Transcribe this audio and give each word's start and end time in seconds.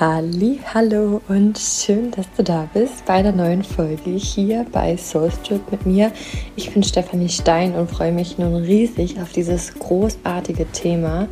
Halli, 0.00 0.58
hallo 0.72 1.20
und 1.28 1.58
schön, 1.58 2.12
dass 2.12 2.26
du 2.34 2.42
da 2.42 2.66
bist 2.72 3.04
bei 3.04 3.14
einer 3.14 3.32
neuen 3.32 3.62
Folge 3.62 4.10
hier 4.10 4.64
bei 4.72 4.96
Soulstrip 4.96 5.70
mit 5.70 5.84
mir. 5.84 6.12
Ich 6.56 6.72
bin 6.72 6.82
Stefanie 6.82 7.28
Stein 7.28 7.74
und 7.74 7.90
freue 7.90 8.10
mich 8.10 8.38
nun 8.38 8.54
riesig 8.54 9.20
auf 9.20 9.32
dieses 9.32 9.74
großartige 9.74 10.64
Thema. 10.72 11.28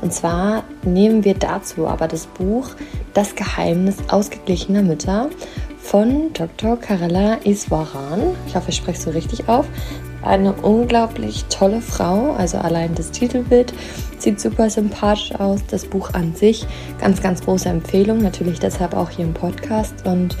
Und 0.00 0.12
zwar 0.12 0.64
nehmen 0.82 1.24
wir 1.24 1.34
dazu 1.34 1.86
aber 1.86 2.08
das 2.08 2.26
Buch 2.26 2.70
Das 3.14 3.36
Geheimnis 3.36 3.98
ausgeglichener 4.08 4.82
Mütter 4.82 5.30
von 5.78 6.32
Dr. 6.32 6.78
Karella 6.78 7.38
Iswaran. 7.44 8.34
Ich 8.48 8.56
hoffe, 8.56 8.70
ich 8.70 8.76
spreche 8.76 9.00
so 9.00 9.10
richtig 9.10 9.48
auf. 9.48 9.66
Eine 10.22 10.52
unglaublich 10.52 11.46
tolle 11.48 11.80
Frau, 11.80 12.32
also 12.32 12.58
allein 12.58 12.94
das 12.94 13.10
Titelbild 13.10 13.72
sieht 14.18 14.38
super 14.38 14.68
sympathisch 14.68 15.34
aus. 15.34 15.60
Das 15.70 15.86
Buch 15.86 16.12
an 16.12 16.34
sich, 16.34 16.66
ganz, 17.00 17.22
ganz 17.22 17.42
große 17.42 17.68
Empfehlung, 17.68 18.18
natürlich 18.18 18.60
deshalb 18.60 18.94
auch 18.94 19.08
hier 19.10 19.24
im 19.24 19.32
Podcast. 19.32 20.04
Und 20.04 20.36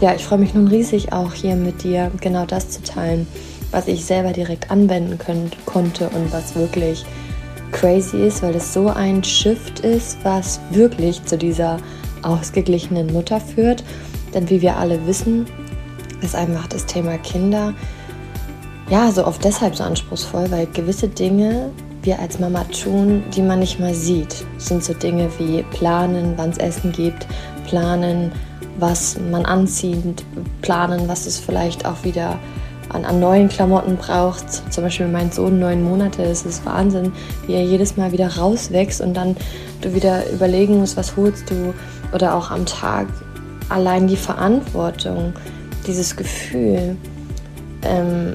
ja, 0.00 0.14
ich 0.14 0.24
freue 0.24 0.38
mich 0.38 0.54
nun 0.54 0.66
riesig 0.66 1.12
auch 1.12 1.32
hier 1.32 1.54
mit 1.54 1.84
dir 1.84 2.10
genau 2.20 2.44
das 2.44 2.70
zu 2.70 2.82
teilen, 2.82 3.28
was 3.70 3.86
ich 3.86 4.04
selber 4.04 4.32
direkt 4.32 4.70
anwenden 4.70 5.18
können, 5.18 5.50
konnte 5.64 6.08
und 6.08 6.32
was 6.32 6.56
wirklich 6.56 7.04
crazy 7.70 8.16
ist, 8.26 8.42
weil 8.42 8.56
es 8.56 8.72
so 8.72 8.88
ein 8.88 9.22
Shift 9.22 9.80
ist, 9.80 10.18
was 10.24 10.60
wirklich 10.70 11.24
zu 11.24 11.38
dieser 11.38 11.78
ausgeglichenen 12.22 13.12
Mutter 13.12 13.40
führt. 13.40 13.84
Denn 14.34 14.50
wie 14.50 14.60
wir 14.60 14.76
alle 14.76 15.06
wissen, 15.06 15.46
ist 16.20 16.34
einfach 16.34 16.66
das 16.66 16.86
Thema 16.86 17.16
Kinder 17.18 17.74
ja 18.90 19.10
so 19.12 19.26
oft 19.26 19.44
deshalb 19.44 19.76
so 19.76 19.84
anspruchsvoll, 19.84 20.50
weil 20.50 20.66
gewisse 20.66 21.08
Dinge 21.08 21.70
wir 22.02 22.18
als 22.18 22.38
Mama 22.38 22.64
tun, 22.64 23.22
die 23.34 23.42
man 23.42 23.60
nicht 23.60 23.78
mal 23.78 23.94
sieht. 23.94 24.44
Sind 24.58 24.82
so 24.82 24.94
Dinge 24.94 25.30
wie 25.38 25.62
planen, 25.62 26.34
wann 26.36 26.50
es 26.50 26.58
Essen 26.58 26.92
gibt, 26.92 27.26
planen, 27.66 28.32
was 28.78 29.18
man 29.30 29.44
anzieht, 29.44 30.24
planen, 30.62 31.08
was 31.08 31.26
es 31.26 31.38
vielleicht 31.38 31.86
auch 31.86 32.02
wieder 32.04 32.38
an, 32.88 33.04
an 33.04 33.20
neuen 33.20 33.48
Klamotten 33.48 33.96
braucht. 33.96 34.44
Zum 34.72 34.84
Beispiel 34.84 35.08
mein 35.08 35.30
Sohn 35.30 35.58
neun 35.60 35.84
Monate, 35.84 36.22
es 36.22 36.44
ist 36.44 36.64
Wahnsinn, 36.64 37.12
wie 37.46 37.54
er 37.54 37.62
jedes 37.62 37.96
Mal 37.96 38.12
wieder 38.12 38.36
rauswächst 38.36 39.00
und 39.00 39.14
dann 39.14 39.36
du 39.82 39.94
wieder 39.94 40.28
überlegen 40.30 40.78
musst, 40.78 40.96
was 40.96 41.16
holst 41.16 41.50
du 41.50 41.74
oder 42.12 42.34
auch 42.34 42.50
am 42.50 42.66
Tag 42.66 43.06
allein 43.68 44.08
die 44.08 44.16
Verantwortung, 44.16 45.32
dieses 45.86 46.16
Gefühl. 46.16 46.96
Ähm, 47.82 48.34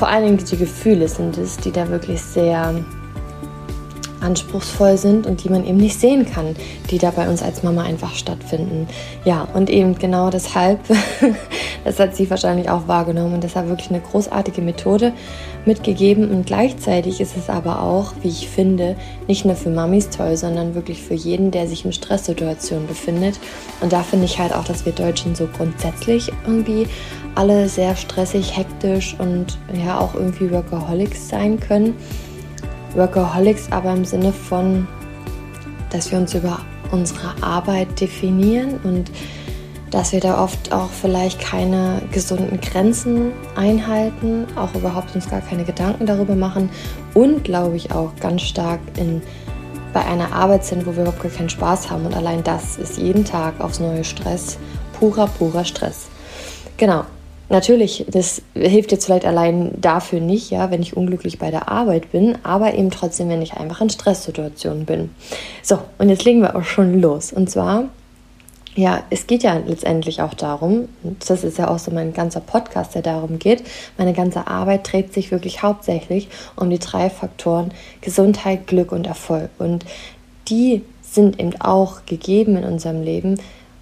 vor 0.00 0.08
allen 0.08 0.24
Dingen 0.24 0.38
die 0.38 0.56
Gefühle 0.56 1.08
sind 1.08 1.36
es, 1.36 1.58
die 1.58 1.72
da 1.72 1.90
wirklich 1.90 2.22
sehr 2.22 2.74
anspruchsvoll 4.22 4.96
sind 4.96 5.26
und 5.26 5.44
die 5.44 5.50
man 5.50 5.62
eben 5.66 5.76
nicht 5.76 6.00
sehen 6.00 6.24
kann, 6.24 6.56
die 6.90 6.96
da 6.96 7.10
bei 7.10 7.28
uns 7.28 7.42
als 7.42 7.62
Mama 7.62 7.82
einfach 7.82 8.14
stattfinden. 8.14 8.88
Ja, 9.26 9.46
und 9.52 9.68
eben 9.68 9.98
genau 9.98 10.30
deshalb, 10.30 10.80
das 11.84 11.98
hat 11.98 12.16
sie 12.16 12.30
wahrscheinlich 12.30 12.70
auch 12.70 12.88
wahrgenommen 12.88 13.34
und 13.34 13.44
deshalb 13.44 13.68
wirklich 13.68 13.90
eine 13.90 14.00
großartige 14.00 14.62
Methode 14.62 15.12
mitgegeben 15.66 16.30
und 16.30 16.46
gleichzeitig 16.46 17.20
ist 17.20 17.36
es 17.36 17.48
aber 17.48 17.82
auch, 17.82 18.12
wie 18.22 18.28
ich 18.28 18.48
finde, 18.48 18.96
nicht 19.26 19.44
nur 19.44 19.56
für 19.56 19.70
Mamis 19.70 20.10
toll, 20.10 20.36
sondern 20.36 20.74
wirklich 20.74 21.02
für 21.02 21.14
jeden, 21.14 21.50
der 21.50 21.66
sich 21.66 21.84
in 21.84 21.92
Stresssituationen 21.92 22.86
befindet. 22.86 23.38
Und 23.80 23.92
da 23.92 24.02
finde 24.02 24.24
ich 24.24 24.38
halt 24.38 24.54
auch, 24.54 24.64
dass 24.64 24.86
wir 24.86 24.92
Deutschen 24.92 25.34
so 25.34 25.46
grundsätzlich 25.46 26.32
irgendwie 26.46 26.86
alle 27.34 27.68
sehr 27.68 27.96
stressig, 27.96 28.56
hektisch 28.56 29.16
und 29.18 29.58
ja 29.84 29.98
auch 29.98 30.14
irgendwie 30.14 30.50
Workaholics 30.50 31.28
sein 31.28 31.60
können. 31.60 31.94
Workaholics 32.94 33.70
aber 33.70 33.92
im 33.92 34.04
Sinne 34.04 34.32
von, 34.32 34.88
dass 35.90 36.10
wir 36.10 36.18
uns 36.18 36.34
über 36.34 36.60
unsere 36.90 37.34
Arbeit 37.42 38.00
definieren 38.00 38.80
und 38.82 39.10
dass 39.90 40.12
wir 40.12 40.20
da 40.20 40.42
oft 40.42 40.72
auch 40.72 40.90
vielleicht 40.90 41.40
keine 41.40 42.02
gesunden 42.12 42.60
Grenzen 42.60 43.32
einhalten, 43.56 44.46
auch 44.56 44.74
überhaupt 44.74 45.14
uns 45.14 45.28
gar 45.28 45.40
keine 45.40 45.64
Gedanken 45.64 46.06
darüber 46.06 46.36
machen 46.36 46.70
und 47.14 47.44
glaube 47.44 47.76
ich 47.76 47.92
auch 47.92 48.12
ganz 48.20 48.42
stark 48.42 48.80
in 48.96 49.22
bei 49.92 50.04
einer 50.04 50.32
Arbeit 50.32 50.64
sind, 50.64 50.86
wo 50.86 50.94
wir 50.94 51.02
überhaupt 51.02 51.20
gar 51.20 51.32
keinen 51.32 51.50
Spaß 51.50 51.90
haben 51.90 52.06
und 52.06 52.14
allein 52.14 52.44
das 52.44 52.76
ist 52.76 52.96
jeden 52.96 53.24
Tag 53.24 53.60
aufs 53.60 53.80
neue 53.80 54.04
Stress, 54.04 54.56
purer, 54.98 55.26
purer 55.26 55.64
Stress. 55.64 56.06
Genau, 56.76 57.04
Natürlich, 57.50 58.06
das 58.08 58.42
hilft 58.54 58.92
jetzt 58.92 59.06
vielleicht 59.06 59.26
allein 59.26 59.72
dafür 59.80 60.20
nicht, 60.20 60.50
ja, 60.50 60.70
wenn 60.70 60.82
ich 60.82 60.96
unglücklich 60.96 61.40
bei 61.40 61.50
der 61.50 61.68
Arbeit 61.68 62.12
bin, 62.12 62.38
aber 62.44 62.74
eben 62.74 62.92
trotzdem, 62.92 63.28
wenn 63.28 63.42
ich 63.42 63.54
einfach 63.54 63.80
in 63.80 63.90
Stresssituationen 63.90 64.84
bin. 64.84 65.10
So, 65.60 65.80
und 65.98 66.08
jetzt 66.10 66.24
legen 66.24 66.42
wir 66.42 66.54
auch 66.54 66.62
schon 66.62 67.00
los. 67.00 67.32
Und 67.32 67.50
zwar, 67.50 67.88
ja, 68.74 69.02
es 69.10 69.26
geht 69.26 69.42
ja 69.42 69.54
letztendlich 69.54 70.22
auch 70.22 70.34
darum, 70.34 70.88
das 71.26 71.44
ist 71.44 71.58
ja 71.58 71.68
auch 71.68 71.78
so 71.78 71.90
mein 71.90 72.12
ganzer 72.12 72.40
Podcast, 72.40 72.94
der 72.94 73.02
darum 73.02 73.38
geht, 73.38 73.64
meine 73.98 74.12
ganze 74.12 74.46
Arbeit 74.46 74.90
dreht 74.90 75.12
sich 75.12 75.30
wirklich 75.30 75.62
hauptsächlich 75.62 76.28
um 76.56 76.70
die 76.70 76.78
drei 76.78 77.10
Faktoren 77.10 77.72
Gesundheit, 78.00 78.66
Glück 78.66 78.92
und 78.92 79.06
Erfolg. 79.06 79.50
Und 79.58 79.84
die 80.48 80.82
sind 81.02 81.40
eben 81.40 81.60
auch 81.60 82.06
gegeben 82.06 82.56
in 82.56 82.64
unserem 82.64 83.02
Leben, 83.02 83.38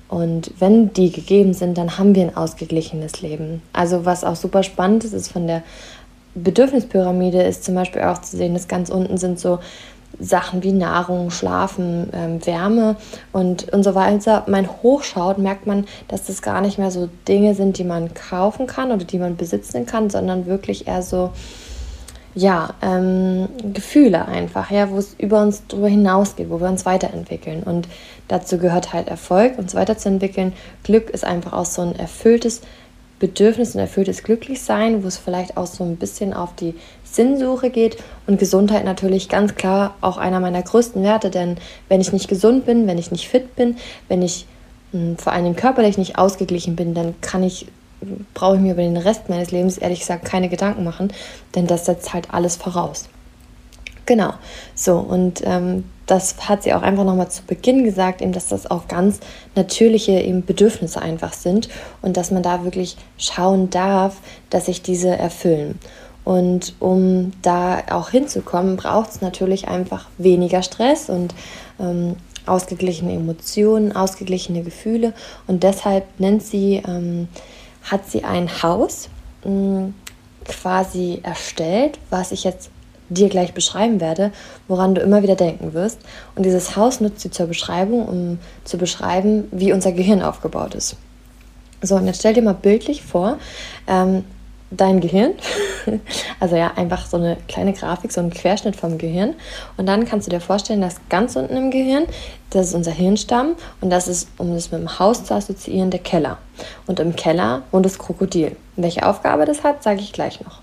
und 0.09 0.53
wenn 0.59 0.93
die 0.95 1.13
gegeben 1.13 1.53
sind, 1.53 1.77
dann 1.77 1.99
haben 1.99 2.15
wir 2.15 2.23
ein 2.23 2.37
ausgeglichenes 2.37 3.21
Leben. 3.21 3.63
Also 3.75 4.07
was 4.07 4.25
auch 4.25 4.37
super 4.37 4.63
spannend 4.63 5.05
ist, 5.05 5.13
ist 5.13 5.31
von 5.31 5.47
der 5.47 5.63
Bedürfnispyramide 6.35 7.43
ist 7.43 7.65
zum 7.65 7.75
Beispiel 7.75 8.03
auch 8.03 8.19
zu 8.19 8.37
sehen, 8.37 8.55
dass 8.55 8.69
ganz 8.69 8.91
unten 8.91 9.19
sind 9.19 9.39
so 9.39 9.59
Sachen 10.21 10.63
wie 10.63 10.73
Nahrung, 10.73 11.31
Schlafen, 11.31 12.11
ähm, 12.13 12.45
Wärme 12.47 12.97
und, 13.33 13.73
und 13.73 13.83
so 13.83 13.95
weiter. 13.95 14.45
Man 14.47 14.69
hochschaut, 14.83 15.39
merkt 15.39 15.67
man, 15.67 15.87
dass 16.09 16.25
das 16.25 16.43
gar 16.43 16.61
nicht 16.61 16.79
mehr 16.79 16.91
so 16.91 17.09
Dinge 17.27 17.55
sind, 17.55 17.79
die 17.79 17.85
man 17.85 18.15
kaufen 18.15 18.67
kann 18.67 18.91
oder 18.91 19.05
die 19.05 19.19
man 19.19 19.37
besitzen 19.37 19.87
kann, 19.87 20.11
sondern 20.11 20.47
wirklich 20.47 20.87
eher 20.89 21.03
so 21.03 21.31
ja, 22.35 22.75
ähm, 22.83 23.49
Gefühle 23.73 24.27
einfach, 24.27 24.71
ja, 24.71 24.91
wo 24.91 24.99
es 24.99 25.15
über 25.19 25.43
uns 25.43 25.67
drüber 25.67 25.89
hinausgeht, 25.89 26.51
wo 26.51 26.61
wir 26.61 26.69
uns 26.69 26.87
weiterentwickeln. 26.87 27.63
Und 27.65 27.89
dazu 28.29 28.59
gehört 28.59 28.93
halt 28.93 29.09
Erfolg, 29.09 29.59
uns 29.59 29.75
weiterzuentwickeln. 29.75 30.53
Glück 30.85 31.11
ist 31.11 31.25
einfach 31.25 31.53
auch 31.53 31.65
so 31.65 31.83
ein 31.83 31.97
erfülltes 31.97 32.61
Bedürfnis, 33.19 33.75
ein 33.75 33.81
erfülltes 33.81 34.23
Glücklichsein, 34.23 35.03
wo 35.03 35.09
es 35.09 35.17
vielleicht 35.17 35.57
auch 35.57 35.67
so 35.67 35.83
ein 35.83 35.97
bisschen 35.97 36.33
auf 36.33 36.55
die 36.55 36.75
Sinnsuche 37.13 37.71
geht. 37.71 37.97
Und 38.27 38.39
Gesundheit 38.39 38.85
natürlich 38.85 39.29
ganz 39.29 39.55
klar 39.55 39.95
auch 40.01 40.19
einer 40.19 40.41
meiner 40.41 40.63
größten 40.63 41.03
Werte, 41.03 41.31
denn 41.31 41.57
wenn 41.89 42.01
ich 42.01 42.13
nicht 42.13 42.29
gesund 42.29 42.67
bin, 42.67 42.87
wenn 42.87 42.99
ich 42.99 43.11
nicht 43.11 43.29
fit 43.29 43.57
bin, 43.57 43.77
wenn 44.09 44.23
ich 44.23 44.47
mh, 44.93 45.01
hm, 45.01 45.19
vor 45.19 45.33
allem 45.33 45.57
körperlich 45.57 45.99
nicht 45.99 46.19
ausgeglichen 46.19 46.77
bin, 46.77 46.95
dann 46.95 47.15
kann 47.21 47.43
ich 47.43 47.67
brauche 48.35 48.57
ich 48.57 48.61
mir 48.61 48.73
über 48.73 48.83
den 48.83 48.97
Rest 48.97 49.29
meines 49.29 49.51
Lebens 49.51 49.79
ehrlich 49.79 50.01
gesagt 50.01 50.25
keine 50.25 50.49
Gedanken 50.49 50.85
machen, 50.85 51.13
denn 51.55 51.67
das 51.67 51.87
setzt 51.87 52.15
halt 52.15 52.33
alles 52.33 52.57
voraus. 52.57 53.09
Genau, 54.07 54.33
so 54.75 54.99
und 54.99 55.43
ähm, 55.45 55.85
das 56.07 56.49
hat 56.49 56.63
sie 56.63 56.73
auch 56.73 56.81
einfach 56.81 57.05
nochmal 57.05 57.31
zu 57.31 57.43
Beginn 57.43 57.85
gesagt, 57.85 58.23
eben, 58.23 58.33
dass 58.33 58.49
das 58.49 58.71
auch 58.71 58.89
ganz 58.89 59.21
natürliche 59.55 60.13
eben 60.13 60.47
Bedürfnisse 60.47 61.03
einfach 61.03 61.35
sind 61.35 61.69
und 62.01 62.17
dass 62.17 62.31
man 62.31 62.43
da 62.43 62.65
wirklich 62.65 62.97
schauen 63.19 63.69
darf, 63.69 64.17
dass 64.49 64.67
sich 64.67 64.81
diese 64.81 65.11
erfüllen. 65.11 65.79
Und 66.29 66.75
um 66.79 67.33
da 67.41 67.85
auch 67.89 68.11
hinzukommen, 68.11 68.77
braucht 68.77 69.13
es 69.13 69.21
natürlich 69.23 69.67
einfach 69.67 70.09
weniger 70.19 70.63
Stress 70.63 71.09
und 71.09 71.35
ähm, 71.81 72.17
ausgeglichene 72.45 73.15
Emotionen, 73.15 73.97
ausgeglichene 73.97 74.63
Gefühle. 74.63 75.15
Und 75.47 75.63
deshalb 75.63 76.05
nennt 76.21 76.43
sie 76.43 76.83
ähm, 76.87 77.29
hat 77.83 78.11
sie 78.11 78.25
ein 78.25 78.63
Haus 78.63 79.09
mh, 79.43 79.53
mm, 79.53 79.95
quasi 80.45 81.21
erstellt, 81.23 81.99
was 82.11 82.31
ich 82.31 82.45
jetzt 82.45 82.69
dir 83.09 83.31
gleich 83.31 83.55
beschreiben 83.55 83.99
werde, 83.99 84.31
woran 84.67 84.95
du 84.95 85.01
immer 85.01 85.23
wieder 85.23 85.35
denken 85.35 85.73
wirst. 85.73 85.99
Und 86.37 86.45
dieses 86.45 86.77
Haus 86.77 87.01
nutzt 87.01 87.21
sie 87.21 87.31
zur 87.31 87.47
Beschreibung, 87.47 88.07
um 88.07 88.39
zu 88.65 88.77
beschreiben, 88.77 89.49
wie 89.51 89.73
unser 89.73 89.93
Gehirn 89.93 90.21
aufgebaut 90.21 90.75
ist. 90.75 90.97
So, 91.81 91.97
und 91.97 92.07
jetzt 92.07 92.19
stell 92.19 92.35
dir 92.35 92.43
mal 92.43 92.53
bildlich 92.53 93.03
vor, 93.03 93.39
ähm, 93.87 94.25
dein 94.71 95.01
Gehirn, 95.01 95.33
also 96.41 96.57
ja, 96.57 96.73
einfach 96.77 97.07
so 97.07 97.17
eine 97.17 97.37
kleine 97.49 97.73
Grafik, 97.73 98.13
so 98.13 98.21
ein 98.21 98.31
Querschnitt 98.31 98.77
vom 98.77 98.99
Gehirn. 98.99 99.35
Und 99.77 99.87
dann 99.87 100.05
kannst 100.05 100.27
du 100.27 100.31
dir 100.31 100.41
vorstellen, 100.41 100.81
dass 100.81 100.97
ganz 101.09 101.37
unten 101.37 101.57
im 101.57 101.71
Gehirn, 101.71 102.07
das 102.51 102.69
ist 102.69 102.75
unser 102.75 102.91
Hirnstamm 102.91 103.57
und 103.81 103.91
das 103.91 104.09
ist, 104.09 104.29
um 104.37 104.53
das 104.53 104.71
mit 104.71 104.81
dem 104.81 104.99
Haus 104.99 105.25
zu 105.25 105.35
assoziieren, 105.35 105.91
der 105.91 106.01
Keller. 106.01 106.39
Und 106.87 107.01
im 107.01 107.17
Keller 107.17 107.63
wohnt 107.71 107.87
das 107.87 107.99
Krokodil. 107.99 108.57
welche 108.77 109.07
Aufgabe 109.07 109.45
das 109.45 109.65
hat, 109.65 109.83
sage 109.83 110.01
ich 110.01 110.13
gleich 110.13 110.41
noch. 110.41 110.61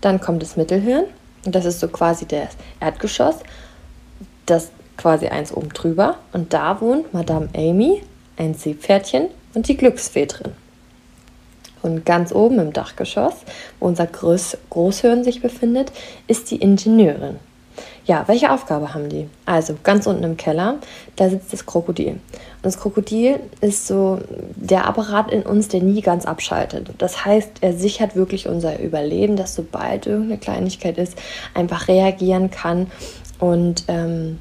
Dann 0.00 0.20
kommt 0.20 0.42
das 0.42 0.56
Mittelhirn 0.56 1.04
und 1.44 1.54
das 1.54 1.64
ist 1.64 1.80
so 1.80 1.88
quasi 1.88 2.26
das 2.26 2.56
Erdgeschoss, 2.80 3.36
das 4.46 4.70
quasi 4.96 5.28
eins 5.28 5.52
oben 5.52 5.70
drüber. 5.70 6.16
Und 6.32 6.52
da 6.52 6.80
wohnt 6.80 7.12
Madame 7.12 7.48
Amy, 7.54 8.02
ein 8.36 8.54
Seepferdchen 8.54 9.28
und 9.54 9.68
die 9.68 9.76
Glücksfee 9.76 10.26
drin. 10.26 10.52
Und 11.82 12.04
ganz 12.04 12.32
oben 12.32 12.58
im 12.58 12.72
Dachgeschoss, 12.72 13.34
wo 13.78 13.86
unser 13.86 14.06
Groß 14.06 14.58
Großhirn 14.70 15.24
sich 15.24 15.40
befindet, 15.40 15.92
ist 16.26 16.50
die 16.50 16.56
Ingenieurin. 16.56 17.36
Ja, 18.06 18.24
welche 18.26 18.50
Aufgabe 18.50 18.92
haben 18.92 19.08
die? 19.08 19.28
Also 19.46 19.76
ganz 19.82 20.06
unten 20.06 20.24
im 20.24 20.36
Keller, 20.36 20.76
da 21.16 21.30
sitzt 21.30 21.52
das 21.52 21.64
Krokodil. 21.64 22.12
Und 22.12 22.20
das 22.62 22.78
Krokodil 22.78 23.38
ist 23.60 23.86
so 23.86 24.18
der 24.56 24.86
Apparat 24.86 25.30
in 25.30 25.42
uns, 25.42 25.68
der 25.68 25.80
nie 25.82 26.00
ganz 26.00 26.26
abschaltet. 26.26 26.90
Das 26.98 27.24
heißt, 27.24 27.58
er 27.60 27.72
sichert 27.72 28.16
wirklich 28.16 28.48
unser 28.48 28.80
Überleben, 28.80 29.36
dass 29.36 29.54
sobald 29.54 30.06
irgendeine 30.06 30.38
Kleinigkeit 30.38 30.98
ist, 30.98 31.16
einfach 31.54 31.88
reagieren 31.88 32.50
kann 32.50 32.90
und 33.38 33.84
ähm, 33.88 34.38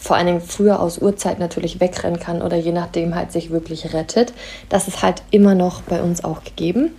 vor 0.00 0.16
allen 0.16 0.26
Dingen 0.26 0.40
früher 0.40 0.80
aus 0.80 0.98
Uhrzeit 0.98 1.38
natürlich 1.38 1.78
wegrennen 1.78 2.18
kann 2.18 2.42
oder 2.42 2.56
je 2.56 2.72
nachdem 2.72 3.14
halt 3.14 3.32
sich 3.32 3.50
wirklich 3.50 3.92
rettet. 3.92 4.32
Das 4.68 4.88
ist 4.88 5.02
halt 5.02 5.22
immer 5.30 5.54
noch 5.54 5.82
bei 5.82 6.02
uns 6.02 6.24
auch 6.24 6.42
gegeben. 6.42 6.92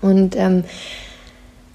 Und 0.00 0.36
ähm, 0.36 0.64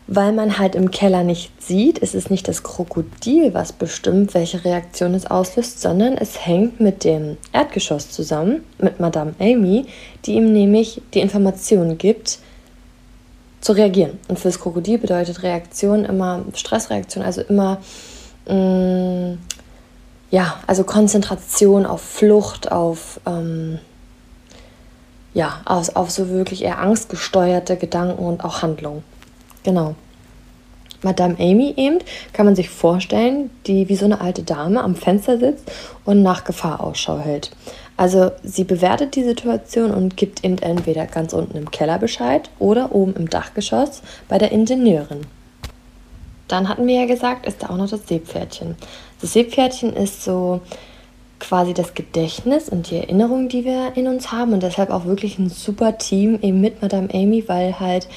weil 0.08 0.34
man 0.34 0.60
halt 0.60 0.76
im 0.76 0.92
Keller 0.92 1.24
nicht 1.24 1.52
sieht, 1.62 1.98
ist 1.98 2.14
es 2.14 2.30
nicht 2.30 2.48
das 2.48 2.64
Krokodil, 2.64 3.54
was 3.54 3.74
bestimmt, 3.74 4.34
welche 4.34 4.64
Reaktion 4.64 5.16
es 5.16 5.26
auslöst, 5.26 5.82
sondern 5.82 6.16
es 6.16 6.46
hängt 6.46 6.80
mit 6.80 7.04
dem 7.04 7.38
Erdgeschoss 7.52 8.12
zusammen, 8.12 8.64
mit 8.78 9.00
Madame 9.00 9.34
Amy, 9.40 9.88
die 10.26 10.36
ihm 10.36 10.54
nämlich 10.54 11.02
die 11.14 11.22
Information 11.22 11.98
gibt, 11.98 12.40
zu 13.62 13.74
reagieren. 13.74 14.20
Und 14.28 14.38
für 14.38 14.50
das 14.50 14.60
Krokodil 14.60 15.00
bedeutet 15.00 15.42
Reaktion 15.42 16.06
immer 16.06 16.46
Stressreaktion, 16.54 17.24
also 17.24 17.42
immer 17.42 17.80
mh, 18.48 18.54
mm, 18.54 19.38
ja, 20.32 20.60
also 20.68 20.84
Konzentration 20.84 21.86
auf 21.86 22.02
Flucht, 22.02 22.72
auf 22.72 23.20
ähm, 23.26 23.80
ja, 25.34 25.62
auf, 25.66 25.96
auf 25.96 26.10
so 26.10 26.30
wirklich 26.30 26.64
eher 26.64 26.80
angstgesteuerte 26.80 27.76
Gedanken 27.76 28.24
und 28.24 28.44
auch 28.44 28.62
Handlungen. 28.62 29.04
Genau. 29.64 29.96
Madame 31.04 31.36
Amy 31.38 31.74
eben, 31.78 32.00
kann 32.34 32.46
man 32.46 32.56
sich 32.56 32.70
vorstellen, 32.70 33.52
die 33.68 33.90
wie 33.90 33.96
so 33.96 34.06
eine 34.06 34.22
alte 34.22 34.42
Dame 34.42 34.82
am 34.82 34.96
Fenster 34.96 35.38
sitzt 35.38 35.72
und 36.04 36.24
nach 36.24 36.46
Gefahr 36.46 36.82
Ausschau 36.82 37.20
hält. 37.20 37.52
Also 37.98 38.32
sie 38.44 38.64
bewertet 38.64 39.16
die 39.16 39.24
Situation 39.24 39.92
und 39.92 40.18
gibt 40.18 40.44
eben 40.44 40.58
entweder 40.58 41.06
ganz 41.06 41.34
unten 41.34 41.58
im 41.58 41.70
Keller 41.70 42.00
Bescheid 42.00 42.50
oder 42.60 42.94
oben 42.96 43.16
im 43.16 43.30
Dachgeschoss 43.30 44.02
bei 44.28 44.38
der 44.38 44.52
Ingenieurin. 44.52 45.22
Dann 46.48 46.70
hatten 46.70 46.88
wir 46.88 47.02
ja 47.02 47.06
gesagt, 47.08 47.46
ist 47.46 47.64
da 47.64 47.70
auch 47.70 47.78
noch 47.78 47.90
das 47.90 48.08
Seepferdchen. 48.08 48.76
Das 49.22 49.34
Seepferdchen 49.34 49.94
ist 49.94 50.24
so 50.24 50.62
quasi 51.40 51.74
das 51.74 51.94
Gedächtnis 51.94 52.70
und 52.70 52.90
die 52.90 52.98
Erinnerung, 52.98 53.50
die 53.50 53.66
wir 53.66 53.96
in 53.96 54.08
uns 54.08 54.32
haben 54.32 54.54
und 54.54 54.64
deshalb 54.64 54.90
auch 54.90 55.06
wirklich 55.06 55.38
ein 55.38 55.50
super 55.50 55.98
Team 55.98 56.40
eben 56.42 56.62
mit 56.62 56.82
Madame 56.82 57.10
Amy, 57.14 57.44
weil 57.48 57.80
halt 57.80 58.08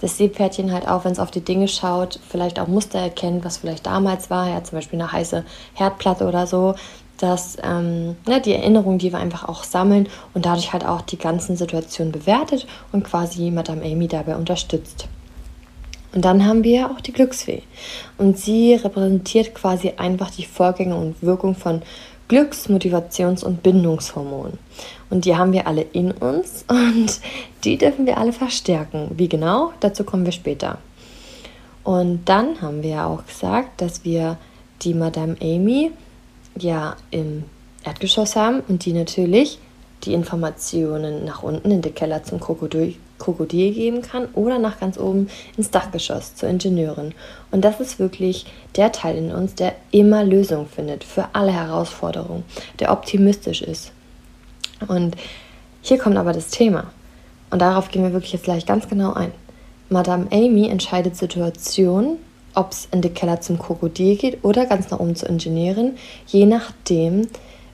das 0.00 0.18
Seepferdchen 0.18 0.72
halt 0.72 0.86
auch, 0.86 1.04
wenn 1.04 1.12
es 1.12 1.18
auf 1.18 1.30
die 1.30 1.40
Dinge 1.40 1.68
schaut, 1.68 2.20
vielleicht 2.28 2.60
auch 2.60 2.68
Muster 2.68 2.98
erkennt, 2.98 3.44
was 3.44 3.56
vielleicht 3.56 3.86
damals 3.86 4.28
war, 4.30 4.48
ja, 4.48 4.62
zum 4.62 4.78
Beispiel 4.78 5.00
eine 5.00 5.10
heiße 5.10 5.44
Herdplatte 5.74 6.26
oder 6.26 6.46
so, 6.46 6.74
dass 7.18 7.56
ähm, 7.62 8.16
ne, 8.26 8.40
die 8.42 8.52
Erinnerungen, 8.52 8.98
die 8.98 9.12
wir 9.12 9.18
einfach 9.18 9.48
auch 9.48 9.64
sammeln 9.64 10.08
und 10.34 10.44
dadurch 10.44 10.72
halt 10.74 10.84
auch 10.84 11.00
die 11.00 11.16
ganzen 11.16 11.56
Situationen 11.56 12.12
bewertet 12.12 12.66
und 12.92 13.04
quasi 13.04 13.50
Madame 13.50 13.82
Amy 13.82 14.06
dabei 14.06 14.36
unterstützt. 14.36 15.08
Und 16.16 16.24
dann 16.24 16.46
haben 16.46 16.64
wir 16.64 16.90
auch 16.90 17.02
die 17.02 17.12
Glücksfee. 17.12 17.62
Und 18.16 18.38
sie 18.38 18.72
repräsentiert 18.72 19.54
quasi 19.54 19.92
einfach 19.98 20.30
die 20.30 20.46
Vorgänge 20.46 20.96
und 20.96 21.22
Wirkung 21.22 21.54
von 21.54 21.82
Glücks-, 22.26 22.70
Motivations- 22.70 23.44
und 23.44 23.62
Bindungshormonen. 23.62 24.58
Und 25.10 25.26
die 25.26 25.36
haben 25.36 25.52
wir 25.52 25.66
alle 25.66 25.82
in 25.82 26.12
uns 26.12 26.64
und 26.70 27.20
die 27.64 27.76
dürfen 27.76 28.06
wir 28.06 28.16
alle 28.16 28.32
verstärken. 28.32 29.10
Wie 29.14 29.28
genau? 29.28 29.74
Dazu 29.80 30.04
kommen 30.04 30.24
wir 30.24 30.32
später. 30.32 30.78
Und 31.84 32.24
dann 32.24 32.62
haben 32.62 32.82
wir 32.82 32.90
ja 32.90 33.06
auch 33.06 33.26
gesagt, 33.26 33.82
dass 33.82 34.02
wir 34.02 34.38
die 34.80 34.94
Madame 34.94 35.36
Amy 35.42 35.92
ja 36.58 36.96
im 37.10 37.44
Erdgeschoss 37.84 38.36
haben 38.36 38.62
und 38.68 38.86
die 38.86 38.94
natürlich 38.94 39.58
die 40.04 40.14
Informationen 40.14 41.26
nach 41.26 41.42
unten 41.42 41.70
in 41.70 41.82
den 41.82 41.94
Keller 41.94 42.24
zum 42.24 42.40
Krokodil, 42.40 42.94
Krokodil 43.18 43.72
geben 43.72 44.02
kann 44.02 44.26
oder 44.34 44.58
nach 44.58 44.80
ganz 44.80 44.98
oben 44.98 45.28
ins 45.56 45.70
Dachgeschoss 45.70 46.34
zur 46.34 46.48
Ingenieurin. 46.48 47.14
Und 47.50 47.64
das 47.64 47.80
ist 47.80 47.98
wirklich 47.98 48.46
der 48.76 48.92
Teil 48.92 49.16
in 49.16 49.32
uns, 49.32 49.54
der 49.54 49.74
immer 49.90 50.24
Lösungen 50.24 50.66
findet 50.66 51.04
für 51.04 51.28
alle 51.32 51.52
Herausforderungen, 51.52 52.44
der 52.80 52.92
optimistisch 52.92 53.62
ist. 53.62 53.92
Und 54.88 55.16
hier 55.82 55.98
kommt 55.98 56.16
aber 56.16 56.32
das 56.32 56.48
Thema. 56.48 56.90
Und 57.50 57.60
darauf 57.62 57.90
gehen 57.90 58.02
wir 58.02 58.12
wirklich 58.12 58.32
jetzt 58.32 58.44
gleich 58.44 58.66
ganz 58.66 58.88
genau 58.88 59.12
ein. 59.14 59.32
Madame 59.88 60.26
Amy 60.32 60.68
entscheidet 60.68 61.16
Situationen, 61.16 62.18
ob 62.54 62.72
es 62.72 62.88
in 62.90 63.02
den 63.02 63.14
Keller 63.14 63.40
zum 63.40 63.58
Krokodil 63.58 64.16
geht 64.16 64.42
oder 64.42 64.66
ganz 64.66 64.90
nach 64.90 64.98
oben 64.98 65.14
zur 65.14 65.28
Ingenieurin, 65.28 65.96
je 66.26 66.46
nachdem, 66.46 67.28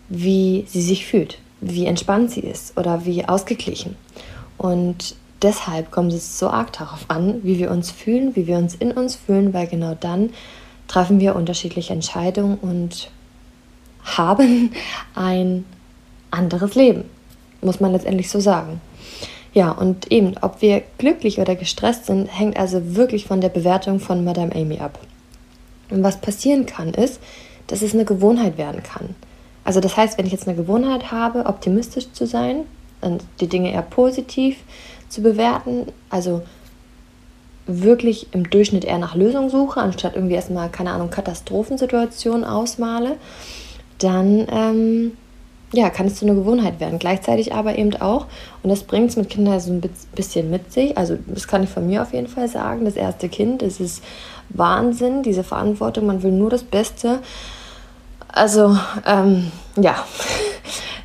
wie 0.09 0.65
sie 0.69 0.83
sich 0.83 1.07
fühlt, 1.07 1.39
wie 1.61 1.87
entspannt 1.87 2.31
sie 2.31 2.41
ist 2.41 2.77
oder 2.77 3.07
wie 3.07 3.25
ausgeglichen. 3.25 3.97
Und 4.59 5.15
deshalb 5.43 5.91
kommt 5.91 6.13
es 6.13 6.39
so 6.39 6.49
arg 6.49 6.73
darauf 6.73 7.07
an, 7.09 7.41
wie 7.43 7.59
wir 7.59 7.71
uns 7.71 7.91
fühlen, 7.91 8.37
wie 8.37 8.47
wir 8.47 8.57
uns 8.57 8.75
in 8.75 8.93
uns 8.93 9.17
fühlen, 9.17 9.53
weil 9.53 9.67
genau 9.67 9.95
dann 9.99 10.31
treffen 10.89 11.21
wir 11.21 11.37
unterschiedliche 11.37 11.93
Entscheidungen 11.93 12.59
und 12.59 13.11
haben 14.05 14.73
ein 15.15 15.65
anderes 16.31 16.75
Leben, 16.75 17.05
muss 17.61 17.81
man 17.81 17.93
letztendlich 17.93 18.31
so 18.31 18.41
sagen. 18.41 18.81
Ja, 19.55 19.71
und 19.71 20.11
eben, 20.11 20.35
ob 20.41 20.63
wir 20.63 20.83
glücklich 20.97 21.39
oder 21.39 21.55
gestresst 21.57 22.07
sind, 22.07 22.27
hängt 22.27 22.59
also 22.59 22.97
wirklich 22.97 23.27
von 23.27 23.43
der 23.43 23.51
Bewertung 23.51 24.01
von 24.01 24.25
Madame 24.25 24.55
Amy 24.55 24.79
ab. 24.79 24.99
Und 25.91 26.03
was 26.03 26.23
passieren 26.23 26.65
kann, 26.65 26.95
ist, 26.95 27.21
dass 27.67 27.83
es 27.83 27.93
eine 27.93 28.07
Gewohnheit 28.07 28.57
werden 28.57 28.83
kann. 28.83 29.15
Also 29.65 29.81
das 29.81 29.97
heißt, 29.97 30.17
wenn 30.17 30.27
ich 30.27 30.33
jetzt 30.33 30.49
eine 30.49 30.57
Gewohnheit 30.57 31.13
habe, 31.13 31.47
optimistisch 31.47 32.11
zu 32.13 32.27
sein 32.27 32.65
und 33.03 33.23
die 33.41 33.47
Dinge 33.47 33.73
eher 33.73 33.83
positiv 33.83 34.57
zu 35.13 35.21
bewerten, 35.21 35.87
also 36.09 36.43
wirklich 37.67 38.29
im 38.33 38.49
Durchschnitt 38.49 38.85
eher 38.85 38.99
nach 38.99 39.15
Lösungen 39.15 39.51
suche, 39.51 39.81
anstatt 39.81 40.15
irgendwie 40.17 40.35
erstmal, 40.35 40.71
keine 40.71 40.91
Ahnung, 40.91 41.11
Katastrophensituationen 41.11 42.45
ausmale, 42.45 43.17
dann 43.99 44.47
ähm, 44.51 45.13
ja, 45.73 45.91
kann 45.91 46.07
es 46.07 46.17
zu 46.17 46.25
einer 46.25 46.35
Gewohnheit 46.35 46.81
werden. 46.81 46.99
Gleichzeitig 46.99 47.55
aber 47.55 47.79
eben 47.79 47.95
auch, 48.01 48.27
und 48.63 48.71
das 48.71 48.85
bringt 48.85 49.11
es 49.11 49.17
mit 49.17 49.29
Kindern 49.29 49.61
so 49.61 49.71
ein 49.71 49.83
bisschen 50.15 50.51
mit 50.51 50.73
sich, 50.73 50.97
also 50.97 51.19
das 51.27 51.47
kann 51.47 51.63
ich 51.63 51.71
von 51.71 51.87
mir 51.87 52.03
auf 52.03 52.13
jeden 52.13 52.27
Fall 52.27 52.49
sagen, 52.49 52.85
das 52.87 52.97
erste 52.97 53.29
Kind, 53.29 53.63
es 53.63 53.81
ist 53.81 54.03
Wahnsinn, 54.49 55.23
diese 55.23 55.45
Verantwortung, 55.45 56.07
man 56.07 56.23
will 56.23 56.33
nur 56.33 56.51
das 56.51 56.63
Beste. 56.63 57.21
Also, 58.29 58.77
ähm, 59.07 59.53
ja, 59.77 60.05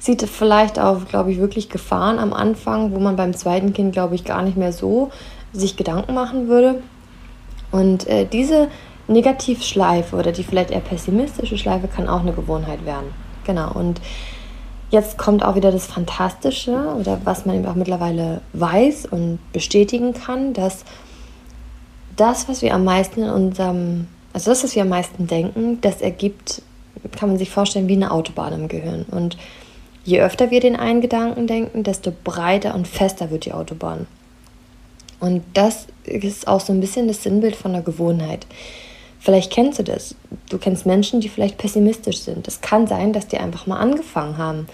sieht 0.08 0.24
vielleicht 0.24 0.80
auch, 0.80 1.06
glaube 1.06 1.32
ich, 1.32 1.38
wirklich 1.38 1.70
Gefahren 1.70 2.18
am 2.18 2.34
Anfang, 2.34 2.94
wo 2.94 3.00
man 3.00 3.16
beim 3.16 3.36
zweiten 3.36 3.74
Kind, 3.74 3.94
glaube 3.94 4.16
ich, 4.16 4.24
gar 4.24 4.42
nicht 4.42 4.58
mehr 4.58 4.74
so 4.74 5.12
sich 5.54 5.78
Gedanken 5.78 6.16
machen 6.16 6.48
würde. 6.48 6.82
Und 7.72 8.08
äh, 8.08 8.26
diese 8.26 8.70
Negativschleife 9.08 10.16
oder 10.16 10.32
die 10.32 10.44
vielleicht 10.44 10.72
eher 10.72 10.80
pessimistische 10.80 11.58
Schleife 11.58 11.88
kann 11.88 12.08
auch 12.08 12.22
eine 12.22 12.34
Gewohnheit 12.34 12.86
werden. 12.86 13.14
Genau. 13.46 13.72
Und 13.72 14.02
Jetzt 14.90 15.18
kommt 15.18 15.44
auch 15.44 15.56
wieder 15.56 15.72
das 15.72 15.86
Fantastische 15.86 16.96
oder 16.98 17.20
was 17.26 17.46
man 17.46 17.58
eben 17.58 17.66
auch 17.66 17.76
mittlerweile 17.76 18.40
weiß 18.54 19.08
und 19.08 19.40
bestätigen 19.52 20.14
kann, 20.14 20.54
dass 20.54 20.86
das, 22.16 22.48
was 22.48 22.62
wir 22.62 22.74
am 22.74 22.86
meisten 22.86 23.24
in 23.24 23.30
unserem, 23.30 24.08
also 24.32 24.50
das, 24.50 24.64
was 24.64 24.76
wir 24.76 24.84
am 24.84 24.90
meisten 24.90 25.28
denken, 25.28 25.82
das 25.82 26.00
ergibt, 26.00 26.62
kann 27.18 27.28
man 27.28 27.38
sich 27.38 27.50
vorstellen, 27.50 27.90
wie 27.90 27.96
eine 27.96 28.12
Autobahn 28.12 28.54
im 28.54 28.68
Gehirn. 28.70 29.06
Und 29.12 29.38
je 30.08 30.22
öfter 30.22 30.52
wir 30.52 30.62
den 30.62 30.78
einen 30.78 31.02
Gedanken 31.02 31.48
denken, 31.48 31.84
desto 31.84 32.14
breiter 32.24 32.74
und 32.74 32.88
fester 32.88 33.30
wird 33.30 33.44
die 33.44 33.52
Autobahn. 33.52 34.08
Und 35.20 35.44
das 35.54 35.88
ist 36.06 36.48
auch 36.48 36.62
so 36.62 36.72
ein 36.72 36.80
bisschen 36.80 37.10
das 37.10 37.24
Sinnbild 37.24 37.58
von 37.58 37.74
der 37.74 37.82
Gewohnheit. 37.82 38.48
Vielleicht 39.20 39.52
kennst 39.52 39.80
du 39.80 39.84
das. 39.84 40.16
Du 40.50 40.60
kennst 40.60 40.86
Menschen, 40.86 41.20
die 41.20 41.28
vielleicht 41.28 41.58
pessimistisch 41.58 42.20
sind. 42.20 42.48
Es 42.48 42.62
kann 42.62 42.88
sein, 42.88 43.12
dass 43.12 43.28
die 43.28 43.38
einfach 43.38 43.68
mal 43.68 43.80
angefangen 43.80 44.38
haben 44.38 44.68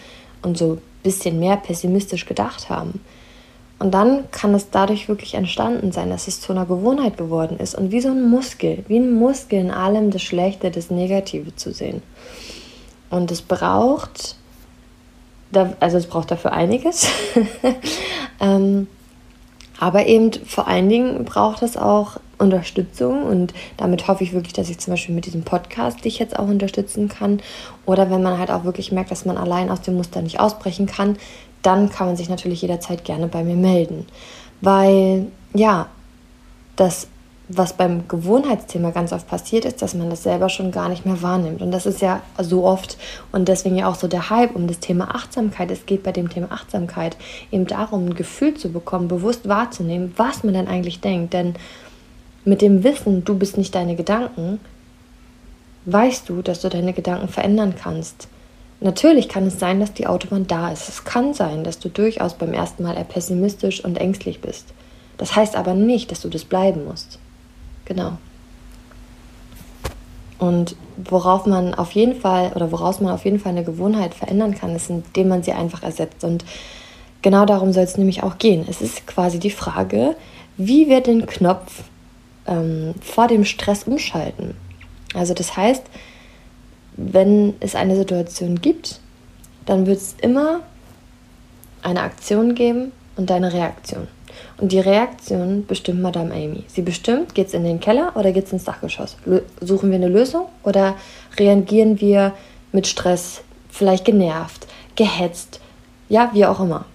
und 0.43 0.55
so 0.55 0.73
ein 0.73 0.81
bisschen 1.01 1.39
mehr 1.39 1.57
pessimistisch 1.57 2.27
gedacht 2.27 2.69
haben. 2.69 3.01
Und 3.79 3.91
dann 3.91 4.29
kann 4.29 4.53
es 4.53 4.69
dadurch 4.69 5.07
wirklich 5.07 5.33
entstanden 5.33 5.91
sein, 5.91 6.11
dass 6.11 6.27
es 6.27 6.41
zu 6.41 6.53
einer 6.53 6.67
Gewohnheit 6.67 7.17
geworden 7.17 7.57
ist 7.57 7.73
und 7.73 7.91
wie 7.91 8.01
so 8.01 8.09
ein 8.09 8.29
Muskel, 8.29 8.85
wie 8.87 8.97
ein 8.97 9.15
Muskel 9.15 9.59
in 9.59 9.71
allem 9.71 10.11
das 10.11 10.21
Schlechte, 10.21 10.69
das 10.69 10.91
Negative 10.91 11.55
zu 11.55 11.73
sehen. 11.73 12.03
Und 13.09 13.31
es 13.31 13.41
braucht, 13.41 14.35
also 15.79 15.98
es 15.98 16.07
braucht 16.07 16.31
dafür 16.31 16.53
einiges, 16.53 17.07
ähm, 18.39 18.88
aber 19.79 20.05
eben 20.05 20.31
vor 20.45 20.67
allen 20.67 20.89
Dingen 20.89 21.25
braucht 21.25 21.62
es 21.62 21.77
auch 21.77 22.19
Unterstützung 22.38 23.24
und 23.24 23.53
damit 23.77 24.07
hoffe 24.07 24.24
ich 24.24 24.33
wirklich, 24.33 24.53
dass 24.53 24.69
ich 24.69 24.79
zum 24.79 24.93
Beispiel 24.93 25.15
mit 25.15 25.25
diesem 25.25 25.43
Podcast 25.43 26.05
dich 26.05 26.19
jetzt 26.19 26.38
auch 26.38 26.48
unterstützen 26.48 27.10
kann. 27.10 27.41
Oder 27.86 28.10
wenn 28.10 28.22
man 28.22 28.38
halt 28.38 28.51
auch 28.51 28.63
wirklich 28.65 28.91
merkt, 28.91 29.12
dass 29.12 29.25
man 29.25 29.38
allein 29.38 29.69
aus 29.69 29.81
dem 29.81 29.95
Muster 29.95 30.22
nicht 30.22 30.39
ausbrechen 30.39 30.86
kann, 30.86 31.17
dann 31.62 31.89
kann 31.89 32.07
man 32.07 32.17
sich 32.17 32.29
natürlich 32.29 32.62
jederzeit 32.62 33.03
gerne 33.03 33.27
bei 33.27 33.43
mir 33.43 33.55
melden. 33.55 34.05
Weil 34.62 35.27
ja, 35.53 35.88
das 36.75 37.07
was 37.50 37.73
beim 37.73 38.07
Gewohnheitsthema 38.07 38.91
ganz 38.91 39.12
oft 39.12 39.27
passiert 39.27 39.65
ist, 39.65 39.81
dass 39.81 39.93
man 39.93 40.09
das 40.09 40.23
selber 40.23 40.47
schon 40.50 40.71
gar 40.71 40.88
nicht 40.88 41.05
mehr 41.05 41.21
wahrnimmt. 41.21 41.62
Und 41.62 41.71
das 41.71 41.85
ist 41.85 42.01
ja 42.01 42.21
so 42.39 42.63
oft 42.63 42.97
und 43.31 43.47
deswegen 43.47 43.75
ja 43.75 43.89
auch 43.89 43.95
so 43.95 44.07
der 44.07 44.29
Hype 44.29 44.55
um 44.55 44.67
das 44.67 44.79
Thema 44.79 45.13
Achtsamkeit. 45.13 45.69
Es 45.69 45.85
geht 45.85 46.03
bei 46.03 46.13
dem 46.13 46.29
Thema 46.29 46.51
Achtsamkeit 46.51 47.17
eben 47.51 47.67
darum, 47.67 48.05
ein 48.05 48.15
Gefühl 48.15 48.53
zu 48.53 48.71
bekommen, 48.71 49.09
bewusst 49.09 49.47
wahrzunehmen, 49.47 50.13
was 50.15 50.43
man 50.43 50.53
denn 50.53 50.67
eigentlich 50.67 51.01
denkt. 51.01 51.33
Denn 51.33 51.55
mit 52.45 52.62
dem 52.62 52.83
Wissen, 52.83 53.25
du 53.25 53.38
bist 53.38 53.57
nicht 53.57 53.75
deine 53.75 53.95
Gedanken, 53.95 54.59
weißt 55.85 56.29
du, 56.29 56.41
dass 56.41 56.62
du 56.62 56.69
deine 56.69 56.93
Gedanken 56.93 57.27
verändern 57.27 57.75
kannst. 57.75 58.29
Natürlich 58.79 59.29
kann 59.29 59.47
es 59.47 59.59
sein, 59.59 59.79
dass 59.79 59.93
die 59.93 60.07
Autobahn 60.07 60.47
da 60.47 60.71
ist. 60.71 60.89
Es 60.89 61.03
kann 61.03 61.33
sein, 61.33 61.63
dass 61.63 61.79
du 61.79 61.89
durchaus 61.89 62.33
beim 62.33 62.53
ersten 62.53 62.83
Mal 62.83 62.95
eher 62.95 63.03
pessimistisch 63.03 63.83
und 63.83 63.97
ängstlich 63.97 64.41
bist. 64.41 64.67
Das 65.17 65.35
heißt 65.35 65.55
aber 65.55 65.73
nicht, 65.73 66.12
dass 66.12 66.21
du 66.21 66.29
das 66.29 66.43
bleiben 66.43 66.85
musst. 66.85 67.19
Genau. 67.85 68.13
Und 70.39 70.75
worauf 70.97 71.45
man 71.45 71.73
auf 71.73 71.91
jeden 71.91 72.19
Fall 72.19 72.51
oder 72.53 72.71
woraus 72.71 72.99
man 72.99 73.13
auf 73.13 73.25
jeden 73.25 73.39
Fall 73.39 73.51
eine 73.53 73.63
Gewohnheit 73.63 74.13
verändern 74.13 74.55
kann, 74.55 74.75
ist, 74.75 74.89
indem 74.89 75.29
man 75.29 75.43
sie 75.43 75.53
einfach 75.53 75.83
ersetzt. 75.83 76.23
Und 76.23 76.43
genau 77.21 77.45
darum 77.45 77.71
soll 77.71 77.83
es 77.83 77.97
nämlich 77.97 78.23
auch 78.23 78.37
gehen. 78.37 78.65
Es 78.69 78.81
ist 78.81 79.07
quasi 79.07 79.39
die 79.39 79.51
Frage, 79.51 80.15
wie 80.57 80.89
wir 80.89 81.01
den 81.01 81.25
Knopf 81.25 81.83
ähm, 82.45 82.93
vor 83.01 83.27
dem 83.27 83.45
Stress 83.45 83.83
umschalten. 83.83 84.55
Also 85.13 85.33
das 85.33 85.55
heißt, 85.55 85.83
wenn 86.97 87.55
es 87.59 87.75
eine 87.75 87.95
Situation 87.95 88.61
gibt, 88.61 88.99
dann 89.65 89.85
wird 89.85 89.97
es 89.97 90.15
immer 90.21 90.59
eine 91.81 92.01
Aktion 92.01 92.55
geben 92.55 92.91
und 93.15 93.31
eine 93.31 93.53
Reaktion. 93.53 94.07
Und 94.57 94.72
die 94.72 94.79
Reaktion 94.79 95.65
bestimmt 95.65 96.01
Madame 96.01 96.33
Amy. 96.33 96.63
Sie 96.67 96.83
bestimmt, 96.83 97.33
geht 97.33 97.48
es 97.48 97.53
in 97.53 97.63
den 97.63 97.79
Keller 97.79 98.13
oder 98.15 98.31
geht 98.31 98.45
es 98.45 98.53
ins 98.53 98.63
Dachgeschoss? 98.63 99.17
Suchen 99.60 99.89
wir 99.89 99.98
eine 99.98 100.10
Lösung 100.10 100.45
oder 100.63 100.95
reagieren 101.38 102.00
wir 102.00 102.33
mit 102.72 102.88
Stress, 102.88 103.41
vielleicht 103.69 104.05
genervt, 104.05 104.67
gehetzt, 104.95 105.60
ja, 106.10 106.29
wie 106.33 106.45
auch 106.45 106.60
immer. 106.60 106.86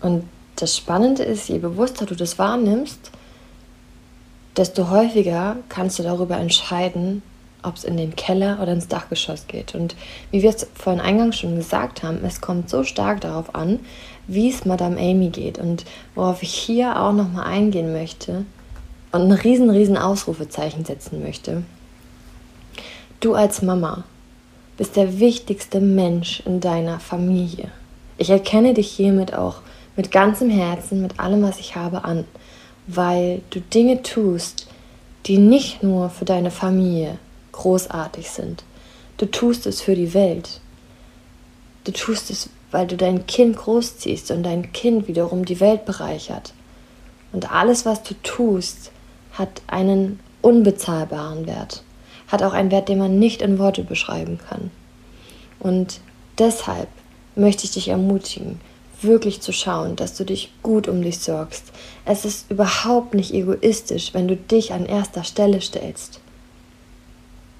Und 0.00 0.24
das 0.56 0.76
Spannende 0.76 1.22
ist, 1.22 1.48
je 1.48 1.58
bewusster 1.58 2.06
du 2.06 2.14
das 2.14 2.38
wahrnimmst, 2.38 3.10
desto 4.56 4.90
häufiger 4.90 5.56
kannst 5.68 5.98
du 5.98 6.02
darüber 6.02 6.36
entscheiden, 6.36 7.22
ob 7.62 7.76
es 7.76 7.84
in 7.84 7.96
den 7.96 8.16
Keller 8.16 8.58
oder 8.60 8.72
ins 8.72 8.88
Dachgeschoss 8.88 9.46
geht. 9.46 9.74
Und 9.74 9.94
wie 10.30 10.42
wir 10.42 10.50
es 10.50 10.66
vorhin 10.74 11.00
eingangs 11.00 11.38
schon 11.38 11.56
gesagt 11.56 12.02
haben, 12.02 12.24
es 12.24 12.40
kommt 12.40 12.68
so 12.68 12.82
stark 12.82 13.20
darauf 13.20 13.54
an, 13.54 13.80
wie 14.26 14.50
es 14.50 14.64
Madame 14.64 14.98
Amy 14.98 15.28
geht. 15.28 15.58
Und 15.58 15.84
worauf 16.14 16.42
ich 16.42 16.54
hier 16.54 17.00
auch 17.00 17.12
nochmal 17.12 17.46
eingehen 17.46 17.92
möchte 17.92 18.44
und 19.12 19.22
ein 19.22 19.32
riesen, 19.32 19.70
riesen 19.70 19.96
Ausrufezeichen 19.96 20.84
setzen 20.84 21.22
möchte. 21.22 21.62
Du 23.20 23.34
als 23.34 23.62
Mama 23.62 24.04
bist 24.76 24.96
der 24.96 25.20
wichtigste 25.20 25.80
Mensch 25.80 26.42
in 26.46 26.60
deiner 26.60 26.98
Familie. 26.98 27.70
Ich 28.18 28.30
erkenne 28.30 28.74
dich 28.74 28.90
hiermit 28.90 29.34
auch 29.34 29.56
mit 29.96 30.10
ganzem 30.10 30.50
Herzen, 30.50 31.02
mit 31.02 31.20
allem, 31.20 31.42
was 31.42 31.58
ich 31.58 31.76
habe, 31.76 32.04
an, 32.04 32.24
weil 32.86 33.42
du 33.50 33.60
Dinge 33.60 34.02
tust, 34.02 34.66
die 35.26 35.38
nicht 35.38 35.82
nur 35.82 36.10
für 36.10 36.24
deine 36.24 36.50
Familie 36.50 37.18
großartig 37.52 38.30
sind. 38.30 38.64
Du 39.18 39.26
tust 39.26 39.66
es 39.66 39.80
für 39.80 39.94
die 39.94 40.14
Welt. 40.14 40.60
Du 41.84 41.92
tust 41.92 42.30
es, 42.30 42.48
weil 42.72 42.86
du 42.86 42.96
dein 42.96 43.26
Kind 43.26 43.56
großziehst 43.56 44.32
und 44.32 44.42
dein 44.42 44.72
Kind 44.72 45.06
wiederum 45.06 45.44
die 45.44 45.60
Welt 45.60 45.84
bereichert. 45.84 46.52
Und 47.32 47.52
alles, 47.52 47.86
was 47.86 48.02
du 48.02 48.14
tust, 48.22 48.90
hat 49.32 49.62
einen 49.66 50.18
unbezahlbaren 50.40 51.46
Wert, 51.46 51.82
hat 52.28 52.42
auch 52.42 52.52
einen 52.52 52.70
Wert, 52.70 52.88
den 52.88 52.98
man 52.98 53.18
nicht 53.18 53.40
in 53.40 53.58
Worte 53.58 53.84
beschreiben 53.84 54.38
kann. 54.48 54.70
Und 55.60 56.00
deshalb 56.38 56.88
möchte 57.36 57.64
ich 57.64 57.70
dich 57.70 57.88
ermutigen, 57.88 58.60
wirklich 59.00 59.40
zu 59.40 59.52
schauen, 59.52 59.96
dass 59.96 60.16
du 60.16 60.24
dich 60.24 60.52
gut 60.62 60.88
um 60.88 61.02
dich 61.02 61.20
sorgst. 61.20 61.72
Es 62.04 62.24
ist 62.24 62.50
überhaupt 62.50 63.14
nicht 63.14 63.32
egoistisch, 63.32 64.14
wenn 64.14 64.28
du 64.28 64.36
dich 64.36 64.72
an 64.72 64.86
erster 64.86 65.24
Stelle 65.24 65.60
stellst. 65.60 66.20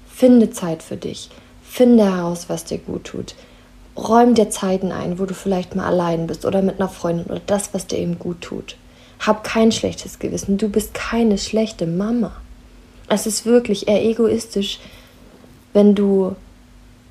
Finde 0.07 0.51
Zeit 0.51 0.83
für 0.83 0.97
dich. 0.97 1.29
Finde 1.63 2.05
heraus, 2.05 2.45
was 2.49 2.65
dir 2.65 2.77
gut 2.77 3.05
tut. 3.05 3.35
Räum 3.95 4.33
dir 4.33 4.49
Zeiten 4.49 4.91
ein, 4.91 5.19
wo 5.19 5.25
du 5.25 5.33
vielleicht 5.33 5.75
mal 5.75 5.85
allein 5.85 6.27
bist 6.27 6.45
oder 6.45 6.61
mit 6.61 6.79
einer 6.79 6.89
Freundin 6.89 7.25
oder 7.25 7.41
das, 7.45 7.73
was 7.73 7.87
dir 7.87 7.99
eben 7.99 8.17
gut 8.17 8.41
tut. 8.41 8.75
Hab 9.19 9.43
kein 9.43 9.71
schlechtes 9.71 10.19
Gewissen. 10.19 10.57
Du 10.57 10.67
bist 10.67 10.93
keine 10.93 11.37
schlechte 11.37 11.85
Mama. 11.85 12.31
Es 13.07 13.27
ist 13.27 13.45
wirklich 13.45 13.87
eher 13.87 14.03
egoistisch, 14.03 14.79
wenn 15.73 15.93
du. 15.95 16.35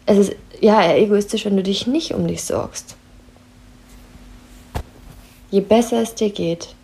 Es 0.04 0.18
ist 0.18 0.32
ja 0.60 0.82
eher 0.82 0.98
egoistisch, 0.98 1.44
wenn 1.44 1.56
du 1.56 1.62
dich 1.62 1.86
nicht 1.86 2.12
um 2.12 2.26
dich 2.26 2.42
sorgst. 2.42 2.96
Je 5.50 5.60
besser 5.60 6.02
es 6.02 6.14
dir 6.14 6.30
geht, 6.30 6.74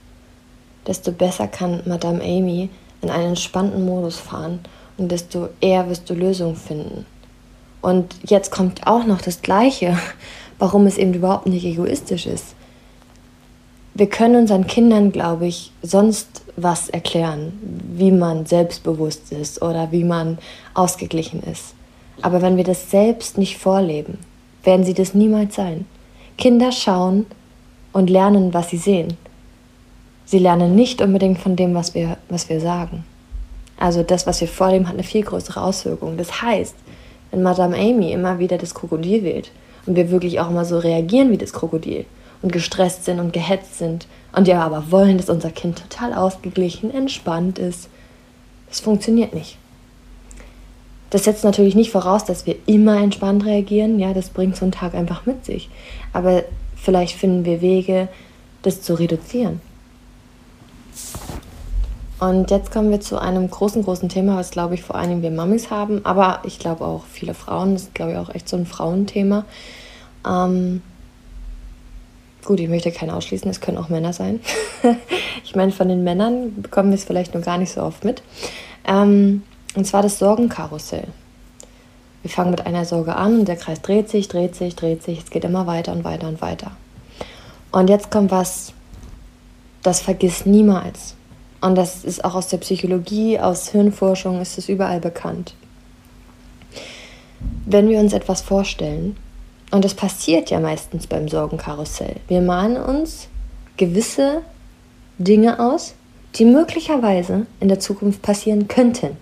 desto 0.87 1.11
besser 1.11 1.49
kann 1.49 1.83
Madame 1.87 2.23
Amy 2.23 2.71
in 3.01 3.11
einen 3.11 3.31
entspannten 3.31 3.85
Modus 3.85 4.19
fahren 4.19 4.61
und 4.97 5.11
desto 5.11 5.49
eher 5.61 5.89
wirst 5.89 6.09
du 6.11 6.15
Lösungen 6.15 6.57
finden. 6.57 7.07
Und 7.81 8.17
jetzt 8.25 8.51
kommt 8.51 8.87
auch 8.87 9.05
noch 9.05 9.21
das 9.21 9.43
Gleiche, 9.43 9.99
warum 10.59 10.87
es 10.87 10.99
eben 10.99 11.15
überhaupt 11.15 11.47
nicht 11.47 11.65
egoistisch 11.65 12.27
ist. 12.27 12.55
Wir 13.95 14.09
können 14.09 14.37
unseren 14.37 14.67
Kindern, 14.67 15.11
glaube 15.11 15.47
ich, 15.47 15.73
sonst 15.83 16.43
was 16.57 16.89
erklären, 16.89 17.53
wie 17.95 18.13
man 18.13 18.47
selbstbewusst 18.47 19.33
ist 19.33 19.63
oder 19.63 19.91
wie 19.93 20.05
man 20.05 20.39
ausgeglichen 20.75 21.43
ist. 21.43 21.75
Aber 22.23 22.43
wenn 22.43 22.57
wir 22.57 22.65
das 22.65 22.91
selbst 22.91 23.39
nicht 23.39 23.59
vorleben, 23.59 24.19
werden 24.65 24.85
sie 24.85 24.95
das 24.95 25.15
niemals 25.15 25.55
sein. 25.55 25.87
Kinder 26.37 26.73
schauen 26.73 27.27
und 27.93 28.11
lernen, 28.11 28.55
was 28.55 28.71
sie 28.71 28.77
sehen. 28.77 29.17
Sie 30.25 30.39
lernen 30.39 30.75
nicht 30.75 31.01
unbedingt 31.01 31.39
von 31.39 31.57
dem, 31.57 31.75
was 31.75 31.95
wir, 31.95 32.19
was 32.29 32.49
wir 32.49 32.61
sagen. 32.61 33.05
Also 33.79 34.03
das, 34.03 34.27
was 34.27 34.41
wir 34.41 34.49
vorleben, 34.49 34.87
hat 34.87 34.95
eine 34.95 35.05
viel 35.05 35.23
größere 35.23 35.63
Auswirkung. 35.63 36.17
Das 36.17 36.43
heißt, 36.43 36.75
wenn 37.31 37.43
Madame 37.43 37.77
Amy 37.77 38.13
immer 38.13 38.39
wieder 38.39 38.59
das 38.59 38.75
Krokodil 38.75 39.23
wählt 39.25 39.51
und 39.87 39.97
wir 39.97 40.11
wirklich 40.11 40.41
auch 40.41 40.51
immer 40.51 40.65
so 40.65 40.79
reagieren 40.79 41.31
wie 41.31 41.39
das 41.39 41.53
Krokodil 41.53 42.05
und 42.43 42.53
gestresst 42.53 43.05
sind 43.05 43.21
und 43.21 43.33
gehetzt 43.33 43.79
sind 43.79 44.07
und 44.33 44.49
ja 44.49 44.63
aber 44.63 44.91
wollen, 44.91 45.17
dass 45.17 45.31
unser 45.31 45.51
Kind 45.51 45.83
total 45.83 46.15
ausgeglichen, 46.15 46.93
entspannt 46.93 47.59
ist, 47.59 47.89
das 48.69 48.81
funktioniert 48.81 49.35
nicht. 49.35 49.57
Das 51.11 51.25
setzt 51.25 51.45
natürlich 51.45 51.75
nicht 51.75 51.91
voraus, 51.91 52.25
dass 52.25 52.45
wir 52.45 52.57
immer 52.67 53.01
entspannt 53.01 53.47
reagieren. 53.47 53.99
Ja, 53.99 54.13
das 54.13 54.29
bringt 54.29 54.57
so 54.57 54.65
einen 54.65 54.73
Tag 54.73 54.95
einfach 54.95 55.25
mit 55.25 55.45
sich. 55.45 55.71
Aber 56.13 56.45
vielleicht 56.77 57.17
finden 57.17 57.47
wir 57.47 57.63
Wege, 57.63 58.09
das 58.63 58.83
zu 58.83 58.95
reduzieren. 58.95 59.61
Und 62.21 62.51
jetzt 62.51 62.73
kommen 62.73 62.91
wir 62.91 63.01
zu 63.01 63.19
einem 63.19 63.49
großen, 63.49 63.85
großen 63.85 64.09
Thema, 64.09 64.37
was, 64.37 64.51
glaube 64.51 64.75
ich, 64.75 64.83
vor 64.83 64.97
allem 64.97 65.23
wir 65.23 65.31
Mamis 65.31 65.71
haben, 65.71 66.05
aber 66.05 66.41
ich 66.45 66.59
glaube 66.59 66.85
auch 66.85 67.05
viele 67.05 67.33
Frauen. 67.33 67.75
Das 67.75 67.83
ist, 67.83 67.95
glaube 67.95 68.13
ich, 68.13 68.19
auch 68.19 68.35
echt 68.35 68.49
so 68.49 68.57
ein 68.57 68.67
Frauenthema. 68.67 69.45
Ähm, 70.27 70.83
gut, 72.45 72.59
ich 72.59 72.69
möchte 72.69 72.91
keinen 72.91 73.11
ausschließen, 73.11 73.49
es 73.49 73.61
können 73.61 73.79
auch 73.79 73.89
Männer 73.89 74.13
sein. 74.13 74.41
ich 75.45 75.55
meine, 75.55 75.71
von 75.71 75.89
den 75.89 76.03
Männern 76.03 76.61
bekommen 76.61 76.91
wir 76.91 76.97
es 76.97 77.05
vielleicht 77.05 77.35
noch 77.35 77.43
gar 77.43 77.59
nicht 77.59 77.73
so 77.73 77.83
oft 77.83 78.05
mit. 78.05 78.23
Ähm, 78.85 79.43
und 79.77 79.87
zwar 79.87 80.03
das 80.03 80.19
Sorgenkarussell. 80.19 81.07
Wir 82.23 82.31
fangen 82.31 82.51
mit 82.51 82.67
einer 82.67 82.85
Sorge 82.85 83.15
an 83.15 83.41
und 83.41 83.49
der 83.49 83.57
Kreis 83.57 83.81
dreht 83.81 84.09
sich, 84.09 84.27
dreht 84.27 84.57
sich, 84.57 84.75
dreht 84.75 85.05
sich. 85.05 85.21
Es 85.21 85.31
geht 85.31 85.45
immer 85.45 85.69
weiter 85.69 85.93
und 85.93 86.03
weiter 86.03 86.27
und 86.27 86.43
weiter. 86.43 86.73
Und 87.71 87.89
jetzt 87.89 88.11
kommt 88.11 88.33
was, 88.33 88.73
das 89.85 90.01
vergisst 90.01 90.45
niemals. 90.45 91.15
Und 91.61 91.75
das 91.75 92.05
ist 92.05 92.25
auch 92.25 92.35
aus 92.35 92.49
der 92.49 92.59
Psychologie, 92.59 93.39
aus 93.39 93.71
Hirnforschung 93.71 94.41
ist 94.41 94.59
es 94.59 94.69
überall 94.69 95.01
bekannt. 95.01 95.55
Wenn 97.67 97.89
wir 97.89 97.99
uns 97.99 98.13
etwas 98.13 98.43
vorstellen, 98.43 99.17
und 99.71 99.85
das 99.85 99.95
passiert 99.95 100.51
ja 100.51 100.61
meistens 100.61 101.07
beim 101.07 101.29
Sorgenkarussell, 101.29 102.17
wir 102.29 102.41
malen 102.41 102.77
uns 102.77 103.29
gewisse 103.77 104.43
Dinge 105.19 105.59
aus, 105.59 105.95
die 106.37 106.45
möglicherweise 106.45 107.47
in 107.61 107.69
der 107.69 107.81
Zukunft 107.81 108.23
passieren 108.23 108.69
könnten. 108.69 109.17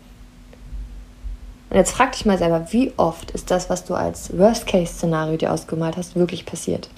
Und 1.70 1.76
jetzt 1.76 1.92
frag 1.92 2.12
dich 2.12 2.26
mal 2.26 2.38
selber, 2.38 2.68
wie 2.70 2.92
oft 2.96 3.30
ist 3.32 3.50
das, 3.50 3.70
was 3.70 3.84
du 3.84 3.94
als 3.94 4.36
Worst-Case-Szenario 4.36 5.36
dir 5.36 5.52
ausgemalt 5.52 5.96
hast, 5.96 6.14
wirklich 6.14 6.46
passiert? 6.46 6.88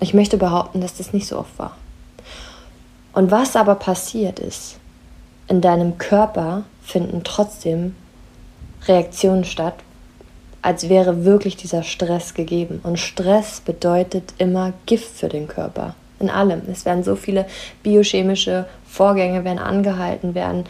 Ich 0.00 0.14
möchte 0.14 0.36
behaupten, 0.36 0.80
dass 0.80 0.96
das 0.96 1.12
nicht 1.12 1.26
so 1.26 1.38
oft 1.38 1.58
war. 1.58 1.76
Und 3.14 3.30
was 3.30 3.56
aber 3.56 3.76
passiert 3.76 4.40
ist, 4.40 4.76
in 5.46 5.60
deinem 5.60 5.98
Körper 5.98 6.64
finden 6.82 7.22
trotzdem 7.24 7.94
Reaktionen 8.86 9.44
statt, 9.44 9.76
als 10.62 10.88
wäre 10.88 11.24
wirklich 11.24 11.56
dieser 11.56 11.82
Stress 11.82 12.34
gegeben. 12.34 12.80
Und 12.82 12.98
Stress 12.98 13.60
bedeutet 13.60 14.34
immer 14.38 14.72
Gift 14.86 15.16
für 15.16 15.28
den 15.28 15.48
Körper. 15.48 15.94
in 16.20 16.30
allem. 16.30 16.62
Es 16.70 16.86
werden 16.86 17.02
so 17.04 17.16
viele 17.16 17.44
biochemische 17.82 18.66
Vorgänge 18.86 19.44
werden 19.44 19.58
angehalten 19.58 20.34
werden. 20.34 20.64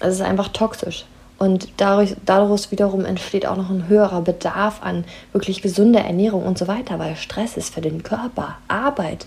Es 0.00 0.14
ist 0.14 0.20
einfach 0.22 0.48
toxisch. 0.48 1.04
Und 1.38 1.68
dadurch, 1.76 2.16
daraus 2.24 2.70
wiederum 2.70 3.04
entsteht 3.04 3.46
auch 3.46 3.56
noch 3.56 3.68
ein 3.68 3.88
höherer 3.88 4.22
Bedarf 4.22 4.82
an 4.82 5.04
wirklich 5.32 5.60
gesunder 5.60 6.00
Ernährung 6.00 6.44
und 6.44 6.56
so 6.56 6.66
weiter, 6.66 6.98
weil 6.98 7.16
Stress 7.16 7.56
ist 7.56 7.74
für 7.74 7.82
den 7.82 8.02
Körper, 8.04 8.56
Arbeit, 8.68 9.26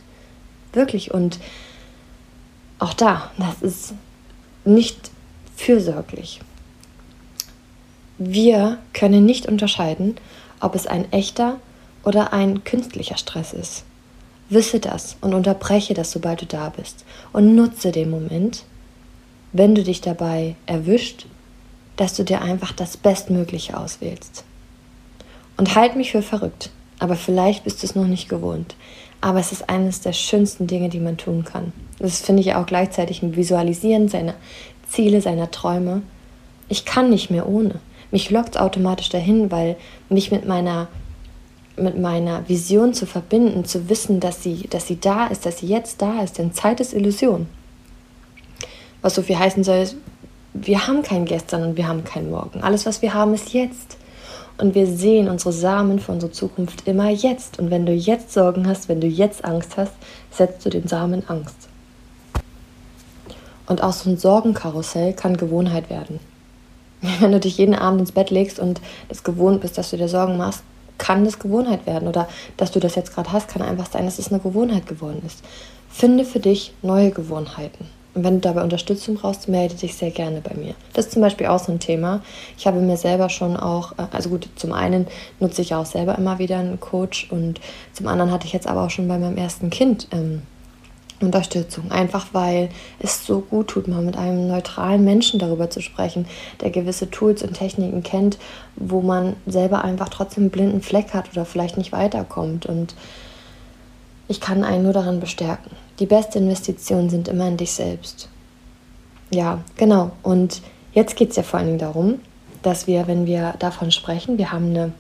wirklich. 0.74 1.14
Und 1.14 1.40
auch 2.80 2.94
da, 2.94 3.32
das 3.38 3.62
ist 3.62 3.94
nicht 4.66 5.12
fürsorglich. 5.56 6.42
Wir 8.18 8.80
können 8.94 9.26
nicht 9.26 9.46
unterscheiden, 9.46 10.16
ob 10.60 10.76
es 10.76 10.88
ein 10.88 11.12
echter 11.12 11.58
oder 12.04 12.34
ein 12.34 12.64
künstlicher 12.64 13.18
Stress 13.18 13.54
ist. 13.54 13.84
Wisse 14.50 14.80
das 14.80 15.16
und 15.22 15.34
unterbreche 15.34 15.94
das, 15.94 16.12
sobald 16.12 16.42
du 16.42 16.46
da 16.46 16.70
bist. 16.70 17.06
Und 17.34 17.56
nutze 17.56 17.92
den 17.92 18.10
Moment, 18.10 18.64
wenn 19.54 19.76
du 19.76 19.84
dich 19.84 20.02
dabei 20.02 20.56
erwischt, 20.66 21.28
dass 21.98 22.14
du 22.14 22.24
dir 22.24 22.42
einfach 22.42 22.72
das 22.72 22.98
Bestmögliche 22.98 23.78
auswählst. 23.78 24.44
Und 25.58 25.76
halt 25.76 25.96
mich 25.96 26.12
für 26.12 26.22
verrückt, 26.22 26.70
aber 27.00 27.16
vielleicht 27.16 27.66
bist 27.66 27.84
du 27.84 27.88
es 27.88 27.96
noch 27.96 28.08
nicht 28.08 28.30
gewohnt. 28.30 28.76
Aber 29.22 29.40
es 29.40 29.52
ist 29.52 29.70
eines 29.70 30.00
der 30.00 30.14
schönsten 30.14 30.68
Dinge, 30.68 30.88
die 30.90 31.02
man 31.02 31.18
tun 31.18 31.44
kann. 31.44 31.74
Das 32.00 32.22
finde 32.22 32.42
ich 32.42 32.56
auch 32.56 32.66
gleichzeitig 32.66 33.22
ein 33.22 33.36
Visualisieren 33.36 34.08
seiner 34.08 34.34
Ziele, 34.88 35.22
seiner 35.22 35.52
Träume. 35.52 36.02
Ich 36.70 36.86
kann 36.86 37.10
nicht 37.10 37.30
mehr 37.30 37.48
ohne. 37.48 37.76
Mich 38.12 38.30
lockt 38.32 38.60
automatisch 38.60 39.10
dahin, 39.10 39.52
weil 39.52 39.76
mich 40.10 40.32
mit 40.32 40.48
meiner 40.48 40.88
mit 41.78 41.98
meiner 41.98 42.48
Vision 42.50 42.94
zu 42.94 43.06
verbinden, 43.06 43.64
zu 43.64 43.88
wissen, 43.88 44.20
dass 44.20 44.44
sie, 44.44 44.68
dass 44.70 44.88
sie 44.88 45.00
da 45.00 45.28
ist, 45.28 45.46
dass 45.46 45.60
sie 45.60 45.68
jetzt 45.68 46.02
da 46.02 46.22
ist, 46.22 46.38
denn 46.38 46.54
Zeit 46.54 46.82
ist 46.82 46.94
Illusion. 46.94 47.48
Was 49.02 49.16
so 49.16 49.22
viel 49.22 49.40
heißen 49.40 49.64
soll, 49.64 49.88
wir 50.54 50.88
haben 50.88 51.04
kein 51.04 51.26
Gestern 51.26 51.64
und 51.64 51.78
wir 51.78 51.88
haben 51.88 52.04
kein 52.04 52.30
Morgen. 52.30 52.62
Alles, 52.62 52.86
was 52.86 53.02
wir 53.02 53.14
haben, 53.14 53.34
ist 53.34 53.54
jetzt. 53.54 53.98
Und 54.58 54.76
wir 54.76 54.88
sehen 54.88 55.30
unsere 55.30 55.54
Samen 55.54 56.00
für 56.00 56.12
unsere 56.12 56.34
Zukunft 56.34 56.86
immer 56.86 57.10
jetzt. 57.10 57.60
Und 57.60 57.72
wenn 57.72 57.86
du 57.86 57.94
jetzt 57.94 58.34
Sorgen 58.34 58.68
hast, 58.68 58.90
wenn 58.90 59.00
du 59.00 59.08
jetzt 59.08 59.46
Angst 59.46 59.78
hast, 59.78 59.94
setzt 60.32 60.66
du 60.66 60.70
den 60.70 60.88
Samen 60.88 61.24
Angst. 61.30 61.69
Und 63.70 63.82
auch 63.82 63.94
so 63.94 64.10
ein 64.10 64.18
Sorgenkarussell 64.18 65.14
kann 65.14 65.38
Gewohnheit 65.38 65.90
werden. 65.90 66.20
Wenn 67.20 67.32
du 67.32 67.40
dich 67.40 67.58
jeden 67.58 67.76
Abend 67.76 68.02
ins 68.02 68.12
Bett 68.12 68.32
legst 68.32 68.60
und 68.60 68.82
es 69.08 69.24
gewohnt 69.24 69.62
bist, 69.62 69.78
dass 69.78 69.92
du 69.92 69.98
dir 69.98 70.10
Sorgen 70.10 70.36
machst, 70.36 70.64
kann 70.98 71.24
das 71.24 71.40
Gewohnheit 71.40 71.86
werden. 71.86 72.10
Oder 72.10 72.28
dass 72.58 72.72
du 72.72 72.82
das 72.82 72.96
jetzt 72.96 73.14
gerade 73.14 73.32
hast, 73.32 73.48
kann 73.48 73.62
einfach 73.62 73.90
sein, 73.90 74.06
dass 74.06 74.20
es 74.20 74.32
eine 74.32 74.42
Gewohnheit 74.42 74.88
geworden 74.88 75.22
ist. 75.26 75.44
Finde 75.90 76.26
für 76.26 76.40
dich 76.40 76.74
neue 76.82 77.12
Gewohnheiten. 77.12 77.86
Und 78.16 78.24
wenn 78.24 78.36
du 78.36 78.40
dabei 78.42 78.64
Unterstützung 78.64 79.16
brauchst, 79.16 79.48
melde 79.48 79.76
dich 79.76 79.96
sehr 79.96 80.10
gerne 80.10 80.42
bei 80.42 80.56
mir. 80.56 80.74
Das 80.94 81.06
ist 81.06 81.14
zum 81.14 81.22
Beispiel 81.22 81.48
auch 81.48 81.60
so 81.60 81.72
ein 81.72 81.80
Thema. 81.80 82.22
Ich 82.58 82.66
habe 82.66 82.80
mir 82.80 82.98
selber 82.98 83.30
schon 83.30 83.56
auch, 83.56 83.94
äh, 83.94 84.08
also 84.12 84.30
gut, 84.30 84.50
zum 84.56 84.74
einen 84.74 85.08
nutze 85.40 85.62
ich 85.62 85.76
auch 85.76 85.86
selber 85.86 86.18
immer 86.18 86.40
wieder 86.40 86.58
einen 86.58 86.80
Coach 86.80 87.32
und 87.32 87.62
zum 87.94 88.08
anderen 88.08 88.32
hatte 88.32 88.48
ich 88.48 88.54
jetzt 88.54 88.68
aber 88.68 88.84
auch 88.84 88.90
schon 88.90 89.08
bei 89.08 89.20
meinem 89.20 89.38
ersten 89.38 89.70
Kind 89.70 90.08
ähm, 90.12 90.42
Unterstützung. 91.22 91.92
Einfach 91.92 92.28
weil 92.32 92.70
es 93.00 93.26
so 93.26 93.42
gut 93.42 93.70
tut, 93.70 93.88
mal 93.88 94.02
mit 94.02 94.18
einem 94.18 94.48
neutralen 94.48 95.04
Menschen 95.04 95.40
darüber 95.40 95.70
zu 95.70 95.82
sprechen, 95.82 96.26
der 96.62 96.70
gewisse 96.70 97.10
Tools 97.10 97.44
und 97.44 97.54
Techniken 97.54 98.04
kennt, 98.04 98.38
wo 98.76 99.02
man 99.02 99.36
selber 99.46 99.84
einfach 99.84 100.10
trotzdem 100.10 100.44
einen 100.44 100.52
blinden 100.52 100.82
Fleck 100.82 101.14
hat 101.14 101.32
oder 101.32 101.46
vielleicht 101.46 101.78
nicht 101.78 101.92
weiterkommt. 101.92 102.66
Und 102.66 102.96
ich 104.28 104.40
kann 104.40 104.64
einen 104.64 104.84
nur 104.84 104.94
daran 104.94 105.20
bestärken. 105.20 105.72
Die 106.00 106.06
beste 106.06 106.40
Investition 106.40 107.10
sind 107.10 107.28
immer 107.28 107.48
in 107.48 107.58
dich 107.58 107.74
selbst. 107.74 108.30
Ja, 109.32 109.60
genau. 109.76 110.12
Und 110.24 110.62
jetzt 110.94 111.16
geht 111.16 111.32
es 111.32 111.36
ja 111.36 111.44
vor 111.44 111.60
allen 111.60 111.68
Dingen 111.68 111.80
darum, 111.80 112.20
dass 112.62 112.88
wir, 112.88 113.08
wenn 113.08 113.26
wir 113.26 113.56
davon 113.60 113.92
sprechen, 113.92 114.38
wir 114.38 114.52
haben, 114.52 114.70
eine, 114.70 114.92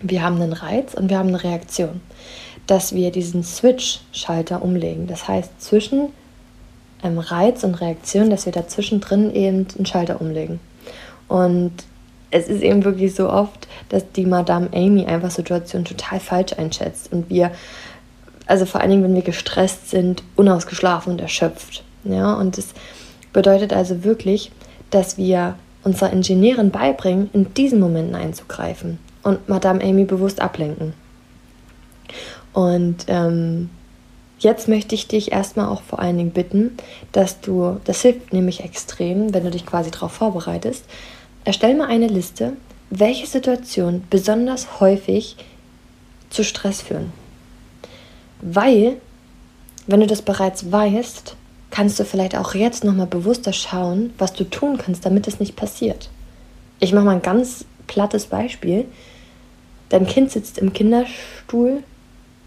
wir 0.00 0.22
haben 0.22 0.40
einen 0.40 0.52
Reiz 0.52 0.94
und 0.94 1.10
wir 1.10 1.18
haben 1.18 1.28
eine 1.28 1.42
Reaktion, 1.42 2.00
dass 2.66 2.94
wir 2.94 3.10
diesen 3.10 3.42
Switch-Schalter 3.42 4.62
umlegen. 4.62 5.06
Das 5.06 5.28
heißt, 5.28 5.60
zwischen 5.60 6.10
ähm, 7.02 7.18
Reiz 7.18 7.64
und 7.64 7.80
Reaktion, 7.80 8.30
dass 8.30 8.46
wir 8.46 8.52
dazwischen 8.52 9.00
drin 9.00 9.34
eben 9.34 9.66
einen 9.76 9.86
Schalter 9.86 10.20
umlegen. 10.20 10.60
Und 11.28 11.72
es 12.30 12.48
ist 12.48 12.62
eben 12.62 12.84
wirklich 12.84 13.14
so 13.14 13.28
oft, 13.28 13.68
dass 13.88 14.10
die 14.12 14.26
Madame 14.26 14.68
Amy 14.72 15.04
einfach 15.04 15.30
Situationen 15.30 15.84
total 15.84 16.20
falsch 16.20 16.54
einschätzt 16.54 17.12
und 17.12 17.28
wir 17.28 17.52
also 18.46 18.66
vor 18.66 18.80
allen 18.80 18.90
Dingen, 18.90 19.04
wenn 19.04 19.14
wir 19.14 19.22
gestresst 19.22 19.90
sind, 19.90 20.22
unausgeschlafen 20.36 21.12
und 21.12 21.20
erschöpft. 21.20 21.84
Ja, 22.04 22.34
und 22.34 22.58
das 22.58 22.68
bedeutet 23.32 23.72
also 23.72 24.04
wirklich, 24.04 24.50
dass 24.90 25.16
wir 25.16 25.54
unserer 25.84 26.12
Ingenieurin 26.12 26.70
beibringen, 26.70 27.30
in 27.32 27.54
diesen 27.54 27.80
Momenten 27.80 28.14
einzugreifen 28.14 28.98
und 29.22 29.48
Madame 29.48 29.82
Amy 29.82 30.04
bewusst 30.04 30.40
ablenken. 30.40 30.94
Und 32.52 33.06
ähm, 33.08 33.70
jetzt 34.38 34.68
möchte 34.68 34.94
ich 34.94 35.08
dich 35.08 35.32
erstmal 35.32 35.68
auch 35.68 35.82
vor 35.82 36.00
allen 36.00 36.18
Dingen 36.18 36.32
bitten, 36.32 36.76
dass 37.12 37.40
du, 37.40 37.80
das 37.84 38.02
hilft 38.02 38.32
nämlich 38.32 38.62
extrem, 38.62 39.32
wenn 39.32 39.44
du 39.44 39.50
dich 39.50 39.64
quasi 39.66 39.90
darauf 39.90 40.12
vorbereitest, 40.12 40.84
erstell 41.44 41.74
mal 41.74 41.88
eine 41.88 42.08
Liste, 42.08 42.54
welche 42.90 43.26
Situationen 43.26 44.04
besonders 44.10 44.80
häufig 44.80 45.36
zu 46.30 46.44
Stress 46.44 46.82
führen. 46.82 47.12
Weil, 48.40 48.96
wenn 49.86 50.00
du 50.00 50.06
das 50.06 50.22
bereits 50.22 50.70
weißt, 50.70 51.36
kannst 51.70 51.98
du 51.98 52.04
vielleicht 52.04 52.36
auch 52.36 52.54
jetzt 52.54 52.84
nochmal 52.84 53.06
bewusster 53.06 53.52
schauen, 53.52 54.12
was 54.18 54.34
du 54.34 54.44
tun 54.44 54.78
kannst, 54.78 55.06
damit 55.06 55.26
es 55.26 55.40
nicht 55.40 55.56
passiert. 55.56 56.10
Ich 56.80 56.92
mache 56.92 57.04
mal 57.04 57.16
ein 57.16 57.22
ganz 57.22 57.64
plattes 57.86 58.26
Beispiel. 58.26 58.84
Dein 59.88 60.06
Kind 60.06 60.30
sitzt 60.30 60.58
im 60.58 60.72
Kinderstuhl 60.72 61.82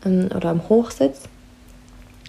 ähm, 0.05 0.29
oder 0.35 0.51
im 0.51 0.67
Hochsitz 0.69 1.21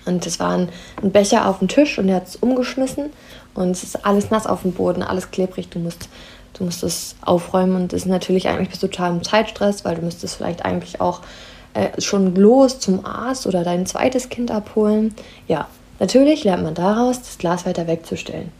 und 0.07 0.25
es 0.27 0.41
war 0.41 0.51
ein, 0.53 0.69
ein, 1.03 1.11
Becher 1.11 1.47
auf 1.47 1.59
dem 1.59 1.69
Tisch 1.69 1.99
und 1.99 2.09
er 2.09 2.17
hat 2.17 2.29
es 2.29 2.37
umgeschmissen 2.37 3.11
und 3.55 3.71
es 3.73 3.83
ist 3.83 4.07
alles 4.07 4.31
nass 4.31 4.47
auf 4.47 4.63
dem 4.63 4.73
Boden, 4.73 5.03
alles 5.03 5.31
klebrig. 5.31 5.69
Du 5.69 5.81
musst, 5.81 6.09
du 6.55 6.65
musst 6.65 6.83
es 6.83 7.17
aufräumen 7.21 7.77
und 7.77 7.93
das 7.93 8.03
ist 8.03 8.07
natürlich 8.07 8.49
eigentlich 8.49 8.71
bist 8.71 8.83
du 8.83 8.87
total 8.87 9.13
im 9.13 9.23
Zeitstress, 9.23 9.85
weil 9.85 9.97
du 9.97 10.03
müsstest 10.03 10.37
vielleicht 10.37 10.65
eigentlich 10.65 11.01
auch 11.01 11.21
äh, 11.75 12.01
schon 12.01 12.35
los 12.37 12.79
zum 12.79 13.05
Arzt 13.05 13.47
oder 13.47 13.65
dein 13.65 13.85
zweites 13.85 14.29
Kind 14.29 14.51
abholen. 14.51 15.15
Ja, 15.49 15.67
natürlich 15.99 16.45
lernt 16.45 16.63
man 16.63 16.75
daraus, 16.75 17.21
das 17.21 17.39
Glas 17.39 17.67
weiter 17.67 17.87
wegzustellen. 17.87 18.53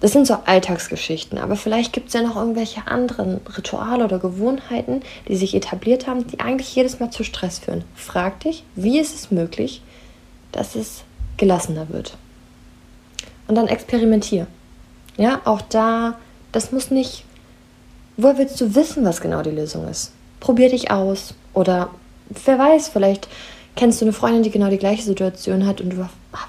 Das 0.00 0.12
sind 0.12 0.26
so 0.26 0.38
Alltagsgeschichten, 0.46 1.38
aber 1.38 1.56
vielleicht 1.56 1.92
gibt 1.92 2.08
es 2.08 2.14
ja 2.14 2.22
noch 2.22 2.36
irgendwelche 2.36 2.86
anderen 2.86 3.40
Rituale 3.56 4.04
oder 4.04 4.18
Gewohnheiten, 4.18 5.02
die 5.28 5.36
sich 5.36 5.54
etabliert 5.54 6.06
haben, 6.06 6.26
die 6.26 6.40
eigentlich 6.40 6.74
jedes 6.74 7.00
Mal 7.00 7.10
zu 7.10 7.22
Stress 7.22 7.58
führen. 7.58 7.84
Frag 7.94 8.40
dich, 8.40 8.64
wie 8.74 8.98
ist 8.98 9.14
es 9.14 9.30
möglich, 9.30 9.82
dass 10.52 10.74
es 10.74 11.02
gelassener 11.36 11.90
wird? 11.90 12.16
Und 13.46 13.56
dann 13.56 13.68
experimentier. 13.68 14.46
Ja, 15.18 15.42
auch 15.44 15.60
da, 15.60 16.18
das 16.50 16.72
muss 16.72 16.90
nicht. 16.90 17.24
Woher 18.16 18.38
willst 18.38 18.60
du 18.60 18.74
wissen, 18.74 19.04
was 19.04 19.20
genau 19.20 19.42
die 19.42 19.50
Lösung 19.50 19.86
ist? 19.86 20.12
Probier 20.40 20.70
dich 20.70 20.90
aus 20.90 21.34
oder 21.52 21.90
wer 22.44 22.58
weiß, 22.58 22.88
vielleicht 22.88 23.28
kennst 23.76 24.00
du 24.00 24.06
eine 24.06 24.14
Freundin, 24.14 24.42
die 24.42 24.50
genau 24.50 24.70
die 24.70 24.78
gleiche 24.78 25.02
Situation 25.02 25.66
hat 25.66 25.82
und 25.82 25.90
du 25.90 26.08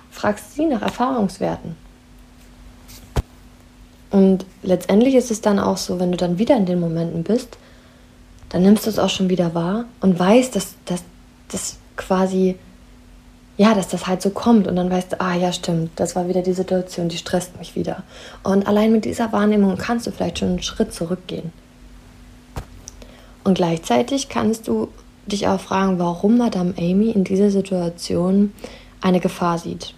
fragst 0.09 0.55
sie 0.55 0.65
nach 0.65 0.81
Erfahrungswerten. 0.81 1.75
Und 4.11 4.45
letztendlich 4.61 5.15
ist 5.15 5.31
es 5.31 5.41
dann 5.41 5.57
auch 5.57 5.77
so, 5.77 5.99
wenn 5.99 6.11
du 6.11 6.17
dann 6.17 6.37
wieder 6.37 6.57
in 6.57 6.65
den 6.65 6.79
Momenten 6.79 7.23
bist, 7.23 7.57
dann 8.49 8.61
nimmst 8.63 8.85
du 8.85 8.89
es 8.89 8.99
auch 8.99 9.09
schon 9.09 9.29
wieder 9.29 9.55
wahr 9.55 9.85
und 10.01 10.19
weißt, 10.19 10.55
dass 10.55 10.75
das 10.85 11.77
quasi, 11.95 12.55
ja, 13.57 13.73
dass 13.73 13.87
das 13.87 14.07
halt 14.07 14.21
so 14.21 14.29
kommt 14.29 14.67
und 14.67 14.75
dann 14.75 14.91
weißt 14.91 15.13
du, 15.13 15.21
ah 15.21 15.35
ja, 15.35 15.53
stimmt, 15.53 15.91
das 15.95 16.15
war 16.15 16.27
wieder 16.27 16.41
die 16.41 16.53
Situation, 16.53 17.07
die 17.07 17.17
stresst 17.17 17.57
mich 17.57 17.75
wieder. 17.75 18.03
Und 18.43 18.67
allein 18.67 18.91
mit 18.91 19.05
dieser 19.05 19.31
Wahrnehmung 19.31 19.77
kannst 19.77 20.07
du 20.07 20.11
vielleicht 20.11 20.39
schon 20.39 20.49
einen 20.49 20.63
Schritt 20.63 20.93
zurückgehen. 20.93 21.53
Und 23.43 23.55
gleichzeitig 23.55 24.29
kannst 24.29 24.67
du 24.67 24.89
dich 25.25 25.47
auch 25.47 25.59
fragen, 25.59 25.99
warum 25.99 26.37
Madame 26.37 26.73
Amy 26.77 27.11
in 27.11 27.23
dieser 27.23 27.51
Situation 27.51 28.53
eine 28.99 29.19
Gefahr 29.19 29.57
sieht. 29.57 29.93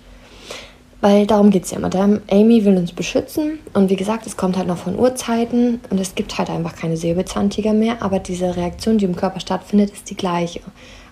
Weil 1.04 1.28
darum 1.28 1.50
geht 1.50 1.66
es 1.66 1.72
ja. 1.72 1.80
Madame 1.80 2.22
Amy 2.32 2.64
will 2.64 2.78
uns 2.78 2.94
beschützen 2.94 3.60
und 3.74 3.90
wie 3.90 3.98
gesagt, 3.98 4.26
es 4.26 4.38
kommt 4.38 4.56
halt 4.56 4.70
noch 4.70 4.78
von 4.78 4.98
Urzeiten 4.98 5.82
und 5.90 6.00
es 6.00 6.16
gibt 6.16 6.38
halt 6.38 6.50
einfach 6.50 6.78
keine 6.78 6.96
Säbelzahntiger 6.96 7.74
mehr, 7.74 8.02
aber 8.02 8.20
diese 8.20 8.56
Reaktion, 8.56 9.00
die 9.00 9.04
im 9.04 9.14
Körper 9.18 9.42
stattfindet, 9.42 9.92
ist 9.92 10.10
die 10.10 10.16
gleiche. 10.16 10.62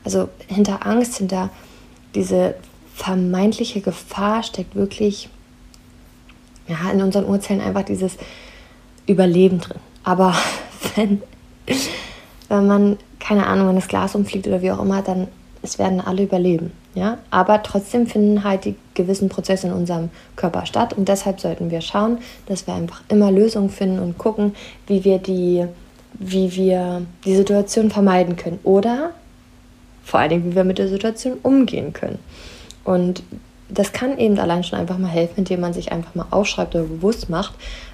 Also 0.06 0.30
hinter 0.47 0.88
Angst, 0.88 1.17
hinter 1.17 1.49
diese 2.15 2.56
vermeintliche 2.95 3.82
Gefahr 3.82 4.43
steckt 4.43 4.75
wirklich 4.77 5.27
ja, 6.69 6.89
in 6.89 7.01
unseren 7.01 7.25
Urzellen 7.25 7.60
einfach 7.60 7.84
dieses 7.84 8.15
Überleben 9.08 9.60
drin. 9.60 9.80
Aber 10.06 10.34
wenn, 10.95 11.21
wenn 12.47 12.65
man 12.65 12.97
keine 13.19 13.45
Ahnung, 13.45 13.67
wenn 13.67 13.75
das 13.75 13.89
Glas 13.89 14.15
umfliegt 14.15 14.47
oder 14.47 14.62
wie 14.62 14.71
auch 14.71 14.82
immer, 14.82 15.01
dann 15.01 15.27
es 15.63 15.80
werden 15.80 16.02
alle 16.02 16.24
überleben. 16.24 16.71
Ja? 16.95 17.19
Aber 17.30 17.62
trotzdem 17.63 18.08
finden 18.08 18.43
halt 18.43 18.65
die 18.65 18.76
gewissen 18.93 19.30
Prozesse 19.30 19.67
in 19.67 19.74
unserem 19.74 20.10
Körper 20.36 20.65
statt 20.65 20.93
und 20.93 21.08
deshalb 21.08 21.39
sollten 21.39 21.71
wir 21.71 21.82
schauen, 21.82 22.17
dass 22.47 22.67
wir 22.67 22.74
einfach 22.74 23.02
immer 23.10 23.32
Lösungen 23.32 23.69
finden 23.69 24.00
und 24.00 24.17
gucken, 24.17 24.56
wie 24.88 25.04
wir 25.04 25.19
die, 25.19 25.65
wie 26.13 26.56
wir 26.56 27.04
die 27.26 27.36
Situation 27.36 27.89
vermeiden 27.89 28.36
können 28.36 28.60
oder 28.63 29.12
vor 30.04 30.19
allen 30.19 30.30
Dingen, 30.30 30.52
wie 30.52 30.56
wir 30.56 30.63
mit 30.63 30.78
der 30.78 30.88
Situation 30.88 31.38
umgehen 31.43 31.93
können. 31.93 32.19
Und 32.84 33.24
das 33.69 33.93
kann 33.93 34.17
eben 34.17 34.38
allein 34.39 34.63
schon 34.63 34.80
einfach 34.80 34.97
mal 34.97 35.08
helfen, 35.08 35.36
indem 35.38 35.62
man 35.62 35.74
sich 35.74 35.91
einfach 35.91 36.15
mal 36.15 36.26
aufschreibt 36.32 36.76
oder 36.76 36.84
bewusst 36.86 37.30
macht, 37.30 37.54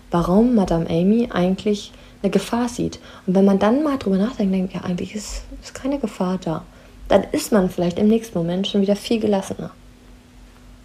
warum 0.10 0.56
Madame 0.56 0.90
Amy 0.90 1.30
eigentlich 1.32 1.92
eine 2.24 2.32
Gefahr 2.32 2.70
sieht. 2.70 3.00
Und 3.28 3.36
wenn 3.36 3.46
man 3.46 3.60
dann 3.60 3.84
mal 3.84 3.98
drüber 3.98 4.18
nachdenkt, 4.18 4.54
denkt, 4.54 4.74
ja, 4.74 4.82
eigentlich 4.82 5.14
ist, 5.14 5.44
ist 5.62 5.76
keine 5.76 6.00
Gefahr 6.00 6.40
da, 6.44 6.64
dann 7.08 7.24
ist 7.32 7.52
man 7.52 7.70
vielleicht 7.70 8.00
im 8.00 8.08
nächsten 8.08 8.38
Moment 8.38 8.68
schon 8.68 8.82
wieder 8.82 8.96
viel 8.96 9.20
gelassener. 9.20 9.72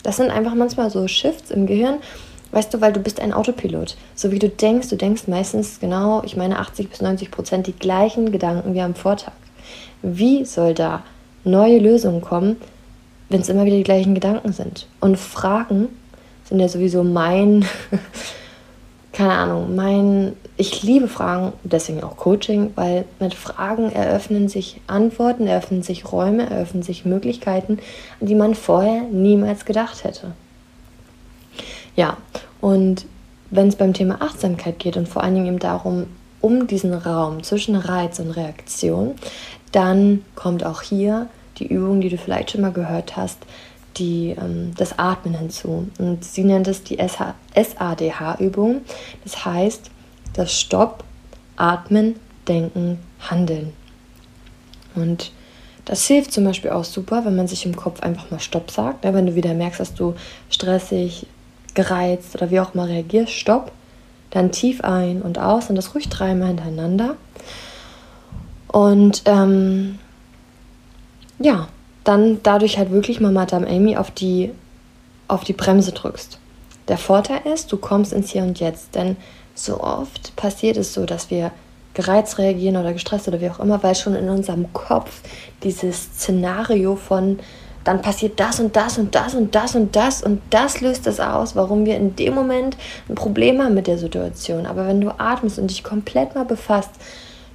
Das 0.03 0.17
sind 0.17 0.31
einfach 0.31 0.55
manchmal 0.55 0.91
so 0.91 1.07
Shifts 1.07 1.51
im 1.51 1.67
Gehirn, 1.67 1.99
weißt 2.51 2.73
du, 2.75 2.81
weil 2.81 2.93
du 2.93 3.01
bist 3.01 3.21
ein 3.21 3.33
Autopilot. 3.33 3.97
So 4.15 4.31
wie 4.31 4.39
du 4.39 4.49
denkst, 4.49 4.89
du 4.89 4.97
denkst 4.97 5.27
meistens 5.27 5.81
genau, 5.81 6.23
ich 6.25 6.37
meine 6.37 6.59
80 6.59 6.91
bis 6.91 7.01
90 7.01 7.31
Prozent 7.31 7.67
die 7.67 7.73
gleichen 7.73 8.33
Gedanken 8.33 8.75
wie 8.75 8.81
am 8.81 8.95
Vortag. 8.95 9.33
Wie 10.03 10.45
soll 10.45 10.75
da 10.75 11.05
neue 11.45 11.79
Lösungen 11.79 12.21
kommen, 12.21 12.57
wenn 13.29 13.41
es 13.41 13.49
immer 13.49 13.65
wieder 13.65 13.77
die 13.77 13.85
gleichen 13.85 14.15
Gedanken 14.15 14.53
sind? 14.53 14.87
Und 15.01 15.19
Fragen 15.19 15.89
sind 16.45 16.61
ja 16.61 16.69
sowieso 16.69 17.05
mein 17.05 17.65
keine 19.13 19.35
Ahnung, 19.35 19.75
mein, 19.75 20.35
ich 20.57 20.83
liebe 20.83 21.07
Fragen, 21.07 21.53
deswegen 21.63 22.03
auch 22.03 22.17
Coaching, 22.17 22.73
weil 22.77 23.05
mit 23.21 23.35
Fragen 23.35 23.93
eröffnen 23.93 24.49
sich 24.49 24.81
Antworten, 24.87 25.47
eröffnen 25.47 25.83
sich 25.83 26.11
Räume, 26.11 26.49
eröffnen 26.49 26.83
sich 26.83 27.05
Möglichkeiten, 27.05 27.79
an 28.21 28.27
die 28.27 28.35
man 28.35 28.55
vorher 28.55 29.03
niemals 29.03 29.65
gedacht 29.67 30.05
hätte. 30.05 30.33
Ja, 31.95 32.17
und 32.61 33.07
wenn 33.51 33.69
es 33.69 33.77
beim 33.77 33.93
Thema 33.93 34.23
Achtsamkeit 34.23 34.79
geht 34.79 34.97
und 34.97 35.09
vor 35.09 35.23
allen 35.23 35.35
Dingen 35.35 35.47
eben 35.47 35.59
darum, 35.59 36.07
um 36.41 36.67
diesen 36.67 36.95
Raum 36.95 37.43
zwischen 37.43 37.77
Reiz 37.77 38.19
und 38.19 38.31
Reaktion, 38.31 39.15
dann 39.73 40.25
kommt 40.35 40.65
auch 40.65 40.81
hier 40.81 41.29
die 41.59 41.67
Übung, 41.67 42.01
die 42.01 42.09
du 42.09 42.17
vielleicht 42.17 42.51
schon 42.51 42.63
mal 42.63 42.73
gehört 42.73 43.17
hast, 43.17 43.39
die, 43.97 44.37
ähm, 44.39 44.73
das 44.77 44.99
Atmen 44.99 45.35
hinzu. 45.35 45.89
Und 45.99 46.25
sie 46.25 46.45
nennt 46.45 46.69
es 46.69 46.83
die 46.83 46.99
SADH-Übung. 46.99 48.83
Das 49.25 49.45
heißt, 49.45 49.91
das 50.35 50.59
Stopp, 50.59 51.05
Atmen, 51.57 52.17
Denken, 52.49 52.99
Handeln. 53.21 53.73
Und 54.95 55.33
das 55.85 56.07
hilft 56.07 56.33
zum 56.33 56.45
Beispiel 56.45 56.71
auch 56.71 56.85
super, 56.85 57.25
wenn 57.25 57.37
man 57.37 57.49
sich 57.49 57.67
im 57.67 57.77
Kopf 57.77 58.03
einfach 58.03 58.31
mal 58.31 58.41
Stopp 58.41 58.71
sagt. 58.71 59.05
Ja, 59.05 59.15
wenn 59.15 59.27
du 59.27 59.35
wieder 59.35 59.55
merkst, 59.55 59.81
dass 59.81 59.95
du 59.95 60.15
stressig, 60.49 61.27
gereizt 61.75 62.35
oder 62.35 62.51
wie 62.51 62.61
auch 62.61 62.75
immer 62.75 62.89
reagierst, 62.89 63.33
Stopp. 63.33 63.73
Dann 64.31 64.53
tief 64.53 64.83
ein 64.83 65.21
und 65.21 65.39
aus 65.39 65.69
und 65.69 65.77
das 65.77 65.95
ruhig 65.95 66.09
dreimal 66.09 66.49
hintereinander. 66.49 67.17
Und 68.69 69.23
ähm, 69.27 69.99
ja, 71.39 71.69
dann 72.05 72.41
dadurch 72.43 72.79
halt 72.79 72.91
wirklich 72.91 73.21
mal 73.21 73.33
Madame 73.33 73.67
Amy 73.67 73.97
auf 73.97 74.11
die, 74.11 74.51
auf 75.29 75.45
die 75.45 75.53
Bremse 75.53 75.93
drückst. 75.93 76.39
Der 76.89 76.99
Vorteil 76.99 77.41
ist, 77.53 77.71
du 77.73 77.77
kommst 77.77 78.13
ins 78.13 78.31
Hier 78.31 78.43
und 78.43 78.59
Jetzt, 78.59 78.95
denn 78.95 79.17
so 79.55 79.81
oft 79.81 80.35
passiert 80.37 80.77
es 80.77 80.95
so, 80.95 81.07
dass 81.07 81.31
wir 81.31 81.53
gereizt 81.95 82.39
reagieren 82.39 82.77
oder 82.77 82.93
gestresst 82.93 83.29
oder 83.29 83.41
wie 83.41 83.51
auch 83.51 83.61
immer, 83.61 83.83
weil 83.83 83.95
schon 83.95 84.15
in 84.15 84.29
unserem 84.29 84.73
Kopf 84.73 85.21
dieses 85.63 86.03
Szenario 86.15 86.97
von 86.97 87.39
dann 87.85 88.01
passiert 88.01 88.39
das 88.39 88.61
und 88.61 88.77
das 88.77 88.99
und 88.99 89.15
das 89.15 89.35
und 89.35 89.55
das 89.55 89.75
und 89.75 89.97
das 89.97 90.23
und 90.23 90.41
das 90.51 90.81
löst 90.81 91.07
es 91.07 91.19
aus, 91.19 91.57
warum 91.57 91.85
wir 91.85 91.97
in 91.97 92.15
dem 92.15 92.35
Moment 92.35 92.77
ein 93.09 93.17
Problem 93.17 93.61
haben 93.61 93.75
mit 93.75 93.89
der 93.89 93.99
Situation. 93.99 94.67
Aber 94.67 94.87
wenn 94.87 95.01
du 95.01 95.11
atmest 95.19 95.59
und 95.59 95.69
dich 95.69 95.83
komplett 95.83 96.35
mal 96.35 96.45
befasst, 96.45 96.91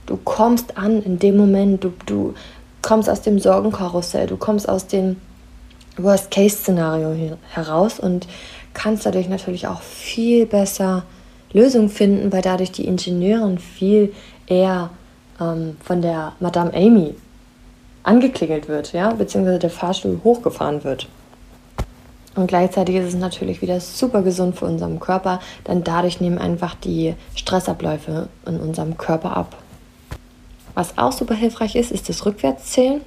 du 0.06 0.18
kommst 0.18 0.78
an 0.78 1.02
in 1.02 1.18
dem 1.20 1.38
Moment, 1.38 1.84
du, 1.84 1.94
du 2.06 2.34
kommst 2.82 3.10
aus 3.10 3.22
dem 3.22 3.40
Sorgenkarussell, 3.40 4.28
du 4.28 4.38
kommst 4.38 4.68
aus 4.70 4.88
dem 4.88 5.18
Worst-Case-Szenario 5.98 7.38
heraus 7.50 8.00
und 8.00 8.28
kannst 8.74 9.06
dadurch 9.06 9.30
natürlich 9.30 9.68
auch 9.68 9.82
viel 9.82 10.46
besser 10.46 11.04
Lösungen 11.54 11.90
finden, 11.90 12.32
weil 12.32 12.42
dadurch 12.42 12.72
die 12.72 12.86
Ingenieurin 12.86 13.58
viel 13.58 14.14
eher 14.46 14.92
ähm, 15.40 15.78
von 15.84 16.02
der 16.02 16.34
Madame 16.40 16.74
Amy 16.74 17.16
angeklingelt 18.04 18.68
wird, 18.68 18.94
ja, 18.94 19.12
beziehungsweise 19.12 19.60
der 19.60 19.70
Fahrstuhl 19.70 20.22
hochgefahren 20.24 20.84
wird. 20.84 21.08
Und 22.36 22.48
gleichzeitig 22.48 22.96
ist 22.96 23.08
es 23.08 23.16
natürlich 23.16 23.62
wieder 23.62 23.80
super 23.80 24.22
gesund 24.22 24.58
für 24.58 24.66
unseren 24.66 25.00
Körper, 25.00 25.40
denn 25.68 25.84
dadurch 25.84 26.22
nehmen 26.22 26.38
einfach 26.38 26.76
die 26.76 27.16
Stressabläufe 27.36 28.30
in 28.46 28.60
unserem 28.60 28.96
Körper 28.98 29.36
ab. 29.36 29.56
Was 30.78 30.96
auch 31.00 31.12
super 31.12 31.34
hilfreich 31.34 31.76
ist, 31.76 31.92
ist 31.92 32.08
das 32.08 32.24
Rückwärtszählen. 32.24 33.02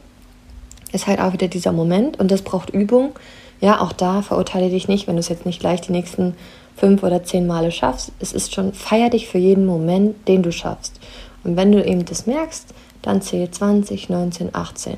Ist 0.91 1.07
halt 1.07 1.21
auch 1.21 1.33
wieder 1.33 1.47
dieser 1.47 1.71
Moment 1.71 2.19
und 2.19 2.33
das 2.33 2.43
braucht 2.43 2.71
Übung. 2.71 3.13
Ja, 3.61 3.81
auch 3.81 3.93
da 3.93 4.23
verurteile 4.23 4.71
dich 4.71 4.89
nicht, 4.89 5.07
wenn 5.07 5.15
du 5.15 5.21
es 5.21 5.29
jetzt 5.29 5.47
nicht 5.47 5.61
gleich 5.61 5.81
die 5.81 5.93
nächsten 5.93 6.35
fünf 6.75 7.05
oder 7.05 7.23
zehn 7.23 7.47
Male 7.47 7.71
schaffst. 7.71 8.11
Es 8.19 8.33
ist 8.33 8.53
schon, 8.53 8.73
feier 8.73 9.09
dich 9.09 9.29
für 9.29 9.39
jeden 9.39 9.67
Moment, 9.67 10.27
den 10.27 10.43
du 10.43 10.51
schaffst. 10.51 10.99
Und 11.45 11.55
wenn 11.55 11.71
du 11.71 11.85
eben 11.85 12.05
das 12.05 12.27
merkst, 12.27 12.75
dann 13.03 13.23
zähl 13.23 13.49
20, 13.49 14.09
19, 14.09 14.53
18. 14.53 14.97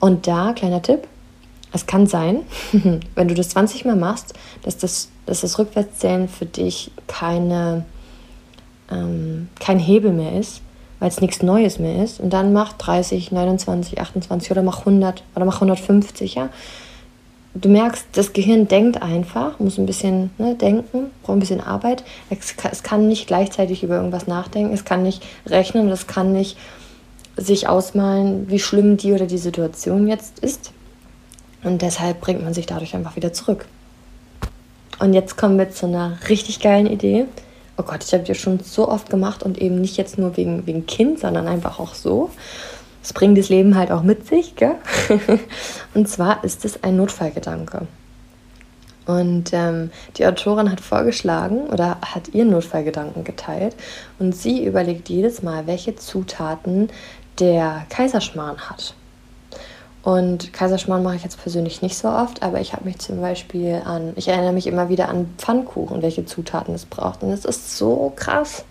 Und 0.00 0.26
da, 0.26 0.52
kleiner 0.52 0.82
Tipp, 0.82 1.06
es 1.72 1.86
kann 1.86 2.08
sein, 2.08 2.40
wenn 3.14 3.28
du 3.28 3.34
das 3.34 3.50
20 3.50 3.84
Mal 3.84 3.94
machst, 3.94 4.34
dass 4.62 4.78
das, 4.78 5.10
dass 5.26 5.42
das 5.42 5.60
Rückwärtszählen 5.60 6.28
für 6.28 6.46
dich 6.46 6.90
keine, 7.06 7.84
ähm, 8.90 9.48
kein 9.60 9.78
Hebel 9.78 10.12
mehr 10.12 10.36
ist, 10.36 10.60
weil 11.04 11.10
es 11.10 11.20
nichts 11.20 11.42
Neues 11.42 11.78
mehr 11.78 12.02
ist. 12.02 12.18
Und 12.18 12.30
dann 12.30 12.54
mach 12.54 12.72
30, 12.72 13.30
29, 13.30 14.00
28 14.00 14.50
oder 14.50 14.62
mach 14.62 14.78
100 14.78 15.22
oder 15.36 15.44
mach 15.44 15.56
150, 15.56 16.34
ja. 16.34 16.48
Du 17.52 17.68
merkst, 17.68 18.06
das 18.12 18.32
Gehirn 18.32 18.68
denkt 18.68 19.02
einfach, 19.02 19.60
muss 19.60 19.76
ein 19.76 19.84
bisschen 19.84 20.30
ne, 20.38 20.54
denken, 20.54 21.10
braucht 21.22 21.36
ein 21.36 21.40
bisschen 21.40 21.60
Arbeit. 21.60 22.04
Es 22.30 22.54
es 22.72 22.82
kann 22.82 23.06
nicht 23.06 23.26
gleichzeitig 23.26 23.82
über 23.82 23.96
irgendwas 23.96 24.26
nachdenken, 24.26 24.72
es 24.72 24.86
kann 24.86 25.02
nicht 25.02 25.22
rechnen, 25.44 25.90
es 25.90 26.06
kann 26.06 26.32
nicht 26.32 26.56
sich 27.36 27.68
ausmalen, 27.68 28.48
wie 28.48 28.58
schlimm 28.58 28.96
die 28.96 29.12
oder 29.12 29.26
die 29.26 29.36
Situation 29.36 30.08
jetzt 30.08 30.38
ist. 30.38 30.72
Und 31.64 31.82
deshalb 31.82 32.22
bringt 32.22 32.42
man 32.42 32.54
sich 32.54 32.64
dadurch 32.64 32.94
einfach 32.94 33.14
wieder 33.14 33.34
zurück. 33.34 33.66
Und 35.00 35.12
jetzt 35.12 35.36
kommen 35.36 35.58
wir 35.58 35.70
zu 35.70 35.84
einer 35.84 36.16
richtig 36.30 36.60
geilen 36.60 36.86
Idee 36.86 37.26
oh 37.76 37.82
Gott, 37.82 38.04
ich 38.04 38.12
habe 38.12 38.24
die 38.24 38.34
schon 38.34 38.60
so 38.60 38.88
oft 38.88 39.10
gemacht 39.10 39.42
und 39.42 39.58
eben 39.58 39.80
nicht 39.80 39.96
jetzt 39.96 40.18
nur 40.18 40.36
wegen, 40.36 40.66
wegen 40.66 40.86
Kind, 40.86 41.20
sondern 41.20 41.48
einfach 41.48 41.78
auch 41.78 41.94
so. 41.94 42.30
Das 43.02 43.12
bringt 43.12 43.36
das 43.36 43.48
Leben 43.48 43.76
halt 43.76 43.90
auch 43.90 44.02
mit 44.02 44.26
sich, 44.26 44.56
gell? 44.56 44.76
und 45.94 46.08
zwar 46.08 46.42
ist 46.42 46.64
es 46.64 46.82
ein 46.82 46.96
Notfallgedanke. 46.96 47.86
Und 49.06 49.52
ähm, 49.52 49.90
die 50.16 50.26
Autorin 50.26 50.70
hat 50.70 50.80
vorgeschlagen 50.80 51.66
oder 51.66 51.98
hat 52.00 52.28
ihren 52.28 52.50
Notfallgedanken 52.50 53.22
geteilt 53.22 53.76
und 54.18 54.34
sie 54.34 54.64
überlegt 54.64 55.10
jedes 55.10 55.42
Mal, 55.42 55.66
welche 55.66 55.96
Zutaten 55.96 56.88
der 57.38 57.84
Kaiserschmarrn 57.90 58.70
hat. 58.70 58.94
Und 60.04 60.52
Kaiserschmarrn 60.52 61.02
mache 61.02 61.16
ich 61.16 61.24
jetzt 61.24 61.40
persönlich 61.40 61.80
nicht 61.80 61.96
so 61.96 62.08
oft, 62.08 62.42
aber 62.42 62.60
ich 62.60 62.74
habe 62.74 62.84
mich 62.84 62.98
zum 62.98 63.22
Beispiel 63.22 63.80
an, 63.86 64.12
ich 64.16 64.28
erinnere 64.28 64.52
mich 64.52 64.66
immer 64.66 64.90
wieder 64.90 65.08
an 65.08 65.30
Pfannkuchen, 65.38 66.02
welche 66.02 66.26
Zutaten 66.26 66.74
es 66.74 66.84
braucht. 66.84 67.22
Und 67.22 67.30
es 67.30 67.46
ist 67.46 67.78
so 67.78 68.12
krass. 68.14 68.66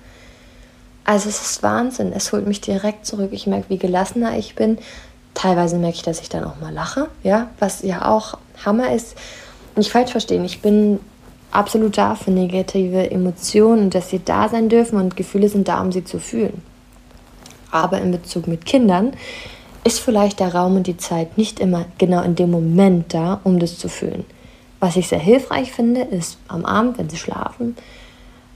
Also 1.05 1.29
es 1.29 1.41
ist 1.41 1.63
Wahnsinn. 1.63 2.13
Es 2.13 2.31
holt 2.31 2.45
mich 2.45 2.61
direkt 2.61 3.07
zurück. 3.07 3.29
Ich 3.31 3.47
merke, 3.47 3.69
wie 3.69 3.79
gelassener 3.79 4.37
ich 4.37 4.53
bin. 4.53 4.77
Teilweise 5.33 5.77
merke 5.77 5.95
ich, 5.95 6.03
dass 6.03 6.21
ich 6.21 6.29
dann 6.29 6.43
auch 6.43 6.59
mal 6.61 6.71
lache, 6.71 7.09
ja, 7.23 7.49
was 7.57 7.81
ja 7.81 8.07
auch 8.07 8.37
Hammer 8.63 8.93
ist. 8.93 9.17
Nicht 9.75 9.91
falsch 9.91 10.11
verstehen, 10.11 10.45
ich 10.45 10.61
bin 10.61 10.99
absolut 11.49 11.97
da 11.97 12.13
für 12.13 12.29
negative 12.29 13.09
Emotionen, 13.09 13.89
dass 13.89 14.11
sie 14.11 14.23
da 14.23 14.49
sein 14.49 14.69
dürfen 14.69 14.99
und 14.99 15.15
Gefühle 15.15 15.49
sind 15.49 15.67
da, 15.67 15.81
um 15.81 15.91
sie 15.91 16.03
zu 16.03 16.19
fühlen. 16.19 16.61
Aber 17.71 17.99
in 17.99 18.11
Bezug 18.11 18.45
mit 18.45 18.67
Kindern 18.67 19.13
ist 19.83 19.99
vielleicht 19.99 20.39
der 20.39 20.53
Raum 20.53 20.75
und 20.77 20.87
die 20.87 20.97
Zeit 20.97 21.37
nicht 21.37 21.59
immer 21.59 21.85
genau 21.97 22.21
in 22.21 22.35
dem 22.35 22.51
Moment 22.51 23.13
da, 23.13 23.41
um 23.43 23.59
das 23.59 23.77
zu 23.77 23.89
fühlen. 23.89 24.25
Was 24.79 24.95
ich 24.95 25.07
sehr 25.07 25.19
hilfreich 25.19 25.71
finde, 25.71 26.01
ist 26.01 26.37
am 26.47 26.65
Abend, 26.65 26.97
wenn 26.97 27.09
sie 27.09 27.17
schlafen, 27.17 27.75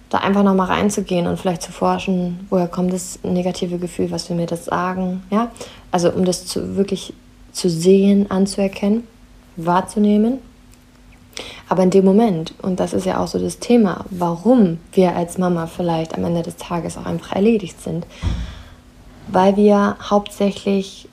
da 0.10 0.20
einfach 0.20 0.44
nochmal 0.44 0.68
reinzugehen 0.68 1.28
und 1.28 1.38
vielleicht 1.38 1.62
zu 1.62 1.72
forschen, 1.72 2.48
woher 2.50 2.68
kommt 2.68 2.94
das 2.94 3.20
negative 3.24 3.78
Gefühl, 3.78 4.12
was 4.12 4.30
will 4.30 4.38
mir 4.38 4.46
das 4.46 4.66
sagen, 4.66 5.24
ja? 5.30 5.52
Also 5.92 6.12
um 6.12 6.24
das 6.24 6.46
zu, 6.46 6.78
wirklich 6.78 7.14
zu 7.52 7.70
sehen, 7.70 8.30
anzuerkennen, 8.32 9.06
wahrzunehmen. 9.58 10.40
Aber 11.70 11.84
in 11.84 11.90
dem 11.90 12.06
Moment, 12.06 12.54
und 12.62 12.80
das 12.80 12.94
ist 12.94 13.06
ja 13.06 13.20
auch 13.20 13.28
so 13.28 13.38
das 13.38 13.60
Thema, 13.60 14.06
warum 14.10 14.80
wir 14.94 15.16
als 15.16 15.38
Mama 15.38 15.68
vielleicht 15.68 16.16
am 16.16 16.24
Ende 16.24 16.42
des 16.42 16.56
Tages 16.56 16.98
auch 16.98 17.06
einfach 17.06 17.34
erledigt 17.34 17.82
sind, 17.82 18.06
weil 19.28 19.58
wir 19.58 19.98
hauptsächlich 20.02 21.10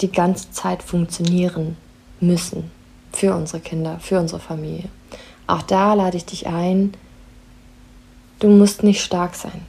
die 0.00 0.12
ganze 0.12 0.50
Zeit 0.52 0.82
funktionieren 0.82 1.76
müssen 2.20 2.70
für 3.12 3.34
unsere 3.34 3.60
Kinder, 3.60 3.98
für 4.00 4.18
unsere 4.18 4.40
Familie. 4.40 4.88
Auch 5.46 5.62
da 5.62 5.94
lade 5.94 6.16
ich 6.16 6.26
dich 6.26 6.46
ein, 6.46 6.92
du 8.38 8.48
musst 8.48 8.82
nicht 8.82 9.02
stark 9.02 9.34
sein. 9.34 9.62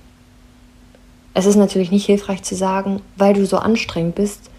Es 1.34 1.46
ist 1.46 1.56
natürlich 1.56 1.92
nicht 1.92 2.06
hilfreich 2.06 2.44
zu 2.44 2.56
sagen, 2.56 3.02
weil 3.16 3.34
du 3.34 3.46
so 3.46 3.58
anstrengend 3.58 4.16
bist, 4.16 4.50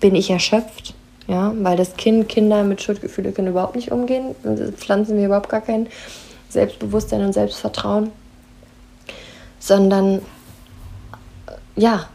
bin 0.00 0.14
ich 0.14 0.30
erschöpft. 0.30 0.94
Ja, 1.28 1.52
weil 1.60 1.76
das 1.76 1.94
Kind, 1.96 2.28
Kinder 2.28 2.64
mit 2.64 2.82
Schuldgefühlen 2.82 3.32
können 3.32 3.48
überhaupt 3.48 3.76
nicht 3.76 3.92
umgehen. 3.92 4.34
Pflanzen 4.76 5.16
wir 5.16 5.26
überhaupt 5.26 5.48
gar 5.48 5.60
kein 5.60 5.86
Selbstbewusstsein 6.48 7.24
und 7.24 7.32
Selbstvertrauen. 7.32 8.10
Sondern, 9.60 10.20
ja, 11.76 12.08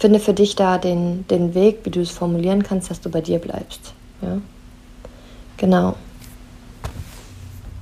finde 0.00 0.18
für 0.18 0.34
dich 0.34 0.56
da 0.56 0.78
den, 0.78 1.26
den 1.28 1.54
Weg, 1.54 1.80
wie 1.84 1.90
du 1.90 2.00
es 2.00 2.10
formulieren 2.10 2.62
kannst, 2.62 2.90
dass 2.90 3.00
du 3.00 3.10
bei 3.10 3.20
dir 3.20 3.38
bleibst. 3.38 3.92
Ja? 4.22 4.38
Genau. 5.56 5.94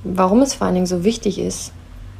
Warum 0.03 0.41
es 0.41 0.53
vor 0.53 0.67
allen 0.67 0.75
Dingen 0.75 0.85
so 0.85 1.03
wichtig 1.03 1.39
ist, 1.39 1.71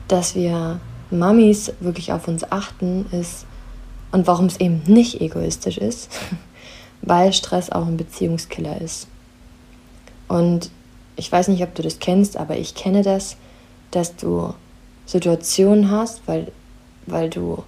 dass 0.07 0.35
wir 0.35 0.79
Mamis 1.11 1.73
wirklich 1.79 2.13
auf 2.13 2.27
uns 2.27 2.49
achten, 2.51 3.05
ist, 3.11 3.45
und 4.11 4.25
warum 4.25 4.45
es 4.45 4.59
eben 4.59 4.81
nicht 4.87 5.21
egoistisch 5.21 5.77
ist, 5.77 6.09
weil 7.01 7.33
Stress 7.33 7.71
auch 7.71 7.85
ein 7.85 7.97
Beziehungskiller 7.97 8.81
ist. 8.81 9.07
Und 10.27 10.71
ich 11.15 11.31
weiß 11.31 11.49
nicht, 11.49 11.63
ob 11.63 11.75
du 11.75 11.81
das 11.81 11.99
kennst, 11.99 12.37
aber 12.37 12.57
ich 12.57 12.75
kenne 12.75 13.03
das, 13.03 13.35
dass 13.91 14.15
du 14.15 14.53
Situationen 15.05 15.91
hast, 15.91 16.21
weil, 16.27 16.51
weil 17.05 17.29
du, 17.29 17.63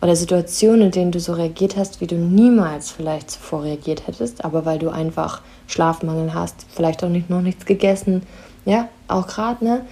oder 0.00 0.14
Situationen, 0.14 0.82
in 0.82 0.90
denen 0.90 1.12
du 1.12 1.20
so 1.20 1.32
reagiert 1.32 1.76
hast, 1.76 2.00
wie 2.00 2.06
du 2.06 2.16
niemals 2.16 2.90
vielleicht 2.90 3.30
zuvor 3.30 3.64
reagiert 3.64 4.06
hättest, 4.06 4.44
aber 4.44 4.64
weil 4.64 4.78
du 4.78 4.90
einfach 4.90 5.40
Schlafmangel 5.66 6.34
hast, 6.34 6.66
vielleicht 6.74 7.02
auch 7.02 7.08
nicht, 7.08 7.30
noch 7.30 7.40
nichts 7.40 7.64
gegessen, 7.64 8.22
ja, 8.64 8.88
auch 9.08 9.26
gerade, 9.26 9.64
ne? 9.64 9.84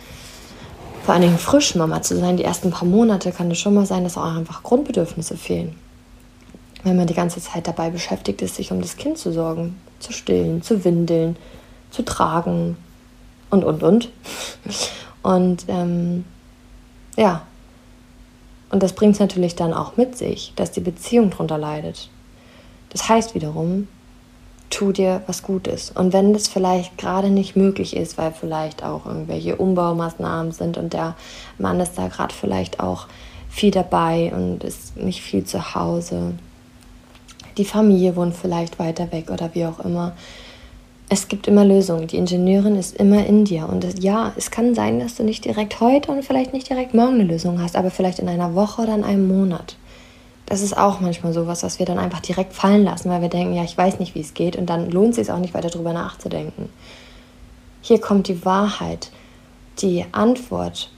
Vor 1.04 1.14
allen 1.14 1.22
Dingen 1.22 1.38
frisch 1.38 1.74
Mama 1.74 2.00
zu 2.02 2.16
sein, 2.16 2.36
die 2.36 2.44
ersten 2.44 2.70
paar 2.70 2.88
Monate 2.88 3.30
kann 3.30 3.50
es 3.50 3.58
schon 3.58 3.74
mal 3.74 3.86
sein, 3.86 4.04
dass 4.04 4.16
auch 4.16 4.34
einfach 4.36 4.62
Grundbedürfnisse 4.62 5.36
fehlen 5.36 5.74
wenn 6.84 6.96
man 6.96 7.06
die 7.06 7.14
ganze 7.14 7.40
Zeit 7.40 7.66
dabei 7.66 7.90
beschäftigt 7.90 8.42
ist, 8.42 8.56
sich 8.56 8.70
um 8.70 8.80
das 8.80 8.96
Kind 8.96 9.18
zu 9.18 9.32
sorgen, 9.32 9.80
zu 9.98 10.12
stillen, 10.12 10.62
zu 10.62 10.84
windeln, 10.84 11.36
zu 11.90 12.02
tragen 12.04 12.76
und, 13.50 13.64
und, 13.64 13.82
und. 13.82 14.10
Und 15.22 15.64
ähm, 15.68 16.26
ja, 17.16 17.46
und 18.74 18.82
das 18.82 18.92
bringt 18.92 19.14
es 19.14 19.20
natürlich 19.20 19.54
dann 19.54 19.72
auch 19.72 19.96
mit 19.96 20.18
sich, 20.18 20.52
dass 20.56 20.72
die 20.72 20.80
Beziehung 20.80 21.30
darunter 21.30 21.58
leidet. 21.58 22.08
Das 22.90 23.08
heißt 23.08 23.36
wiederum, 23.36 23.86
tu 24.68 24.90
dir 24.90 25.22
was 25.28 25.44
Gutes. 25.44 25.92
Und 25.92 26.12
wenn 26.12 26.32
das 26.32 26.48
vielleicht 26.48 26.98
gerade 26.98 27.30
nicht 27.30 27.54
möglich 27.54 27.94
ist, 27.94 28.18
weil 28.18 28.32
vielleicht 28.32 28.82
auch 28.82 29.06
irgendwelche 29.06 29.54
Umbaumaßnahmen 29.54 30.50
sind 30.50 30.76
und 30.76 30.92
der 30.92 31.14
Mann 31.56 31.78
ist 31.78 31.96
da 31.96 32.08
gerade 32.08 32.34
vielleicht 32.34 32.80
auch 32.80 33.06
viel 33.48 33.70
dabei 33.70 34.32
und 34.34 34.64
ist 34.64 34.96
nicht 34.96 35.22
viel 35.22 35.44
zu 35.44 35.76
Hause, 35.76 36.32
die 37.56 37.64
Familie 37.64 38.16
wohnt 38.16 38.34
vielleicht 38.34 38.80
weiter 38.80 39.12
weg 39.12 39.30
oder 39.30 39.54
wie 39.54 39.66
auch 39.66 39.78
immer. 39.78 40.14
Es 41.08 41.28
gibt 41.28 41.46
immer 41.46 41.64
Lösungen. 41.64 42.06
Die 42.06 42.16
Ingenieurin 42.16 42.76
ist 42.76 42.96
immer 42.96 43.26
in 43.26 43.44
dir. 43.44 43.68
Und 43.68 44.02
ja, 44.02 44.32
es 44.36 44.50
kann 44.50 44.74
sein, 44.74 45.00
dass 45.00 45.16
du 45.16 45.22
nicht 45.22 45.44
direkt 45.44 45.80
heute 45.80 46.10
und 46.10 46.24
vielleicht 46.24 46.52
nicht 46.52 46.68
direkt 46.68 46.94
morgen 46.94 47.14
eine 47.14 47.24
Lösung 47.24 47.60
hast, 47.60 47.76
aber 47.76 47.90
vielleicht 47.90 48.18
in 48.18 48.28
einer 48.28 48.54
Woche 48.54 48.82
oder 48.82 48.94
in 48.94 49.04
einem 49.04 49.28
Monat. 49.28 49.76
Das 50.46 50.60
ist 50.60 50.76
auch 50.76 51.00
manchmal 51.00 51.32
sowas, 51.32 51.62
was 51.62 51.78
wir 51.78 51.86
dann 51.86 51.98
einfach 51.98 52.20
direkt 52.20 52.52
fallen 52.52 52.84
lassen, 52.84 53.10
weil 53.10 53.22
wir 53.22 53.28
denken, 53.28 53.54
ja, 53.54 53.64
ich 53.64 53.76
weiß 53.76 53.98
nicht, 53.98 54.14
wie 54.14 54.20
es 54.20 54.34
geht. 54.34 54.56
Und 54.56 54.66
dann 54.66 54.90
lohnt 54.90 55.10
es 55.10 55.16
sich 55.16 55.30
auch 55.30 55.38
nicht 55.38 55.54
weiter 55.54 55.70
darüber 55.70 55.92
nachzudenken. 55.92 56.68
Hier 57.80 58.00
kommt 58.00 58.28
die 58.28 58.44
Wahrheit, 58.44 59.10
die 59.80 60.06
Antwort 60.12 60.90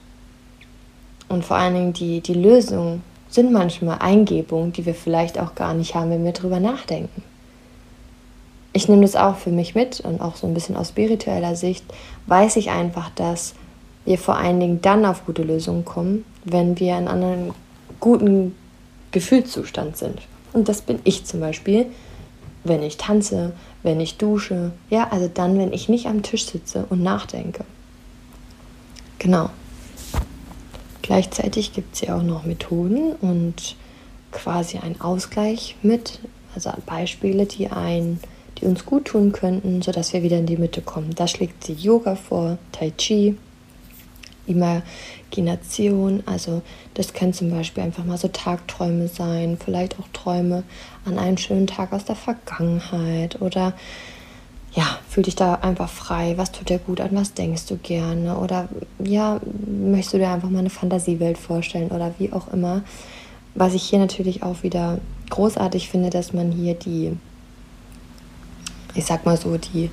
und 1.29 1.43
vor 1.43 1.57
allen 1.57 1.73
Dingen 1.73 1.93
die, 1.93 2.21
die 2.21 2.33
Lösung 2.33 3.01
sind 3.29 3.51
manchmal 3.51 3.99
Eingebungen, 3.99 4.71
die 4.71 4.85
wir 4.85 4.95
vielleicht 4.95 5.37
auch 5.39 5.55
gar 5.55 5.73
nicht 5.73 5.95
haben, 5.95 6.11
wenn 6.11 6.23
wir 6.23 6.31
drüber 6.31 6.59
nachdenken. 6.59 7.23
Ich 8.77 8.87
nehme 8.87 9.01
das 9.01 9.15
auch 9.15 9.37
für 9.37 9.49
mich 9.49 9.73
mit 9.73 10.01
und 10.01 10.21
auch 10.21 10.35
so 10.35 10.45
ein 10.45 10.53
bisschen 10.53 10.75
aus 10.75 10.89
spiritueller 10.89 11.55
Sicht 11.55 11.83
weiß 12.27 12.57
ich 12.57 12.69
einfach, 12.69 13.09
dass 13.15 13.55
wir 14.05 14.19
vor 14.19 14.37
allen 14.37 14.59
Dingen 14.59 14.83
dann 14.83 15.03
auf 15.03 15.25
gute 15.25 15.41
Lösungen 15.41 15.83
kommen, 15.83 16.25
wenn 16.45 16.79
wir 16.79 16.95
in 16.95 17.07
einem 17.07 17.55
guten 17.99 18.55
Gefühlszustand 19.09 19.97
sind. 19.97 20.21
Und 20.53 20.69
das 20.69 20.81
bin 20.81 20.99
ich 21.05 21.25
zum 21.25 21.39
Beispiel, 21.39 21.87
wenn 22.65 22.83
ich 22.83 22.97
tanze, 22.97 23.53
wenn 23.81 23.99
ich 23.99 24.17
dusche, 24.17 24.73
ja, 24.91 25.07
also 25.09 25.27
dann, 25.27 25.57
wenn 25.57 25.73
ich 25.73 25.89
nicht 25.89 26.05
am 26.05 26.21
Tisch 26.21 26.45
sitze 26.45 26.85
und 26.91 27.01
nachdenke. 27.01 27.65
Genau. 29.17 29.49
Gleichzeitig 31.01 31.73
gibt 31.73 31.95
es 31.95 32.01
ja 32.01 32.15
auch 32.15 32.21
noch 32.21 32.45
Methoden 32.45 33.13
und 33.13 33.75
quasi 34.31 34.77
einen 34.77 35.01
Ausgleich 35.01 35.75
mit, 35.81 36.19
also 36.53 36.69
Beispiele, 36.85 37.47
die, 37.47 37.69
ein, 37.71 38.19
die 38.59 38.65
uns 38.65 38.85
gut 38.85 39.05
tun 39.05 39.31
könnten, 39.31 39.81
sodass 39.81 40.13
wir 40.13 40.23
wieder 40.23 40.37
in 40.37 40.45
die 40.45 40.57
Mitte 40.57 40.81
kommen. 40.81 41.13
Da 41.15 41.27
schlägt 41.27 41.63
sie 41.63 41.73
Yoga 41.73 42.15
vor, 42.15 42.57
Tai 42.71 42.91
Chi, 42.97 43.37
Imagination, 44.47 46.23
also 46.25 46.61
das 46.93 47.13
können 47.13 47.33
zum 47.33 47.51
Beispiel 47.51 47.83
einfach 47.83 48.05
mal 48.05 48.17
so 48.17 48.29
Tagträume 48.29 49.07
sein, 49.07 49.57
vielleicht 49.63 49.99
auch 49.99 50.07
Träume 50.13 50.63
an 51.05 51.19
einen 51.19 51.37
schönen 51.37 51.67
Tag 51.67 51.93
aus 51.93 52.05
der 52.05 52.15
Vergangenheit 52.15 53.41
oder 53.41 53.73
ja, 54.73 54.99
fühl 55.09 55.23
dich 55.23 55.35
da 55.35 55.55
einfach 55.55 55.89
frei. 55.89 56.35
Was 56.37 56.51
tut 56.51 56.69
dir 56.69 56.77
gut 56.77 57.01
an? 57.01 57.09
Was 57.13 57.33
denkst 57.33 57.65
du 57.65 57.77
gerne? 57.77 58.37
Oder 58.37 58.69
ja, 59.03 59.39
möchtest 59.65 60.13
du 60.13 60.17
dir 60.19 60.29
einfach 60.29 60.51
mal 60.51 60.59
eine 60.59 60.69
Fantasiewelt 60.69 61.37
vorstellen 61.37 61.89
oder 61.89 62.13
wie 62.19 62.31
auch 62.31 62.53
immer. 62.53 62.83
Was 63.55 63.73
ich 63.73 63.83
hier 63.83 63.97
natürlich 63.97 64.43
auch 64.43 64.61
wieder 64.61 64.99
großartig 65.31 65.89
finde, 65.89 66.11
dass 66.11 66.31
man 66.31 66.51
hier 66.51 66.75
die, 66.75 67.17
ich 68.93 69.05
sag 69.05 69.25
mal 69.25 69.37
so, 69.37 69.57
die, 69.57 69.89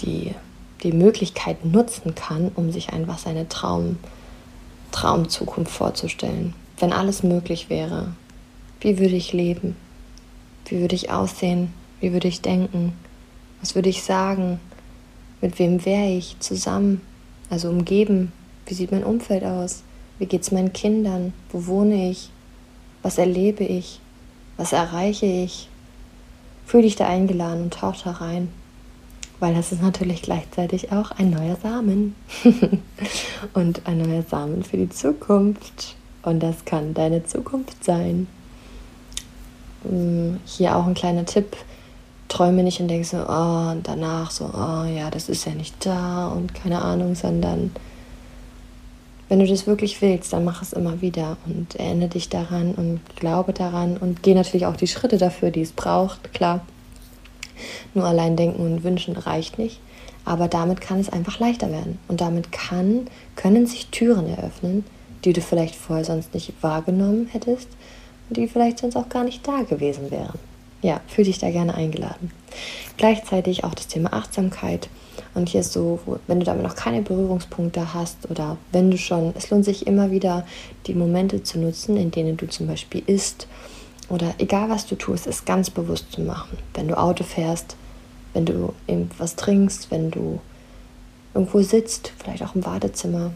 die, 0.00 0.34
die 0.82 0.92
Möglichkeit 0.92 1.64
nutzen 1.64 2.14
kann, 2.14 2.50
um 2.54 2.72
sich 2.72 2.92
einfach 2.92 3.18
seine 3.18 3.48
Traum, 3.48 3.96
Traumzukunft 4.92 5.72
vorzustellen. 5.72 6.54
Wenn 6.78 6.92
alles 6.92 7.22
möglich 7.22 7.70
wäre, 7.70 8.12
wie 8.80 8.98
würde 8.98 9.16
ich 9.16 9.32
leben? 9.32 9.76
Wie 10.66 10.80
würde 10.80 10.94
ich 10.94 11.10
aussehen? 11.10 11.72
Wie 12.00 12.12
würde 12.12 12.28
ich 12.28 12.42
denken? 12.42 12.92
Was 13.60 13.74
würde 13.74 13.88
ich 13.88 14.02
sagen? 14.02 14.60
Mit 15.40 15.58
wem 15.58 15.84
wäre 15.84 16.08
ich 16.08 16.36
zusammen? 16.40 17.00
Also 17.50 17.68
umgeben? 17.68 18.32
Wie 18.66 18.74
sieht 18.74 18.92
mein 18.92 19.04
Umfeld 19.04 19.44
aus? 19.44 19.82
Wie 20.18 20.26
geht 20.26 20.42
es 20.42 20.52
meinen 20.52 20.72
Kindern? 20.72 21.32
Wo 21.50 21.66
wohne 21.66 22.10
ich? 22.10 22.30
Was 23.02 23.18
erlebe 23.18 23.64
ich? 23.64 24.00
Was 24.56 24.72
erreiche 24.72 25.26
ich? 25.26 25.68
Fühl 26.68 26.82
dich 26.82 26.96
da 26.96 27.08
eingeladen 27.08 27.62
und 27.62 27.72
tauch 27.72 27.96
da 28.04 28.10
rein. 28.10 28.48
Weil 29.40 29.54
das 29.54 29.72
ist 29.72 29.80
natürlich 29.80 30.20
gleichzeitig 30.20 30.92
auch 30.92 31.12
ein 31.12 31.30
neuer 31.30 31.56
Samen. 31.56 32.14
und 33.54 33.86
ein 33.86 33.96
neuer 33.96 34.22
Samen 34.22 34.62
für 34.62 34.76
die 34.76 34.90
Zukunft. 34.90 35.96
Und 36.22 36.42
das 36.42 36.66
kann 36.66 36.92
deine 36.92 37.24
Zukunft 37.24 37.82
sein. 37.82 38.26
Hm, 39.82 40.40
hier 40.44 40.76
auch 40.76 40.86
ein 40.86 40.92
kleiner 40.92 41.24
Tipp 41.24 41.56
träume 42.28 42.62
nicht 42.62 42.80
und 42.80 42.88
denke 42.88 43.06
so, 43.06 43.16
oh, 43.16 43.70
und 43.70 43.88
danach 43.88 44.30
so, 44.30 44.44
oh 44.44 44.84
ja, 44.84 45.10
das 45.10 45.30
ist 45.30 45.46
ja 45.46 45.52
nicht 45.52 45.86
da 45.86 46.28
und 46.28 46.54
keine 46.54 46.82
Ahnung, 46.82 47.14
sondern 47.14 47.70
wenn 49.28 49.38
du 49.38 49.46
das 49.46 49.66
wirklich 49.66 50.00
willst, 50.00 50.32
dann 50.32 50.44
mach 50.44 50.62
es 50.62 50.72
immer 50.72 51.00
wieder 51.00 51.36
und 51.46 51.76
erinnere 51.76 52.08
dich 52.08 52.28
daran 52.28 52.74
und 52.74 53.00
glaube 53.16 53.52
daran 53.52 53.96
und 53.96 54.22
geh 54.22 54.34
natürlich 54.34 54.66
auch 54.66 54.76
die 54.76 54.86
Schritte 54.86 55.18
dafür, 55.18 55.50
die 55.50 55.62
es 55.62 55.72
braucht, 55.72 56.32
klar. 56.32 56.64
Nur 57.94 58.04
allein 58.04 58.36
denken 58.36 58.62
und 58.62 58.84
wünschen 58.84 59.16
reicht 59.16 59.58
nicht, 59.58 59.80
aber 60.24 60.48
damit 60.48 60.80
kann 60.80 61.00
es 61.00 61.10
einfach 61.10 61.40
leichter 61.40 61.70
werden 61.70 61.98
und 62.08 62.20
damit 62.20 62.52
kann, 62.52 63.08
können 63.36 63.66
sich 63.66 63.88
Türen 63.88 64.28
eröffnen, 64.28 64.84
die 65.24 65.32
du 65.32 65.40
vielleicht 65.40 65.74
vorher 65.74 66.04
sonst 66.04 66.34
nicht 66.34 66.52
wahrgenommen 66.62 67.28
hättest 67.32 67.68
und 68.28 68.36
die 68.36 68.46
vielleicht 68.46 68.78
sonst 68.78 68.96
auch 68.96 69.08
gar 69.08 69.24
nicht 69.24 69.46
da 69.46 69.62
gewesen 69.62 70.10
wären 70.10 70.38
ja, 70.82 71.00
fühl 71.08 71.24
dich 71.24 71.38
da 71.38 71.50
gerne 71.50 71.74
eingeladen. 71.74 72.30
Gleichzeitig 72.96 73.64
auch 73.64 73.74
das 73.74 73.88
Thema 73.88 74.12
Achtsamkeit. 74.12 74.88
Und 75.38 75.48
hier 75.48 75.60
ist 75.60 75.72
so, 75.72 76.00
wenn 76.26 76.40
du 76.40 76.46
damit 76.46 76.64
noch 76.64 76.74
keine 76.74 77.00
Berührungspunkte 77.00 77.94
hast 77.94 78.28
oder 78.28 78.56
wenn 78.72 78.90
du 78.90 78.98
schon, 78.98 79.32
es 79.36 79.50
lohnt 79.50 79.64
sich 79.64 79.86
immer 79.86 80.10
wieder, 80.10 80.44
die 80.88 80.94
Momente 80.94 81.44
zu 81.44 81.60
nutzen, 81.60 81.96
in 81.96 82.10
denen 82.10 82.36
du 82.36 82.48
zum 82.48 82.66
Beispiel 82.66 83.04
isst 83.06 83.46
oder 84.08 84.34
egal 84.38 84.68
was 84.68 84.86
du 84.86 84.96
tust, 84.96 85.28
es 85.28 85.44
ganz 85.44 85.70
bewusst 85.70 86.10
zu 86.10 86.22
machen. 86.22 86.58
Wenn 86.74 86.88
du 86.88 86.98
Auto 86.98 87.22
fährst, 87.22 87.76
wenn 88.32 88.46
du 88.46 88.74
was 89.16 89.36
trinkst, 89.36 89.92
wenn 89.92 90.10
du 90.10 90.40
irgendwo 91.34 91.62
sitzt, 91.62 92.12
vielleicht 92.18 92.42
auch 92.42 92.56
im 92.56 92.66
Wartezimmer. 92.66 93.30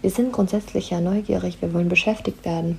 Wir 0.00 0.10
sind 0.10 0.32
grundsätzlich 0.32 0.88
ja 0.88 1.02
neugierig, 1.02 1.60
wir 1.60 1.74
wollen 1.74 1.90
beschäftigt 1.90 2.46
werden. 2.46 2.78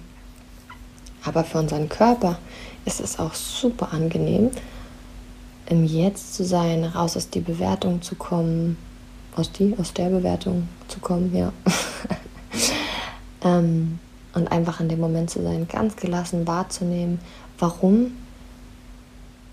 Aber 1.24 1.44
für 1.44 1.60
unseren 1.60 1.90
Körper 1.90 2.40
ist 2.86 3.00
es 3.00 3.20
auch 3.20 3.36
super 3.36 3.94
angenehm, 3.94 4.50
im 5.68 5.86
Jetzt 5.86 6.36
zu 6.36 6.44
sein, 6.44 6.84
raus 6.84 7.16
aus 7.18 7.30
die 7.30 7.40
Bewertung 7.40 8.02
zu 8.02 8.16
kommen, 8.16 8.78
aus 9.36 9.52
die, 9.52 9.76
aus 9.78 9.94
der 9.94 10.10
Bewertung 10.10 10.68
zu 10.88 11.00
kommen, 11.00 11.36
ja. 11.36 11.52
ähm, 13.44 14.00
und 14.34 14.52
einfach 14.52 14.80
in 14.80 14.90
dem 14.90 15.00
Moment 15.00 15.30
zu 15.30 15.42
sein, 15.44 15.68
ganz 15.68 15.96
gelassen 15.96 16.48
wahrzunehmen, 16.48 17.20
warum, 17.60 18.18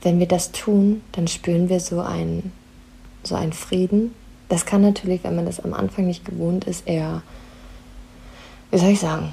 wenn 0.02 0.18
wir 0.18 0.26
das 0.26 0.52
tun, 0.52 1.02
dann 1.12 1.28
spüren 1.28 1.68
wir 1.68 1.80
so 1.80 2.00
einen, 2.00 2.52
so 3.22 3.34
einen 3.34 3.52
Frieden. 3.52 4.14
Das 4.48 4.64
kann 4.64 4.80
natürlich, 4.80 5.22
wenn 5.22 5.36
man 5.36 5.46
das 5.46 5.60
am 5.60 5.74
Anfang 5.74 6.06
nicht 6.06 6.24
gewohnt 6.24 6.64
ist, 6.64 6.86
eher, 6.86 7.22
wie 8.70 8.78
soll 8.78 8.90
ich 8.90 9.00
sagen, 9.00 9.32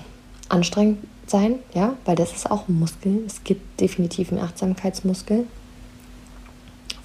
anstrengend 0.49 0.99
sein, 1.25 1.55
ja, 1.73 1.95
weil 2.05 2.15
das 2.15 2.33
ist 2.33 2.51
auch 2.51 2.67
ein 2.67 2.79
Muskel. 2.79 3.23
Es 3.25 3.43
gibt 3.43 3.79
definitiv 3.79 4.31
einen 4.31 4.41
Achtsamkeitsmuskel. 4.41 5.45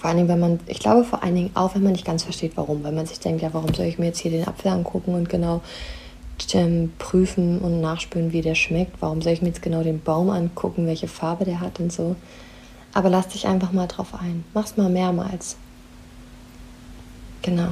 Vor 0.02 0.08
allen 0.08 0.16
Dingen, 0.16 0.28
wenn 0.28 0.40
man, 0.40 0.58
ich 0.66 0.80
glaube 0.80 1.04
vor 1.04 1.22
allen 1.22 1.36
Dingen 1.36 1.50
auch, 1.54 1.76
wenn 1.76 1.84
man 1.84 1.92
nicht 1.92 2.04
ganz 2.04 2.24
versteht, 2.24 2.56
warum, 2.56 2.82
weil 2.82 2.90
man 2.90 3.06
sich 3.06 3.20
denkt, 3.20 3.40
ja, 3.40 3.54
warum 3.54 3.72
soll 3.72 3.86
ich 3.86 4.00
mir 4.00 4.06
jetzt 4.06 4.18
hier 4.18 4.32
den 4.32 4.48
Apfel 4.48 4.72
angucken 4.72 5.14
und 5.14 5.28
genau 5.28 5.60
ähm, 6.54 6.92
prüfen 6.98 7.60
und 7.60 7.80
nachspüren, 7.80 8.32
wie 8.32 8.42
der 8.42 8.56
schmeckt. 8.56 9.00
Warum 9.00 9.22
soll 9.22 9.32
ich 9.32 9.42
mir 9.42 9.48
jetzt 9.48 9.62
genau 9.62 9.84
den 9.84 10.00
Baum 10.00 10.30
angucken, 10.30 10.88
welche 10.88 11.06
Farbe 11.06 11.44
der 11.44 11.60
hat 11.60 11.78
und 11.78 11.92
so. 11.92 12.16
Aber 12.92 13.10
lass 13.10 13.28
dich 13.28 13.46
einfach 13.46 13.70
mal 13.70 13.86
drauf 13.86 14.08
ein. 14.20 14.42
Mach's 14.54 14.76
mal 14.76 14.90
mehrmals. 14.90 15.56
Genau. 17.42 17.68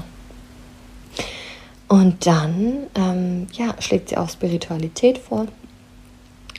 Und 1.89 2.25
dann 2.29 2.87
ähm, 2.95 3.49
ja, 3.55 3.75
schlägt 3.81 4.11
sie 4.11 4.17
auch 4.17 4.29
Spiritualität 4.29 5.19
vor, 5.19 5.47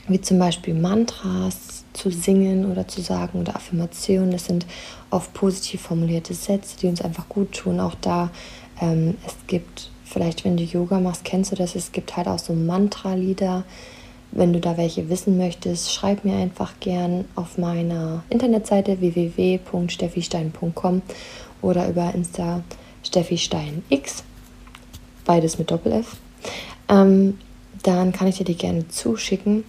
wie 0.08 0.20
zum 0.20 0.38
Beispiel 0.38 0.74
Mantras 0.74 1.84
zu 1.92 2.10
singen 2.10 2.70
oder 2.70 2.88
zu 2.88 3.00
sagen 3.00 3.40
oder 3.40 3.56
Affirmationen. 3.56 4.30
Das 4.30 4.46
sind 4.46 4.66
oft 5.10 5.32
positiv 5.34 5.82
formulierte 5.82 6.34
Sätze, 6.34 6.78
die 6.78 6.88
uns 6.88 7.02
einfach 7.02 7.28
gut 7.28 7.52
tun. 7.52 7.80
Auch 7.80 7.94
da, 8.00 8.30
ähm, 8.80 9.16
es 9.26 9.34
gibt 9.46 9.90
Vielleicht, 10.12 10.44
wenn 10.44 10.58
du 10.58 10.62
Yoga 10.62 11.00
machst, 11.00 11.24
kennst 11.24 11.52
du 11.52 11.56
das. 11.56 11.74
Es 11.74 11.90
gibt 11.90 12.18
halt 12.18 12.28
auch 12.28 12.38
so 12.38 12.52
Mantra-Lieder. 12.52 13.64
Wenn 14.30 14.52
du 14.52 14.60
da 14.60 14.76
welche 14.76 15.08
wissen 15.08 15.38
möchtest, 15.38 15.90
schreib 15.90 16.26
mir 16.26 16.36
einfach 16.36 16.74
gern 16.80 17.24
auf 17.34 17.56
meiner 17.56 18.22
Internetseite 18.28 19.00
www.steffistein.com 19.00 21.00
oder 21.62 21.88
über 21.88 22.14
Insta 22.14 22.62
SteffiSteinX, 23.04 24.22
beides 25.24 25.58
mit 25.58 25.70
Doppel-F. 25.70 26.16
Ähm, 26.90 27.38
dann 27.82 28.12
kann 28.12 28.28
ich 28.28 28.36
dir 28.36 28.44
die 28.44 28.56
gerne 28.56 28.86
zuschicken, 28.88 29.64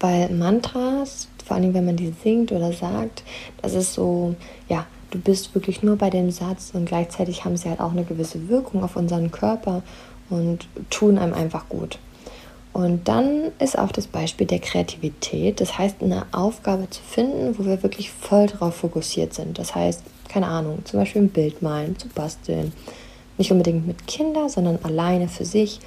weil 0.00 0.30
Mantras, 0.30 1.28
vor 1.44 1.56
allem 1.56 1.74
wenn 1.74 1.86
man 1.86 1.96
die 1.96 2.12
singt 2.22 2.52
oder 2.52 2.72
sagt, 2.72 3.22
das 3.62 3.74
ist 3.74 3.94
so, 3.94 4.34
ja, 4.68 4.86
du 5.10 5.18
bist 5.18 5.54
wirklich 5.54 5.82
nur 5.82 5.96
bei 5.96 6.10
dem 6.10 6.30
Satz 6.30 6.70
und 6.74 6.86
gleichzeitig 6.86 7.44
haben 7.44 7.56
sie 7.56 7.68
halt 7.68 7.80
auch 7.80 7.92
eine 7.92 8.04
gewisse 8.04 8.48
Wirkung 8.48 8.82
auf 8.82 8.96
unseren 8.96 9.30
Körper 9.30 9.82
und 10.28 10.68
tun 10.90 11.18
einem 11.18 11.34
einfach 11.34 11.68
gut. 11.68 11.98
Und 12.72 13.08
dann 13.08 13.52
ist 13.58 13.78
auch 13.78 13.90
das 13.90 14.06
Beispiel 14.06 14.46
der 14.46 14.58
Kreativität. 14.58 15.62
Das 15.62 15.78
heißt, 15.78 16.02
eine 16.02 16.26
Aufgabe 16.32 16.90
zu 16.90 17.00
finden, 17.02 17.58
wo 17.58 17.64
wir 17.64 17.82
wirklich 17.82 18.10
voll 18.10 18.48
drauf 18.48 18.76
fokussiert 18.76 19.32
sind. 19.32 19.58
Das 19.58 19.74
heißt, 19.74 20.02
keine 20.28 20.48
Ahnung, 20.48 20.84
zum 20.84 21.00
Beispiel 21.00 21.22
ein 21.22 21.30
Bild 21.30 21.62
malen, 21.62 21.98
zu 21.98 22.08
basteln. 22.10 22.74
Nicht 23.38 23.50
unbedingt 23.50 23.86
mit 23.86 24.06
Kindern, 24.06 24.50
sondern 24.50 24.78
alleine 24.82 25.28
für 25.28 25.46
sich. 25.46 25.80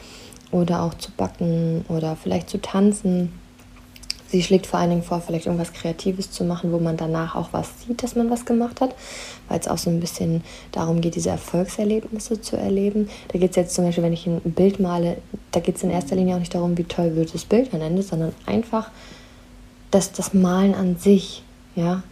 Oder 0.50 0.82
auch 0.82 0.96
zu 0.96 1.12
backen 1.12 1.86
oder 1.90 2.16
vielleicht 2.16 2.50
zu 2.50 2.60
tanzen 2.60 3.34
Sie 4.32 4.44
schlägt 4.44 4.68
vor 4.68 4.80
allen 4.80 4.92
Dingen 4.92 5.04
vor, 5.04 5.22
vielleicht 5.22 5.48
irgendwas 5.48 5.74
Kreatives 5.74 6.32
zu 6.32 6.44
machen, 6.44 6.72
wo 6.72 6.80
man 6.80 6.98
danach 6.98 7.36
auch 7.36 7.50
was 7.52 7.68
sieht, 7.86 8.04
dass 8.04 8.16
man 8.16 8.30
was 8.30 8.46
gemacht 8.46 8.80
hat, 8.80 8.96
weil 9.48 9.60
es 9.60 9.68
auch 9.68 9.78
so 9.78 9.90
ein 9.90 10.00
bisschen 10.00 10.44
darum 10.72 11.02
geht, 11.02 11.16
diese 11.16 11.32
Erfolgserlebnisse 11.32 12.40
zu 12.40 12.56
erleben. 12.56 13.10
Da 13.30 13.40
geht 13.40 13.52
es 13.52 13.56
jetzt 13.56 13.76
zum 13.76 13.86
Beispiel, 13.86 14.04
wenn 14.04 14.14
ich 14.14 14.28
ein 14.28 14.40
Bild 14.44 14.80
male, 14.80 15.18
da 15.52 15.60
geht 15.60 15.78
es 15.78 15.84
in 15.84 15.90
erster 15.90 16.16
Linie 16.16 16.36
auch 16.36 16.40
nicht 16.40 16.54
darum, 16.54 16.78
wie 16.78 16.84
toll 16.84 17.16
wird 17.16 17.34
das 17.34 17.46
Bild 17.46 17.74
am 17.74 17.82
Ende, 17.82 18.04
sondern 18.04 18.34
einfach 18.46 18.92
dass 19.92 20.12
das 20.12 20.34
Malen 20.34 20.76
an 20.76 20.98
sich, 20.98 21.44
ja, 21.76 22.04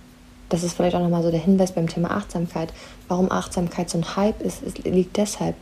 das 0.50 0.64
ist 0.64 0.74
vielleicht 0.74 0.96
auch 0.96 1.02
nochmal 1.02 1.24
so 1.24 1.32
der 1.32 1.40
Hinweis 1.40 1.74
beim 1.74 1.88
Thema 1.88 2.12
Achtsamkeit. 2.12 2.74
Warum 3.08 3.32
Achtsamkeit 3.32 3.90
so 3.90 3.98
ein 3.98 4.16
Hype 4.16 4.42
ist, 4.42 4.64
es 4.64 4.78
liegt 4.78 5.18
deshalb, 5.18 5.56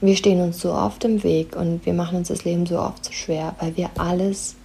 wir 0.00 0.16
stehen 0.16 0.40
uns 0.40 0.60
so 0.60 0.72
oft 0.72 1.04
im 1.04 1.22
Weg 1.22 1.56
und 1.56 1.86
wir 1.86 1.92
machen 1.92 2.18
uns 2.18 2.28
das 2.28 2.44
Leben 2.44 2.66
so 2.66 2.78
oft 2.78 3.04
so 3.04 3.12
schwer, 3.12 3.54
weil 3.60 3.76
wir 3.76 3.90
alles 3.96 4.56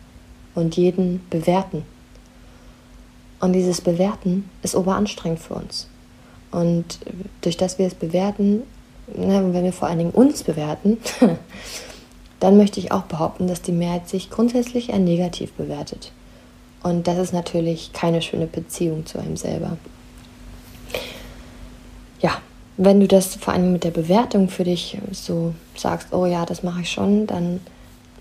und 0.56 0.78
jeden 0.78 1.26
bewerten. 1.30 1.84
Und 3.40 3.54
dieses 3.54 3.82
Bewerten 3.82 4.50
ist 4.62 4.76
oberanstrengend 4.76 5.40
für 5.40 5.56
uns. 5.56 5.88
Und 6.52 7.00
durch 7.42 7.58
das 7.58 7.80
wir 7.80 7.88
es 7.88 7.96
bewerten, 7.96 8.64
ne, 9.08 9.54
wenn 9.54 9.64
wir 9.64 9.74
vor 9.74 9.88
allen 9.88 9.98
Dingen 9.98 10.12
uns 10.12 10.44
bewerten, 10.44 10.98
dann 12.40 12.58
möchte 12.58 12.80
ich 12.80 12.92
auch 12.92 13.04
behaupten, 13.04 13.48
dass 13.48 13.62
die 13.62 13.72
Mehrheit 13.72 14.08
sich 14.08 14.30
grundsätzlich 14.30 14.90
eher 14.90 15.00
negativ 15.00 15.52
bewertet. 15.54 16.12
Und 16.84 17.08
das 17.08 17.18
ist 17.18 17.34
natürlich 17.34 17.94
keine 17.94 18.22
schöne 18.22 18.46
Beziehung 18.46 19.06
zu 19.06 19.18
einem 19.18 19.38
selber. 19.38 19.78
Ja, 22.22 22.38
wenn 22.78 23.00
du 23.00 23.08
das 23.08 23.36
vor 23.36 23.54
allem 23.54 23.72
mit 23.72 23.84
der 23.84 23.92
Bewertung 23.92 24.50
für 24.50 24.64
dich 24.64 24.98
so 25.12 25.54
sagst, 25.76 26.10
oh 26.12 26.26
ja, 26.26 26.46
das 26.46 26.64
mache 26.64 26.82
ich 26.82 26.92
schon, 26.92 27.28
dann 27.28 27.62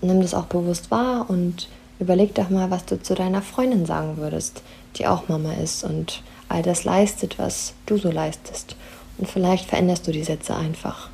nimm 0.01 0.21
das 0.21 0.33
auch 0.33 0.45
bewusst 0.45 0.91
wahr 0.91 1.29
und 1.29 1.67
Überleg 2.03 2.35
doch 2.35 2.49
mal, 2.49 2.69
was 2.69 2.83
du 2.83 3.01
zu 3.01 3.15
deiner 3.15 3.41
Freundin 3.41 3.85
sagen 3.85 4.17
würdest, 4.17 4.61
die 4.97 5.07
auch 5.07 5.29
Mama 5.29 5.53
ist 5.53 5.85
und 5.85 6.21
all 6.49 6.61
das 6.61 6.83
leistet, 6.83 7.39
was 7.39 7.75
du 7.85 7.95
so 7.95 8.11
leistest. 8.11 8.75
Und 9.17 9.29
vielleicht 9.29 9.69
veränderst 9.69 10.05
du 10.05 10.11
die 10.11 10.25
Sätze 10.25 10.53
einfach. 10.53 11.07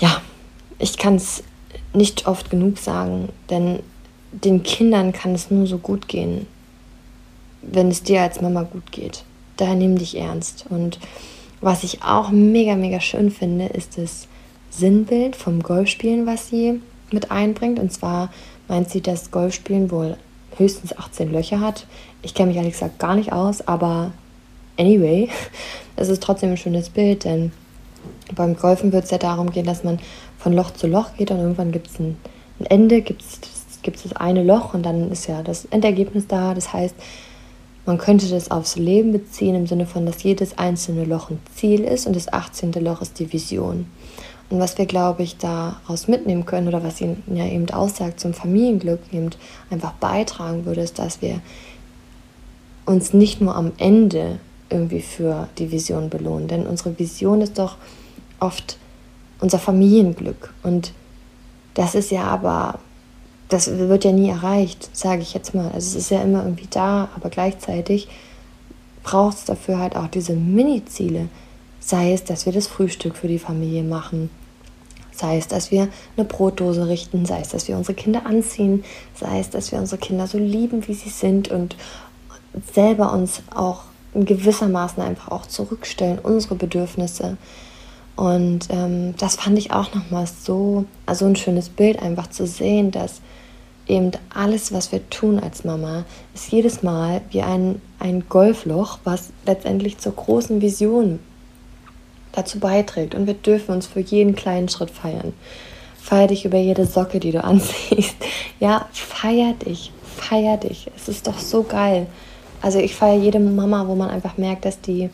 Ja, 0.00 0.20
ich 0.80 0.98
kann 0.98 1.14
es 1.14 1.44
nicht 1.92 2.26
oft 2.26 2.50
genug 2.50 2.78
sagen, 2.78 3.28
denn 3.48 3.78
den 4.32 4.64
Kindern 4.64 5.12
kann 5.12 5.36
es 5.36 5.52
nur 5.52 5.68
so 5.68 5.78
gut 5.78 6.08
gehen, 6.08 6.48
wenn 7.62 7.92
es 7.92 8.02
dir 8.02 8.22
als 8.22 8.40
Mama 8.40 8.64
gut 8.64 8.90
geht. 8.90 9.22
Daher 9.56 9.76
nimm 9.76 9.96
dich 9.98 10.18
ernst. 10.18 10.64
Und 10.68 10.98
was 11.60 11.84
ich 11.84 12.02
auch 12.02 12.32
mega, 12.32 12.74
mega 12.74 13.00
schön 13.00 13.30
finde, 13.30 13.66
ist 13.66 13.98
das 13.98 14.26
Sinnbild 14.70 15.36
vom 15.36 15.62
Golfspielen, 15.62 16.26
was 16.26 16.48
sie 16.48 16.80
mit 17.12 17.30
einbringt. 17.30 17.78
Und 17.78 17.92
zwar 17.92 18.30
meint 18.68 18.90
sie, 18.90 19.00
dass 19.00 19.30
Golfspielen 19.30 19.90
wohl 19.90 20.16
höchstens 20.56 20.96
18 20.96 21.32
Löcher 21.32 21.60
hat. 21.60 21.86
Ich 22.22 22.34
kenne 22.34 22.48
mich 22.48 22.56
ehrlich 22.56 22.72
gesagt 22.72 22.98
gar 22.98 23.14
nicht 23.14 23.32
aus, 23.32 23.66
aber 23.66 24.12
anyway, 24.78 25.28
es 25.96 26.08
ist 26.08 26.22
trotzdem 26.22 26.50
ein 26.50 26.56
schönes 26.56 26.90
Bild, 26.90 27.24
denn 27.24 27.52
beim 28.34 28.56
Golfen 28.56 28.92
wird 28.92 29.04
es 29.04 29.10
ja 29.10 29.18
darum 29.18 29.50
gehen, 29.50 29.66
dass 29.66 29.84
man 29.84 29.98
von 30.38 30.52
Loch 30.52 30.72
zu 30.72 30.86
Loch 30.86 31.16
geht 31.16 31.30
und 31.30 31.38
irgendwann 31.38 31.72
gibt 31.72 31.88
es 31.88 31.98
ein, 31.98 32.16
ein, 32.60 32.66
Ende, 32.66 33.02
gibt 33.02 33.22
es 33.22 34.02
das 34.02 34.12
eine 34.14 34.42
Loch 34.42 34.74
und 34.74 34.84
dann 34.84 35.10
ist 35.10 35.26
ja 35.26 35.42
das 35.42 35.64
Endergebnis 35.66 36.26
da. 36.26 36.54
Das 36.54 36.72
heißt, 36.72 36.94
man 37.86 37.98
könnte 37.98 38.28
das 38.28 38.50
aufs 38.50 38.76
Leben 38.76 39.12
beziehen 39.12 39.54
im 39.54 39.66
Sinne 39.66 39.86
von, 39.86 40.06
dass 40.06 40.22
jedes 40.22 40.56
einzelne 40.58 41.04
Loch 41.04 41.30
ein 41.30 41.40
Ziel 41.54 41.84
ist 41.84 42.06
und 42.06 42.16
das 42.16 42.32
18. 42.32 42.72
Loch 42.72 43.02
ist 43.02 43.18
die 43.18 43.30
Vision. 43.32 43.86
Und 44.50 44.60
was 44.60 44.78
wir, 44.78 44.86
glaube 44.86 45.22
ich, 45.22 45.38
daraus 45.38 46.06
mitnehmen 46.06 46.44
können 46.44 46.68
oder 46.68 46.84
was 46.84 47.00
ihn 47.00 47.22
ja 47.26 47.46
eben 47.46 47.68
aussagt 47.70 48.20
zum 48.20 48.34
Familienglück 48.34 49.00
eben 49.12 49.30
einfach 49.70 49.92
beitragen 49.94 50.64
würde, 50.64 50.82
ist, 50.82 50.98
dass 50.98 51.22
wir 51.22 51.40
uns 52.84 53.12
nicht 53.14 53.40
nur 53.40 53.56
am 53.56 53.72
Ende 53.78 54.38
irgendwie 54.68 55.00
für 55.00 55.48
die 55.58 55.72
Vision 55.72 56.10
belohnen. 56.10 56.48
Denn 56.48 56.66
unsere 56.66 56.98
Vision 56.98 57.40
ist 57.40 57.58
doch 57.58 57.76
oft 58.40 58.78
unser 59.40 59.58
Familienglück. 59.58 60.52
Und 60.62 60.92
das 61.74 61.94
ist 61.94 62.10
ja 62.10 62.24
aber, 62.24 62.78
das 63.48 63.70
wird 63.70 64.04
ja 64.04 64.12
nie 64.12 64.28
erreicht, 64.28 64.94
sage 64.96 65.22
ich 65.22 65.34
jetzt 65.34 65.54
mal. 65.54 65.66
Also 65.66 65.88
es 65.88 65.94
ist 65.94 66.10
ja 66.10 66.22
immer 66.22 66.42
irgendwie 66.44 66.68
da, 66.70 67.08
aber 67.16 67.30
gleichzeitig 67.30 68.08
braucht 69.02 69.36
es 69.38 69.44
dafür 69.44 69.78
halt 69.78 69.96
auch 69.96 70.08
diese 70.08 70.34
Mini-Ziele, 70.34 71.28
Sei 71.86 72.14
es, 72.14 72.24
dass 72.24 72.46
wir 72.46 72.52
das 72.54 72.66
Frühstück 72.66 73.14
für 73.14 73.28
die 73.28 73.38
Familie 73.38 73.82
machen, 73.82 74.30
sei 75.12 75.36
es, 75.36 75.48
dass 75.48 75.70
wir 75.70 75.88
eine 76.16 76.24
Brotdose 76.24 76.88
richten, 76.88 77.26
sei 77.26 77.40
es, 77.40 77.50
dass 77.50 77.68
wir 77.68 77.76
unsere 77.76 77.92
Kinder 77.92 78.24
anziehen, 78.24 78.84
sei 79.14 79.38
es, 79.38 79.50
dass 79.50 79.70
wir 79.70 79.78
unsere 79.78 80.00
Kinder 80.00 80.26
so 80.26 80.38
lieben, 80.38 80.88
wie 80.88 80.94
sie 80.94 81.10
sind 81.10 81.48
und 81.48 81.76
selber 82.72 83.12
uns 83.12 83.42
auch 83.54 83.82
in 84.14 84.24
gewissermaßen 84.24 85.02
einfach 85.02 85.30
auch 85.30 85.44
zurückstellen, 85.44 86.20
unsere 86.20 86.54
Bedürfnisse. 86.54 87.36
Und 88.16 88.68
ähm, 88.70 89.14
das 89.18 89.36
fand 89.36 89.58
ich 89.58 89.70
auch 89.70 89.94
nochmal 89.94 90.26
so, 90.26 90.86
also 91.04 91.26
ein 91.26 91.36
schönes 91.36 91.68
Bild, 91.68 92.00
einfach 92.00 92.28
zu 92.30 92.46
sehen, 92.46 92.92
dass 92.92 93.20
eben 93.86 94.12
alles, 94.34 94.72
was 94.72 94.90
wir 94.90 95.06
tun 95.10 95.38
als 95.38 95.64
Mama, 95.64 96.06
ist 96.34 96.50
jedes 96.50 96.82
Mal 96.82 97.20
wie 97.28 97.42
ein, 97.42 97.82
ein 97.98 98.24
Golfloch, 98.26 99.00
was 99.04 99.32
letztendlich 99.44 99.98
zur 99.98 100.12
großen 100.12 100.62
Vision 100.62 101.18
dazu 102.34 102.58
beiträgt. 102.58 103.14
Und 103.14 103.26
wir 103.26 103.34
dürfen 103.34 103.74
uns 103.74 103.86
für 103.86 104.00
jeden 104.00 104.34
kleinen 104.34 104.68
Schritt 104.68 104.90
feiern. 104.90 105.32
Feier 106.00 106.26
dich 106.26 106.44
über 106.44 106.58
jede 106.58 106.86
Socke, 106.86 107.20
die 107.20 107.32
du 107.32 107.42
anziehst. 107.44 108.16
Ja, 108.60 108.88
feier 108.92 109.54
dich, 109.54 109.92
feier 110.16 110.56
dich. 110.56 110.90
Es 110.96 111.08
ist 111.08 111.26
doch 111.26 111.38
so 111.38 111.62
geil. 111.62 112.06
Also 112.60 112.78
ich 112.78 112.94
feiere 112.94 113.18
jede 113.18 113.40
Mama, 113.40 113.86
wo 113.88 113.94
man 113.94 114.10
einfach 114.10 114.38
merkt, 114.38 114.64
dass 114.64 114.80
die, 114.80 115.10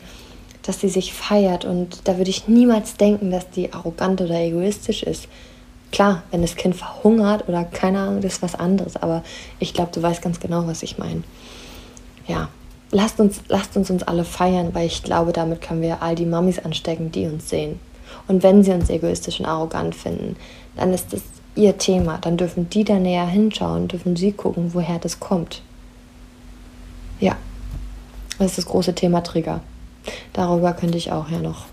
dass 0.63 0.79
die 0.79 0.89
sich 0.89 1.13
feiert. 1.13 1.65
Und 1.65 2.07
da 2.07 2.17
würde 2.17 2.29
ich 2.29 2.47
niemals 2.47 2.95
denken, 2.95 3.31
dass 3.31 3.49
die 3.49 3.73
arrogant 3.73 4.21
oder 4.21 4.39
egoistisch 4.39 5.03
ist. 5.03 5.27
Klar, 5.91 6.23
wenn 6.31 6.41
das 6.41 6.55
Kind 6.55 6.75
verhungert 6.75 7.49
oder 7.49 7.65
keine 7.65 7.99
Ahnung, 7.99 8.21
das 8.21 8.33
ist 8.33 8.41
was 8.41 8.55
anderes. 8.55 8.95
Aber 8.95 9.23
ich 9.59 9.73
glaube, 9.73 9.91
du 9.93 10.01
weißt 10.01 10.21
ganz 10.21 10.39
genau, 10.39 10.65
was 10.65 10.83
ich 10.83 10.97
meine. 10.97 11.23
Ja, 12.27 12.47
lasst 12.91 13.19
uns, 13.19 13.41
lasst 13.47 13.75
uns 13.75 13.89
uns 13.89 14.03
alle 14.03 14.23
feiern, 14.23 14.73
weil 14.73 14.85
ich 14.85 15.03
glaube, 15.03 15.33
damit 15.33 15.61
können 15.61 15.81
wir 15.81 16.01
all 16.01 16.15
die 16.15 16.25
Mamis 16.25 16.59
anstecken, 16.59 17.11
die 17.11 17.25
uns 17.25 17.49
sehen. 17.49 17.79
Und 18.27 18.43
wenn 18.43 18.63
sie 18.63 18.71
uns 18.71 18.89
egoistisch 18.89 19.39
und 19.39 19.45
arrogant 19.45 19.95
finden, 19.95 20.35
dann 20.75 20.93
ist 20.93 21.13
das 21.13 21.21
ihr 21.55 21.77
Thema. 21.77 22.17
Dann 22.19 22.37
dürfen 22.37 22.69
die 22.69 22.83
da 22.83 22.95
näher 22.95 23.25
hinschauen, 23.25 23.87
dürfen 23.87 24.15
sie 24.15 24.31
gucken, 24.31 24.73
woher 24.73 24.99
das 24.99 25.19
kommt. 25.19 25.61
Ja, 27.19 27.35
das 28.39 28.51
ist 28.51 28.57
das 28.59 28.65
große 28.65 28.95
Thema 28.95 29.21
Trigger. 29.21 29.61
Darüber 30.33 30.73
könnte 30.73 30.97
ich 30.97 31.11
auch 31.11 31.29
ja 31.29 31.39
noch. 31.39 31.65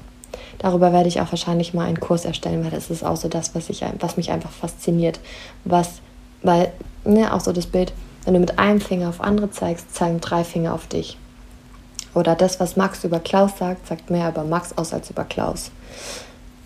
Darüber 0.59 0.93
werde 0.93 1.09
ich 1.09 1.21
auch 1.21 1.31
wahrscheinlich 1.31 1.73
mal 1.73 1.87
einen 1.87 2.01
Kurs 2.01 2.25
erstellen, 2.25 2.65
weil 2.65 2.73
das 2.73 2.91
ist 2.91 3.05
auch 3.05 3.17
so 3.17 3.29
das, 3.29 3.55
was, 3.55 3.71
ich, 3.71 3.85
was 4.01 4.17
mich 4.17 4.31
einfach 4.31 4.51
fasziniert. 4.51 5.21
Was, 5.65 6.01
weil, 6.43 6.73
ne, 7.05 7.33
auch 7.33 7.41
so 7.41 7.53
das 7.53 7.67
Bild, 7.67 7.93
wenn 8.29 8.35
du 8.35 8.41
mit 8.41 8.59
einem 8.59 8.79
Finger 8.79 9.09
auf 9.09 9.23
andere 9.23 9.51
zeigst, 9.51 9.95
zeigen 9.95 10.21
drei 10.21 10.45
Finger 10.45 10.75
auf 10.75 10.87
dich. 10.87 11.17
Oder 12.13 12.35
das, 12.35 12.61
was 12.61 12.77
Max 12.77 13.03
über 13.03 13.21
Klaus 13.21 13.57
sagt, 13.57 13.87
sagt 13.87 14.11
mehr 14.11 14.29
über 14.29 14.45
Max 14.45 14.77
aus 14.77 14.93
als 14.93 15.09
über 15.09 15.25
Klaus. 15.25 15.71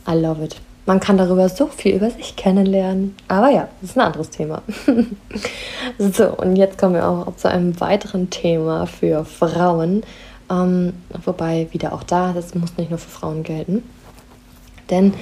I 0.08 0.14
love 0.14 0.42
it. 0.42 0.56
Man 0.86 0.98
kann 0.98 1.18
darüber 1.18 1.48
so 1.48 1.68
viel 1.68 1.94
über 1.94 2.10
sich 2.10 2.34
kennenlernen. 2.34 3.14
Aber 3.28 3.48
ja, 3.48 3.68
das 3.80 3.90
ist 3.90 3.96
ein 3.96 4.06
anderes 4.06 4.30
Thema. 4.30 4.62
so, 6.00 6.36
und 6.36 6.56
jetzt 6.56 6.78
kommen 6.78 6.94
wir 6.94 7.06
auch 7.06 7.36
zu 7.36 7.48
einem 7.48 7.80
weiteren 7.80 8.28
Thema 8.28 8.88
für 8.88 9.24
Frauen. 9.24 10.02
Ähm, 10.50 10.94
wobei 11.24 11.68
wieder 11.70 11.92
auch 11.92 12.02
da, 12.02 12.32
das 12.32 12.56
muss 12.56 12.76
nicht 12.76 12.90
nur 12.90 12.98
für 12.98 13.08
Frauen 13.08 13.44
gelten. 13.44 13.84
Denn 14.90 15.14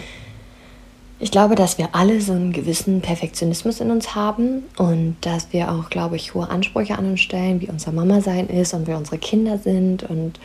ich 1.23 1.31
glaube, 1.31 1.55
dass 1.55 1.77
wir 1.77 1.91
alle 1.93 2.23
so 2.23 2.33
einen 2.33 2.53
gewissen 2.53 3.03
Perfektionismus 3.03 3.81
in 3.81 3.91
uns 3.91 4.15
haben 4.15 4.65
und 4.79 5.17
dass 5.21 5.53
wir 5.53 5.71
auch, 5.71 5.91
glaube 5.91 6.17
ich, 6.17 6.33
hohe 6.33 6.49
Ansprüche 6.49 6.97
an 6.97 7.11
uns 7.11 7.21
stellen, 7.21 7.61
wie 7.61 7.69
unser 7.69 7.93
Mama 7.93 8.23
sein 8.23 8.49
ist 8.49 8.73
und 8.73 8.87
wer 8.87 8.97
unsere 8.97 9.19
Kinder 9.19 9.59
sind. 9.59 10.03
Und 10.03 10.41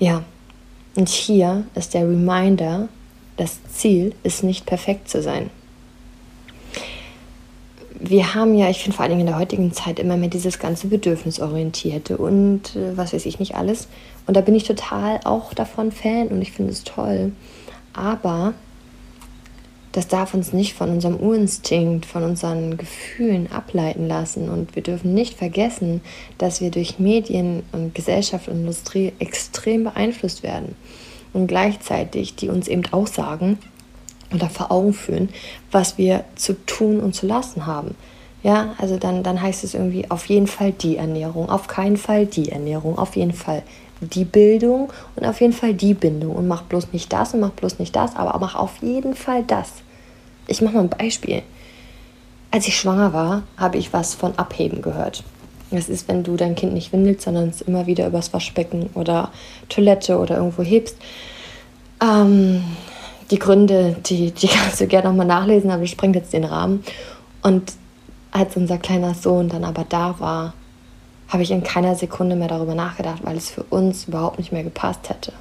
ja, 0.00 0.24
und 0.96 1.08
hier 1.08 1.64
ist 1.76 1.94
der 1.94 2.02
Reminder, 2.02 2.88
das 3.36 3.60
Ziel 3.72 4.12
ist 4.24 4.42
nicht 4.42 4.66
perfekt 4.66 5.08
zu 5.08 5.22
sein. 5.22 5.50
Wir 8.00 8.34
haben 8.34 8.56
ja, 8.56 8.68
ich 8.68 8.82
finde 8.82 8.96
vor 8.96 9.04
allen 9.04 9.10
Dingen 9.10 9.26
in 9.26 9.26
der 9.28 9.38
heutigen 9.38 9.72
Zeit 9.72 10.00
immer 10.00 10.16
mehr 10.16 10.28
dieses 10.28 10.58
ganze 10.58 10.88
Bedürfnisorientierte 10.88 12.16
und 12.16 12.74
äh, 12.74 12.96
was 12.96 13.12
weiß 13.12 13.24
ich 13.26 13.38
nicht 13.38 13.54
alles. 13.54 13.86
Und 14.26 14.36
da 14.36 14.40
bin 14.40 14.56
ich 14.56 14.64
total 14.64 15.20
auch 15.24 15.54
davon 15.54 15.92
Fan 15.92 16.28
und 16.28 16.42
ich 16.42 16.52
finde 16.52 16.72
es 16.72 16.82
toll. 16.82 17.32
Aber 17.92 18.54
das 19.92 20.06
darf 20.06 20.34
uns 20.34 20.52
nicht 20.52 20.74
von 20.74 20.90
unserem 20.90 21.16
Urinstinkt, 21.16 22.06
von 22.06 22.22
unseren 22.22 22.76
Gefühlen 22.76 23.50
ableiten 23.50 24.06
lassen. 24.06 24.48
Und 24.48 24.74
wir 24.76 24.82
dürfen 24.82 25.14
nicht 25.14 25.34
vergessen, 25.34 26.02
dass 26.36 26.60
wir 26.60 26.70
durch 26.70 26.98
Medien 26.98 27.62
und 27.72 27.94
Gesellschaft 27.94 28.48
und 28.48 28.60
Industrie 28.60 29.12
extrem 29.18 29.84
beeinflusst 29.84 30.42
werden 30.42 30.76
und 31.32 31.46
gleichzeitig 31.46 32.34
die 32.34 32.48
uns 32.48 32.68
eben 32.68 32.82
auch 32.90 33.06
sagen 33.06 33.58
oder 34.34 34.50
vor 34.50 34.70
Augen 34.70 34.92
führen, 34.92 35.30
was 35.70 35.96
wir 35.96 36.24
zu 36.36 36.54
tun 36.66 37.00
und 37.00 37.14
zu 37.14 37.26
lassen 37.26 37.66
haben. 37.66 37.94
Ja, 38.42 38.74
also 38.78 38.98
dann, 38.98 39.22
dann 39.22 39.42
heißt 39.42 39.64
es 39.64 39.74
irgendwie 39.74 40.10
auf 40.10 40.26
jeden 40.26 40.46
Fall 40.46 40.72
die 40.72 40.96
Ernährung, 40.96 41.50
auf 41.50 41.66
keinen 41.66 41.96
Fall 41.96 42.26
die 42.26 42.50
Ernährung, 42.50 42.96
auf 42.96 43.16
jeden 43.16 43.32
Fall 43.32 43.62
die 44.00 44.24
Bildung 44.24 44.92
und 45.16 45.24
auf 45.24 45.40
jeden 45.40 45.52
Fall 45.52 45.74
die 45.74 45.94
Bindung 45.94 46.36
und 46.36 46.46
mach 46.46 46.62
bloß 46.62 46.92
nicht 46.92 47.12
das 47.12 47.34
und 47.34 47.40
mach 47.40 47.50
bloß 47.50 47.78
nicht 47.78 47.94
das, 47.96 48.16
aber 48.16 48.38
mach 48.38 48.54
auf 48.54 48.76
jeden 48.80 49.14
Fall 49.14 49.42
das. 49.44 49.72
Ich 50.46 50.62
mache 50.62 50.74
mal 50.74 50.80
ein 50.82 50.88
Beispiel. 50.88 51.42
Als 52.50 52.66
ich 52.66 52.76
schwanger 52.76 53.12
war, 53.12 53.42
habe 53.56 53.76
ich 53.76 53.92
was 53.92 54.14
von 54.14 54.38
Abheben 54.38 54.80
gehört. 54.80 55.22
Das 55.70 55.88
ist, 55.88 56.08
wenn 56.08 56.24
du 56.24 56.36
dein 56.36 56.54
Kind 56.54 56.72
nicht 56.72 56.92
windelst, 56.92 57.22
sondern 57.22 57.50
es 57.50 57.60
immer 57.60 57.86
wieder 57.86 58.06
übers 58.06 58.32
Waschbecken 58.32 58.88
oder 58.94 59.30
Toilette 59.68 60.18
oder 60.18 60.36
irgendwo 60.38 60.62
hebst. 60.62 60.96
Ähm, 62.02 62.64
die 63.30 63.38
Gründe, 63.38 63.96
die, 64.06 64.30
die 64.30 64.48
kannst 64.48 64.80
du 64.80 64.86
gerne 64.86 65.08
nochmal 65.08 65.26
nachlesen, 65.26 65.70
aber 65.70 65.82
ich 65.82 65.90
sprengt 65.90 66.16
jetzt 66.16 66.32
den 66.32 66.44
Rahmen. 66.44 66.82
Und 67.42 67.72
als 68.30 68.56
unser 68.56 68.78
kleiner 68.78 69.14
Sohn 69.14 69.48
dann 69.48 69.64
aber 69.64 69.84
da 69.86 70.18
war, 70.18 70.54
habe 71.28 71.42
ich 71.42 71.50
in 71.50 71.62
keiner 71.62 71.94
Sekunde 71.94 72.36
mehr 72.36 72.48
darüber 72.48 72.74
nachgedacht, 72.74 73.20
weil 73.22 73.36
es 73.36 73.50
für 73.50 73.62
uns 73.64 74.08
überhaupt 74.08 74.38
nicht 74.38 74.52
mehr 74.52 74.64
gepasst 74.64 75.08
hätte. 75.08 75.32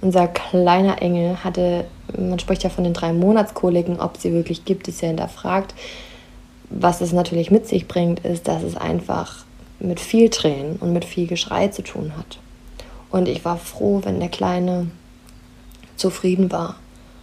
Unser 0.00 0.28
kleiner 0.28 1.02
Engel 1.02 1.42
hatte, 1.42 1.86
man 2.16 2.38
spricht 2.38 2.62
ja 2.62 2.70
von 2.70 2.84
den 2.84 2.92
drei 2.92 3.12
Monatskoliken, 3.12 3.98
ob 3.98 4.18
sie 4.18 4.32
wirklich 4.32 4.64
gibt, 4.64 4.88
ist 4.88 5.00
ja 5.00 5.08
hinterfragt. 5.08 5.74
Was 6.70 7.00
es 7.00 7.12
natürlich 7.12 7.50
mit 7.50 7.66
sich 7.66 7.88
bringt, 7.88 8.20
ist, 8.20 8.46
dass 8.46 8.62
es 8.62 8.76
einfach 8.76 9.44
mit 9.80 10.00
viel 10.00 10.30
Tränen 10.30 10.76
und 10.76 10.92
mit 10.92 11.04
viel 11.04 11.26
Geschrei 11.26 11.68
zu 11.68 11.82
tun 11.82 12.12
hat. 12.16 12.38
Und 13.10 13.28
ich 13.28 13.44
war 13.44 13.56
froh, 13.56 14.00
wenn 14.04 14.20
der 14.20 14.28
Kleine 14.28 14.88
zufrieden 15.96 16.52
war. 16.52 16.76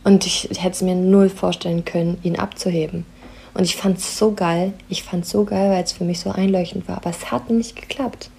Und 0.04 0.26
ich 0.26 0.50
hätte 0.58 0.72
es 0.72 0.82
mir 0.82 0.96
null 0.96 1.30
vorstellen 1.30 1.86
können, 1.86 2.18
ihn 2.24 2.38
abzuheben. 2.38 3.06
Und 3.54 3.64
ich 3.64 3.76
fand 3.76 3.98
es 3.98 4.18
so 4.18 4.32
geil. 4.32 4.74
Ich 4.90 5.04
fand 5.04 5.26
es 5.26 5.32
so 5.32 5.44
geil, 5.44 5.70
weil 5.70 5.84
es 5.84 5.92
für 5.92 6.04
mich 6.04 6.20
so 6.20 6.32
einleuchtend 6.32 6.88
war. 6.88 6.98
Aber 6.98 7.10
es 7.10 7.32
hat 7.32 7.50
nicht 7.50 7.76
geklappt. 7.76 8.30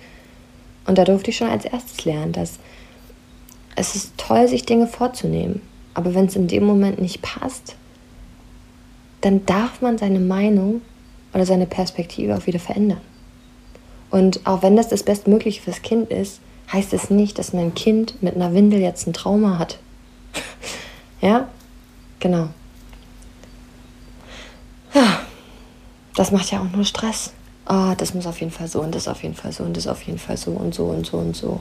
Und 0.86 0.98
da 0.98 1.04
durfte 1.04 1.30
ich 1.30 1.36
schon 1.36 1.48
als 1.48 1.64
erstes 1.64 2.04
lernen, 2.04 2.32
dass 2.32 2.58
es 3.76 3.94
ist 3.94 4.12
toll, 4.16 4.48
sich 4.48 4.66
Dinge 4.66 4.86
vorzunehmen. 4.86 5.62
Aber 5.94 6.14
wenn 6.14 6.26
es 6.26 6.36
in 6.36 6.48
dem 6.48 6.64
Moment 6.64 7.00
nicht 7.00 7.22
passt, 7.22 7.76
dann 9.20 9.46
darf 9.46 9.80
man 9.80 9.98
seine 9.98 10.20
Meinung 10.20 10.82
oder 11.32 11.46
seine 11.46 11.66
Perspektive 11.66 12.36
auch 12.36 12.46
wieder 12.46 12.58
verändern. 12.58 13.00
Und 14.10 14.46
auch 14.46 14.62
wenn 14.62 14.76
das 14.76 14.88
das 14.88 15.02
Bestmögliche 15.02 15.62
fürs 15.62 15.82
Kind 15.82 16.10
ist, 16.10 16.40
heißt 16.72 16.92
es 16.92 17.10
nicht, 17.10 17.38
dass 17.38 17.52
mein 17.52 17.74
Kind 17.74 18.22
mit 18.22 18.34
einer 18.34 18.54
Windel 18.54 18.80
jetzt 18.80 19.06
ein 19.06 19.12
Trauma 19.12 19.58
hat. 19.58 19.78
ja, 21.20 21.48
genau. 22.20 22.48
Ja, 24.94 25.20
das 26.14 26.30
macht 26.30 26.50
ja 26.50 26.60
auch 26.60 26.74
nur 26.74 26.84
Stress. 26.84 27.32
Oh, 27.68 27.92
das 27.96 28.14
muss 28.14 28.26
auf 28.26 28.40
jeden 28.40 28.52
Fall 28.52 28.68
so 28.68 28.80
und 28.80 28.94
das 28.94 29.08
auf 29.08 29.22
jeden 29.22 29.34
Fall 29.34 29.52
so 29.52 29.64
und 29.64 29.76
das 29.76 29.86
auf 29.86 30.02
jeden 30.02 30.18
Fall 30.18 30.36
so 30.36 30.52
und 30.52 30.74
so 30.74 30.84
und 30.84 31.06
so 31.06 31.16
und 31.16 31.36
so. 31.36 31.60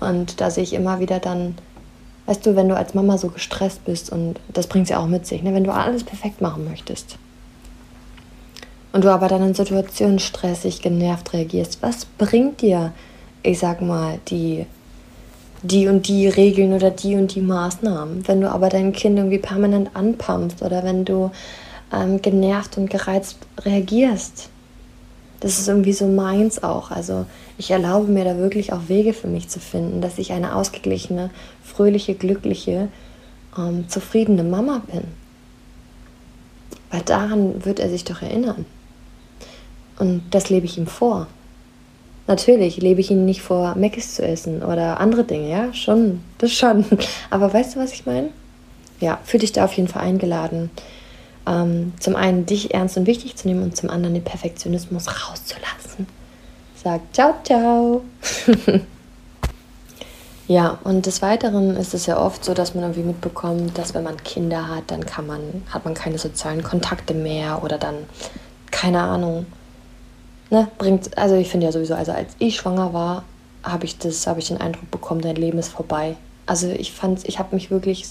Und 0.00 0.40
da 0.40 0.50
sehe 0.50 0.62
ich 0.62 0.72
immer 0.72 1.00
wieder 1.00 1.18
dann, 1.18 1.56
weißt 2.26 2.46
du, 2.46 2.56
wenn 2.56 2.68
du 2.68 2.76
als 2.76 2.94
Mama 2.94 3.18
so 3.18 3.28
gestresst 3.28 3.84
bist 3.84 4.10
und 4.10 4.40
das 4.52 4.68
bringt 4.68 4.86
sie 4.86 4.92
ja 4.92 5.00
auch 5.00 5.08
mit 5.08 5.26
sich, 5.26 5.42
ne? 5.42 5.52
wenn 5.54 5.64
du 5.64 5.72
alles 5.72 6.04
perfekt 6.04 6.40
machen 6.40 6.64
möchtest 6.64 7.18
und 8.92 9.04
du 9.04 9.12
aber 9.12 9.28
dann 9.28 9.42
in 9.42 9.54
Situationen 9.54 10.18
stressig, 10.18 10.80
genervt 10.80 11.32
reagierst, 11.32 11.82
was 11.82 12.04
bringt 12.04 12.62
dir, 12.62 12.92
ich 13.42 13.58
sag 13.58 13.82
mal, 13.82 14.18
die, 14.28 14.66
die 15.62 15.88
und 15.88 16.08
die 16.08 16.28
Regeln 16.28 16.72
oder 16.72 16.90
die 16.90 17.16
und 17.16 17.34
die 17.34 17.40
Maßnahmen? 17.40 18.26
Wenn 18.26 18.40
du 18.40 18.50
aber 18.50 18.68
dein 18.68 18.92
Kind 18.92 19.18
irgendwie 19.18 19.38
permanent 19.38 19.90
anpumpst 19.94 20.62
oder 20.62 20.84
wenn 20.84 21.04
du 21.04 21.30
ähm, 21.92 22.22
genervt 22.22 22.78
und 22.78 22.90
gereizt 22.90 23.38
reagierst. 23.64 24.48
Das 25.40 25.58
ist 25.58 25.68
irgendwie 25.68 25.92
so 25.92 26.06
meins 26.06 26.62
auch. 26.62 26.90
Also 26.90 27.26
ich 27.58 27.70
erlaube 27.70 28.10
mir 28.10 28.24
da 28.24 28.36
wirklich 28.38 28.72
auch 28.72 28.88
Wege 28.88 29.12
für 29.12 29.28
mich 29.28 29.48
zu 29.48 29.60
finden, 29.60 30.00
dass 30.00 30.18
ich 30.18 30.32
eine 30.32 30.54
ausgeglichene, 30.56 31.30
fröhliche, 31.62 32.14
glückliche, 32.14 32.88
ähm, 33.56 33.88
zufriedene 33.88 34.42
Mama 34.42 34.82
bin. 34.90 35.04
Weil 36.90 37.02
daran 37.02 37.64
wird 37.64 37.80
er 37.80 37.90
sich 37.90 38.04
doch 38.04 38.22
erinnern. 38.22 38.64
Und 39.98 40.22
das 40.30 40.48
lebe 40.50 40.66
ich 40.66 40.78
ihm 40.78 40.86
vor. 40.86 41.26
Natürlich 42.26 42.76
lebe 42.76 43.00
ich 43.00 43.10
ihm 43.10 43.24
nicht 43.24 43.42
vor, 43.42 43.74
Meckes 43.74 44.14
zu 44.14 44.22
essen 44.22 44.62
oder 44.62 45.00
andere 45.00 45.24
Dinge, 45.24 45.50
ja, 45.50 45.72
schon, 45.72 46.20
das 46.38 46.52
schon. 46.52 46.84
Aber 47.30 47.52
weißt 47.52 47.74
du, 47.74 47.80
was 47.80 47.92
ich 47.92 48.06
meine? 48.06 48.28
Ja, 49.00 49.18
fühle 49.24 49.40
dich 49.40 49.52
da 49.52 49.64
auf 49.64 49.72
jeden 49.74 49.88
Fall 49.88 50.02
eingeladen. 50.02 50.70
Ähm, 51.48 51.94
zum 51.98 52.14
einen 52.14 52.44
dich 52.44 52.74
ernst 52.74 52.98
und 52.98 53.06
wichtig 53.06 53.36
zu 53.36 53.48
nehmen 53.48 53.62
und 53.62 53.76
zum 53.76 53.88
anderen 53.88 54.12
den 54.12 54.24
Perfektionismus 54.24 55.06
rauszulassen. 55.08 56.06
Sag 56.82 57.00
ciao, 57.14 57.34
ciao. 57.42 58.02
ja, 60.46 60.78
und 60.84 61.06
des 61.06 61.22
Weiteren 61.22 61.74
ist 61.76 61.94
es 61.94 62.04
ja 62.04 62.20
oft 62.20 62.44
so, 62.44 62.52
dass 62.52 62.74
man 62.74 62.84
irgendwie 62.84 63.02
mitbekommt, 63.02 63.78
dass 63.78 63.94
wenn 63.94 64.04
man 64.04 64.22
Kinder 64.22 64.68
hat, 64.68 64.84
dann 64.88 65.06
kann 65.06 65.26
man, 65.26 65.40
hat 65.70 65.86
man 65.86 65.94
keine 65.94 66.18
sozialen 66.18 66.62
Kontakte 66.62 67.14
mehr 67.14 67.62
oder 67.62 67.78
dann, 67.78 67.96
keine 68.70 69.00
Ahnung, 69.00 69.46
ne, 70.50 70.68
bringt, 70.76 71.16
also 71.16 71.34
ich 71.34 71.48
finde 71.48 71.66
ja 71.66 71.72
sowieso, 71.72 71.94
also 71.94 72.12
als 72.12 72.34
ich 72.38 72.56
schwanger 72.56 72.92
war, 72.92 73.24
habe 73.62 73.86
ich 73.86 73.98
das, 73.98 74.26
habe 74.26 74.40
ich 74.40 74.48
den 74.48 74.60
Eindruck 74.60 74.90
bekommen, 74.90 75.22
dein 75.22 75.36
Leben 75.36 75.58
ist 75.58 75.70
vorbei. 75.70 76.16
Also 76.44 76.68
ich 76.68 76.92
fand, 76.92 77.26
ich 77.26 77.38
habe 77.38 77.54
mich 77.54 77.70
wirklich, 77.70 78.06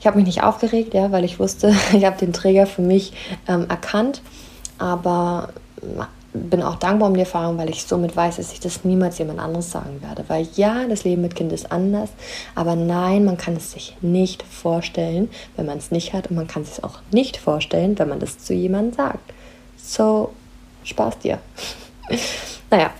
ich 0.00 0.06
habe 0.06 0.16
mich 0.16 0.26
nicht 0.26 0.42
aufgeregt, 0.42 0.94
ja, 0.94 1.12
weil 1.12 1.24
ich 1.24 1.38
wusste, 1.38 1.74
ich 1.92 2.04
habe 2.04 2.18
den 2.18 2.32
Träger 2.32 2.66
für 2.66 2.82
mich 2.82 3.12
ähm, 3.48 3.66
erkannt, 3.68 4.22
aber 4.78 5.50
bin 6.36 6.62
auch 6.62 6.76
dankbar 6.76 7.08
um 7.08 7.14
die 7.14 7.20
Erfahrung, 7.20 7.58
weil 7.58 7.70
ich 7.70 7.84
somit 7.84 8.14
weiß, 8.14 8.36
dass 8.36 8.52
ich 8.52 8.60
das 8.60 8.84
niemals 8.84 9.18
jemand 9.18 9.40
anderes 9.40 9.70
sagen 9.70 10.02
werde. 10.02 10.24
Weil 10.28 10.46
ja, 10.54 10.86
das 10.86 11.04
Leben 11.04 11.22
mit 11.22 11.34
Kind 11.34 11.52
ist 11.52 11.72
anders, 11.72 12.10
aber 12.54 12.76
nein, 12.76 13.24
man 13.24 13.36
kann 13.36 13.56
es 13.56 13.72
sich 13.72 13.96
nicht 14.00 14.42
vorstellen, 14.42 15.30
wenn 15.56 15.66
man 15.66 15.78
es 15.78 15.90
nicht 15.90 16.12
hat 16.12 16.30
und 16.30 16.36
man 16.36 16.46
kann 16.46 16.62
es 16.62 16.76
sich 16.76 16.84
auch 16.84 17.00
nicht 17.10 17.36
vorstellen, 17.36 17.98
wenn 17.98 18.08
man 18.08 18.20
das 18.20 18.38
zu 18.38 18.54
jemandem 18.54 18.94
sagt. 18.94 19.32
So, 19.76 20.32
Spaß 20.84 21.18
dir. 21.18 21.38
naja. 22.70 22.90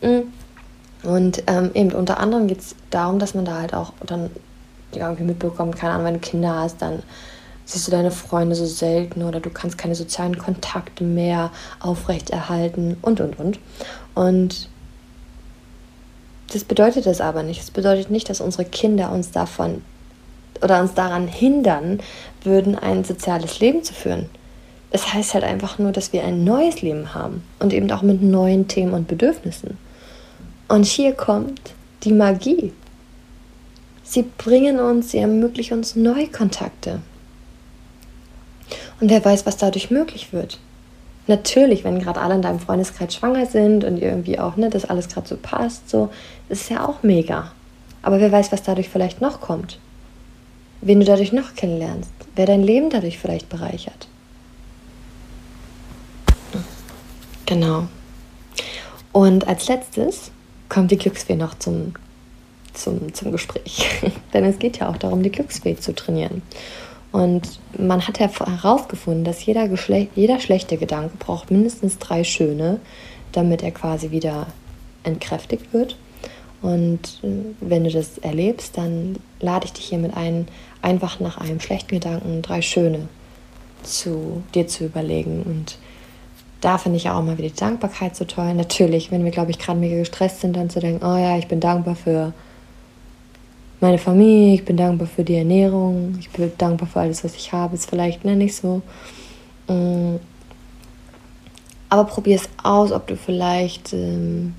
Mm. 0.00 0.32
Und 1.06 1.42
ähm, 1.48 1.70
eben 1.74 1.92
unter 1.92 2.18
anderem 2.18 2.46
geht 2.46 2.60
es 2.60 2.76
darum, 2.88 3.18
dass 3.18 3.34
man 3.34 3.44
da 3.44 3.60
halt 3.60 3.74
auch 3.74 3.92
dann 4.06 4.30
irgendwie 4.96 5.24
mitbekommt, 5.24 5.76
keine 5.76 5.94
Ahnung, 5.94 6.06
wenn 6.06 6.14
du 6.14 6.20
Kinder 6.20 6.54
hast, 6.54 6.80
dann 6.82 7.02
siehst 7.64 7.86
du 7.86 7.90
deine 7.90 8.10
Freunde 8.10 8.54
so 8.54 8.66
selten 8.66 9.22
oder 9.22 9.40
du 9.40 9.50
kannst 9.50 9.78
keine 9.78 9.94
sozialen 9.94 10.38
Kontakte 10.38 11.04
mehr 11.04 11.50
aufrechterhalten 11.80 12.96
und 13.02 13.20
und 13.20 13.38
und. 13.38 13.58
Und 14.14 14.68
das 16.52 16.64
bedeutet 16.64 17.06
das 17.06 17.20
aber 17.20 17.42
nicht. 17.42 17.60
Das 17.60 17.70
bedeutet 17.70 18.10
nicht, 18.10 18.28
dass 18.28 18.40
unsere 18.40 18.64
Kinder 18.64 19.10
uns 19.10 19.30
davon 19.30 19.82
oder 20.62 20.80
uns 20.80 20.94
daran 20.94 21.26
hindern 21.26 22.00
würden, 22.42 22.78
ein 22.78 23.04
soziales 23.04 23.60
Leben 23.60 23.82
zu 23.82 23.94
führen. 23.94 24.28
Es 24.90 25.12
heißt 25.12 25.34
halt 25.34 25.44
einfach 25.44 25.78
nur, 25.78 25.90
dass 25.90 26.12
wir 26.12 26.22
ein 26.22 26.44
neues 26.44 26.82
Leben 26.82 27.14
haben 27.14 27.42
und 27.58 27.72
eben 27.72 27.90
auch 27.90 28.02
mit 28.02 28.22
neuen 28.22 28.68
Themen 28.68 28.92
und 28.92 29.08
Bedürfnissen. 29.08 29.76
Und 30.68 30.84
hier 30.84 31.12
kommt 31.14 31.60
die 32.04 32.12
Magie. 32.12 32.72
Sie 34.04 34.22
bringen 34.22 34.78
uns, 34.78 35.10
sie 35.10 35.18
ermöglichen 35.18 35.78
uns 35.78 35.96
Neukontakte. 35.96 37.00
Und 39.00 39.10
wer 39.10 39.24
weiß, 39.24 39.46
was 39.46 39.56
dadurch 39.56 39.90
möglich 39.90 40.32
wird. 40.32 40.60
Natürlich, 41.26 41.84
wenn 41.84 41.98
gerade 41.98 42.20
alle 42.20 42.34
in 42.34 42.42
deinem 42.42 42.60
Freundeskreis 42.60 43.14
schwanger 43.14 43.46
sind 43.46 43.82
und 43.82 43.96
irgendwie 43.96 44.38
auch, 44.38 44.56
ne, 44.56 44.68
das 44.68 44.84
alles 44.84 45.08
gerade 45.08 45.26
so 45.26 45.36
passt, 45.36 45.88
so, 45.88 46.10
das 46.48 46.60
ist 46.60 46.70
ja 46.70 46.86
auch 46.86 47.02
mega. 47.02 47.52
Aber 48.02 48.20
wer 48.20 48.30
weiß, 48.30 48.52
was 48.52 48.62
dadurch 48.62 48.90
vielleicht 48.90 49.22
noch 49.22 49.40
kommt. 49.40 49.78
Wen 50.82 51.00
du 51.00 51.06
dadurch 51.06 51.32
noch 51.32 51.54
kennenlernst. 51.54 52.10
Wer 52.36 52.44
dein 52.44 52.62
Leben 52.62 52.90
dadurch 52.90 53.18
vielleicht 53.18 53.48
bereichert. 53.48 54.06
Genau. 57.46 57.88
Und 59.12 59.48
als 59.48 59.68
letztes 59.68 60.30
kommt 60.68 60.90
die 60.90 60.98
Glücksfee 60.98 61.36
noch 61.36 61.54
zum, 61.58 61.94
zum, 62.74 63.14
zum 63.14 63.32
Gespräch. 63.32 63.86
Denn 64.32 64.44
es 64.44 64.58
geht 64.58 64.78
ja 64.78 64.88
auch 64.88 64.96
darum, 64.96 65.22
die 65.22 65.32
Glücksfee 65.32 65.76
zu 65.76 65.94
trainieren. 65.94 66.42
Und 67.12 67.60
man 67.78 68.06
hat 68.06 68.18
ja 68.18 68.28
herausgefunden, 68.28 69.24
dass 69.24 69.46
jeder, 69.46 69.68
jeder 70.16 70.40
schlechte 70.40 70.76
Gedanke 70.76 71.16
braucht 71.18 71.50
mindestens 71.50 71.98
drei 71.98 72.24
schöne, 72.24 72.80
damit 73.30 73.62
er 73.62 73.70
quasi 73.70 74.10
wieder 74.10 74.48
entkräftigt 75.04 75.72
wird. 75.72 75.96
Und 76.60 77.20
äh, 77.22 77.28
wenn 77.60 77.84
du 77.84 77.90
das 77.90 78.18
erlebst, 78.18 78.78
dann 78.78 79.16
lade 79.38 79.66
ich 79.66 79.72
dich 79.74 79.84
hiermit 79.84 80.16
ein, 80.16 80.48
einfach 80.82 81.20
nach 81.20 81.38
einem 81.38 81.60
schlechten 81.60 81.94
Gedanken 81.94 82.42
drei 82.42 82.62
schöne 82.62 83.08
zu 83.82 84.42
dir 84.54 84.66
zu 84.66 84.84
überlegen. 84.84 85.42
Und 85.42 85.78
da 86.62 86.78
finde 86.78 86.96
ich 86.96 87.10
auch 87.10 87.22
mal 87.22 87.36
wieder 87.38 87.48
die 87.48 87.54
Dankbarkeit 87.54 88.16
so 88.16 88.24
toll. 88.24 88.54
Natürlich, 88.54 89.10
wenn 89.10 89.24
wir, 89.24 89.30
glaube 89.30 89.50
ich, 89.50 89.58
gerade 89.58 89.78
mega 89.78 89.96
gestresst 89.96 90.40
sind, 90.40 90.56
dann 90.56 90.70
zu 90.70 90.80
denken, 90.80 91.04
oh 91.04 91.16
ja, 91.16 91.36
ich 91.36 91.46
bin 91.46 91.60
dankbar 91.60 91.94
für 91.94 92.32
meine 93.84 93.98
Familie, 93.98 94.54
ich 94.54 94.64
bin 94.64 94.78
dankbar 94.78 95.06
für 95.06 95.24
die 95.24 95.36
Ernährung, 95.36 96.16
ich 96.18 96.30
bin 96.30 96.50
dankbar 96.56 96.88
für 96.88 97.00
alles, 97.00 97.22
was 97.22 97.34
ich 97.34 97.52
habe, 97.52 97.74
ist 97.74 97.88
vielleicht 97.88 98.24
ne, 98.24 98.34
nicht 98.34 98.56
so. 98.56 98.80
Mm. 99.68 100.16
Aber 101.90 102.04
probier 102.04 102.36
es 102.36 102.48
aus, 102.62 102.92
ob 102.92 103.06
du 103.06 103.16
vielleicht 103.16 103.92
ähm, 103.92 104.54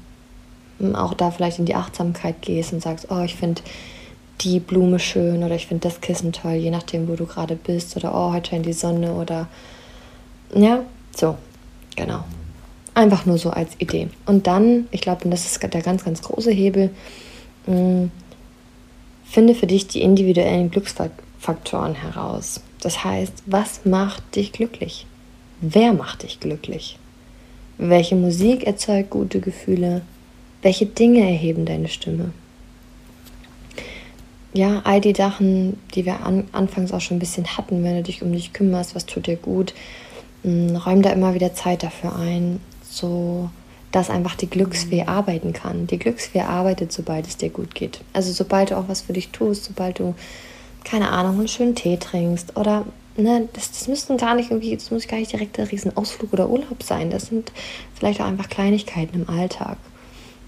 auch 0.93 1.15
da 1.15 1.31
vielleicht 1.31 1.57
in 1.57 1.65
die 1.65 1.73
Achtsamkeit 1.73 2.43
gehst 2.43 2.71
und 2.71 2.83
sagst, 2.83 3.07
oh, 3.09 3.23
ich 3.23 3.35
finde 3.35 3.63
die 4.41 4.59
Blume 4.59 4.99
schön 4.99 5.43
oder 5.43 5.55
ich 5.55 5.65
finde 5.65 5.87
das 5.87 6.01
Kissen 6.01 6.31
toll, 6.31 6.53
je 6.53 6.69
nachdem, 6.69 7.07
wo 7.07 7.15
du 7.15 7.25
gerade 7.25 7.55
bist 7.55 7.97
oder 7.97 8.13
oh, 8.13 8.31
heute 8.31 8.55
in 8.55 8.61
die 8.61 8.73
Sonne 8.73 9.13
oder 9.13 9.47
ja, 10.53 10.83
so, 11.15 11.35
genau. 11.95 12.23
Einfach 12.93 13.25
nur 13.25 13.39
so 13.39 13.49
als 13.49 13.71
Idee. 13.79 14.07
Und 14.27 14.45
dann, 14.45 14.87
ich 14.91 15.01
glaube, 15.01 15.27
das 15.27 15.47
ist 15.47 15.63
der 15.63 15.81
ganz, 15.81 16.05
ganz 16.05 16.21
große 16.21 16.51
Hebel, 16.51 16.91
mh, 17.65 17.75
mm, 17.75 18.11
Finde 19.35 19.53
für 19.53 19.67
dich 19.67 19.87
die 19.87 20.01
individuellen 20.01 20.71
Glücksfaktoren 20.71 21.93
heraus. 21.93 22.61
Das 22.79 23.03
heißt, 23.03 23.43
was 23.45 23.83
macht 23.83 24.37
dich 24.37 24.53
glücklich? 24.53 25.07
Wer 25.59 25.91
macht 25.91 26.23
dich 26.23 26.39
glücklich? 26.39 26.97
Welche 27.77 28.15
Musik 28.15 28.65
erzeugt 28.65 29.09
gute 29.09 29.41
Gefühle? 29.41 30.03
Welche 30.61 30.85
Dinge 30.85 31.19
erheben 31.19 31.65
deine 31.65 31.89
Stimme? 31.89 32.31
Ja, 34.53 34.81
all 34.85 35.01
die 35.01 35.13
Sachen, 35.13 35.81
die 35.95 36.05
wir 36.05 36.21
an, 36.25 36.45
anfangs 36.53 36.93
auch 36.93 37.01
schon 37.01 37.17
ein 37.17 37.19
bisschen 37.19 37.57
hatten, 37.57 37.83
wenn 37.83 37.97
du 37.97 38.03
dich 38.03 38.21
um 38.21 38.31
dich 38.31 38.53
kümmerst, 38.53 38.95
was 38.95 39.05
tut 39.05 39.27
dir 39.27 39.35
gut, 39.35 39.73
hm, 40.43 40.77
räum 40.77 41.01
da 41.01 41.09
immer 41.09 41.33
wieder 41.33 41.53
Zeit 41.53 41.83
dafür 41.83 42.15
ein. 42.15 42.61
So 42.89 43.49
dass 43.95 44.09
einfach 44.09 44.35
die 44.35 44.49
Glücksfee 44.49 45.03
arbeiten 45.03 45.53
kann. 45.53 45.87
Die 45.87 45.97
Glücksfee 45.97 46.41
arbeitet, 46.41 46.91
sobald 46.91 47.27
es 47.27 47.37
dir 47.37 47.49
gut 47.49 47.73
geht. 47.75 48.01
Also 48.11 48.33
sobald 48.33 48.71
du 48.71 48.77
auch 48.77 48.89
was 48.89 48.99
für 48.99 49.13
dich 49.13 49.29
tust, 49.29 49.63
sobald 49.63 49.99
du, 49.99 50.15
keine 50.83 51.11
Ahnung, 51.11 51.39
einen 51.39 51.47
schönen 51.47 51.75
Tee 51.75 51.95
trinkst 51.95 52.57
oder 52.57 52.85
ne, 53.15 53.47
das, 53.53 53.71
das 53.71 53.87
müssen 53.87 54.17
gar 54.17 54.35
nicht 54.35 54.51
irgendwie, 54.51 54.75
das 54.75 54.91
muss 54.91 55.07
gar 55.07 55.15
nicht 55.15 55.31
direkt 55.31 55.57
ein 55.57 55.67
Riesenausflug 55.67 56.33
oder 56.33 56.49
Urlaub 56.49 56.83
sein. 56.83 57.09
Das 57.09 57.27
sind 57.27 57.53
vielleicht 57.93 58.19
auch 58.19 58.25
einfach 58.25 58.49
Kleinigkeiten 58.49 59.21
im 59.21 59.29
Alltag. 59.29 59.77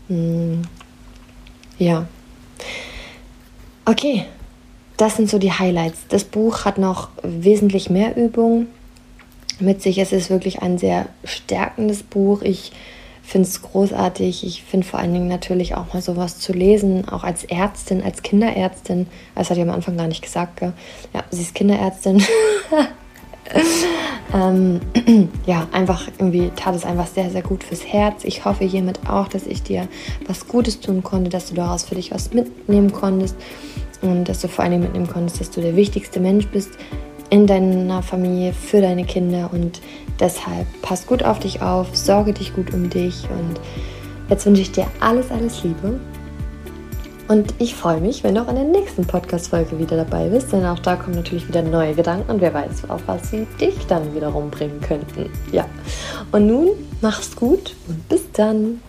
Hm. 0.09 0.63
Ja. 1.79 2.05
Okay, 3.85 4.25
das 4.97 5.15
sind 5.15 5.29
so 5.29 5.39
die 5.39 5.53
Highlights. 5.53 6.01
Das 6.09 6.25
Buch 6.25 6.65
hat 6.65 6.77
noch 6.77 7.11
wesentlich 7.23 7.89
mehr 7.89 8.17
Übungen 8.17 8.67
mit 9.61 9.81
sich. 9.81 9.99
Es 9.99 10.11
ist 10.11 10.29
wirklich 10.29 10.61
ein 10.61 10.77
sehr 10.77 11.07
stärkendes 11.23 12.03
Buch. 12.03 12.41
Ich 12.41 12.73
finde 13.27 13.49
es 13.49 13.61
großartig. 13.61 14.45
Ich 14.45 14.63
finde 14.63 14.87
vor 14.87 14.99
allen 14.99 15.11
Dingen 15.11 15.27
natürlich 15.27 15.75
auch 15.75 15.93
mal 15.93 16.01
sowas 16.01 16.39
zu 16.39 16.53
lesen, 16.53 17.09
auch 17.09 17.25
als 17.25 17.43
Ärztin, 17.43 18.01
als 18.01 18.23
Kinderärztin. 18.23 19.07
Das 19.35 19.49
hatte 19.49 19.59
ich 19.59 19.67
am 19.67 19.73
Anfang 19.73 19.97
gar 19.97 20.07
nicht 20.07 20.21
gesagt. 20.21 20.61
Gell? 20.61 20.71
Ja, 21.13 21.23
sie 21.29 21.41
ist 21.41 21.53
Kinderärztin. 21.53 22.23
ähm, 24.33 24.79
ja, 25.45 25.67
einfach 25.73 26.07
irgendwie 26.17 26.51
tat 26.55 26.73
es 26.73 26.85
einfach 26.85 27.07
sehr, 27.07 27.29
sehr 27.29 27.41
gut 27.41 27.65
fürs 27.65 27.85
Herz. 27.85 28.23
Ich 28.23 28.45
hoffe 28.45 28.63
hiermit 28.63 29.01
auch, 29.09 29.27
dass 29.27 29.45
ich 29.45 29.61
dir 29.61 29.89
was 30.25 30.47
Gutes 30.47 30.79
tun 30.79 31.03
konnte, 31.03 31.29
dass 31.29 31.47
du 31.47 31.55
daraus 31.55 31.83
für 31.83 31.95
dich 31.95 32.11
was 32.11 32.33
mitnehmen 32.33 32.93
konntest 32.93 33.35
und 34.01 34.29
dass 34.29 34.39
du 34.39 34.47
vor 34.47 34.63
allen 34.63 34.71
Dingen 34.71 34.83
mitnehmen 34.83 35.09
konntest, 35.09 35.41
dass 35.41 35.51
du 35.51 35.59
der 35.59 35.75
wichtigste 35.75 36.21
Mensch 36.21 36.47
bist 36.47 36.71
in 37.29 37.47
deiner 37.47 38.01
Familie, 38.01 38.53
für 38.53 38.81
deine 38.81 39.05
Kinder 39.05 39.49
und 39.51 39.81
Deshalb 40.19 40.65
pass 40.81 41.05
gut 41.05 41.23
auf 41.23 41.39
dich 41.39 41.61
auf, 41.61 41.95
sorge 41.95 42.33
dich 42.33 42.55
gut 42.55 42.73
um 42.73 42.89
dich 42.89 43.27
und 43.29 43.59
jetzt 44.29 44.45
wünsche 44.45 44.61
ich 44.61 44.71
dir 44.71 44.87
alles, 44.99 45.29
alles 45.29 45.63
Liebe. 45.63 45.99
Und 47.27 47.53
ich 47.59 47.75
freue 47.75 47.99
mich, 47.99 48.23
wenn 48.23 48.35
du 48.35 48.41
auch 48.41 48.47
in 48.47 48.55
der 48.55 48.63
nächsten 48.63 49.05
Podcast-Folge 49.05 49.77
wieder 49.77 49.97
dabei 49.97 50.29
bist, 50.29 50.53
denn 50.53 50.65
auch 50.65 50.79
da 50.79 50.95
kommen 50.95 51.15
natürlich 51.15 51.47
wieder 51.47 51.61
neue 51.61 51.93
Gedanken 51.93 52.31
und 52.31 52.41
wer 52.41 52.53
weiß, 52.53 52.89
auf 52.89 53.01
was 53.05 53.29
sie 53.29 53.45
dich 53.59 53.75
dann 53.87 54.15
wiederum 54.15 54.49
bringen 54.49 54.79
könnten. 54.79 55.29
Ja. 55.51 55.65
Und 56.31 56.47
nun 56.47 56.69
mach's 57.01 57.35
gut 57.35 57.75
und 57.87 58.07
bis 58.07 58.31
dann. 58.31 58.81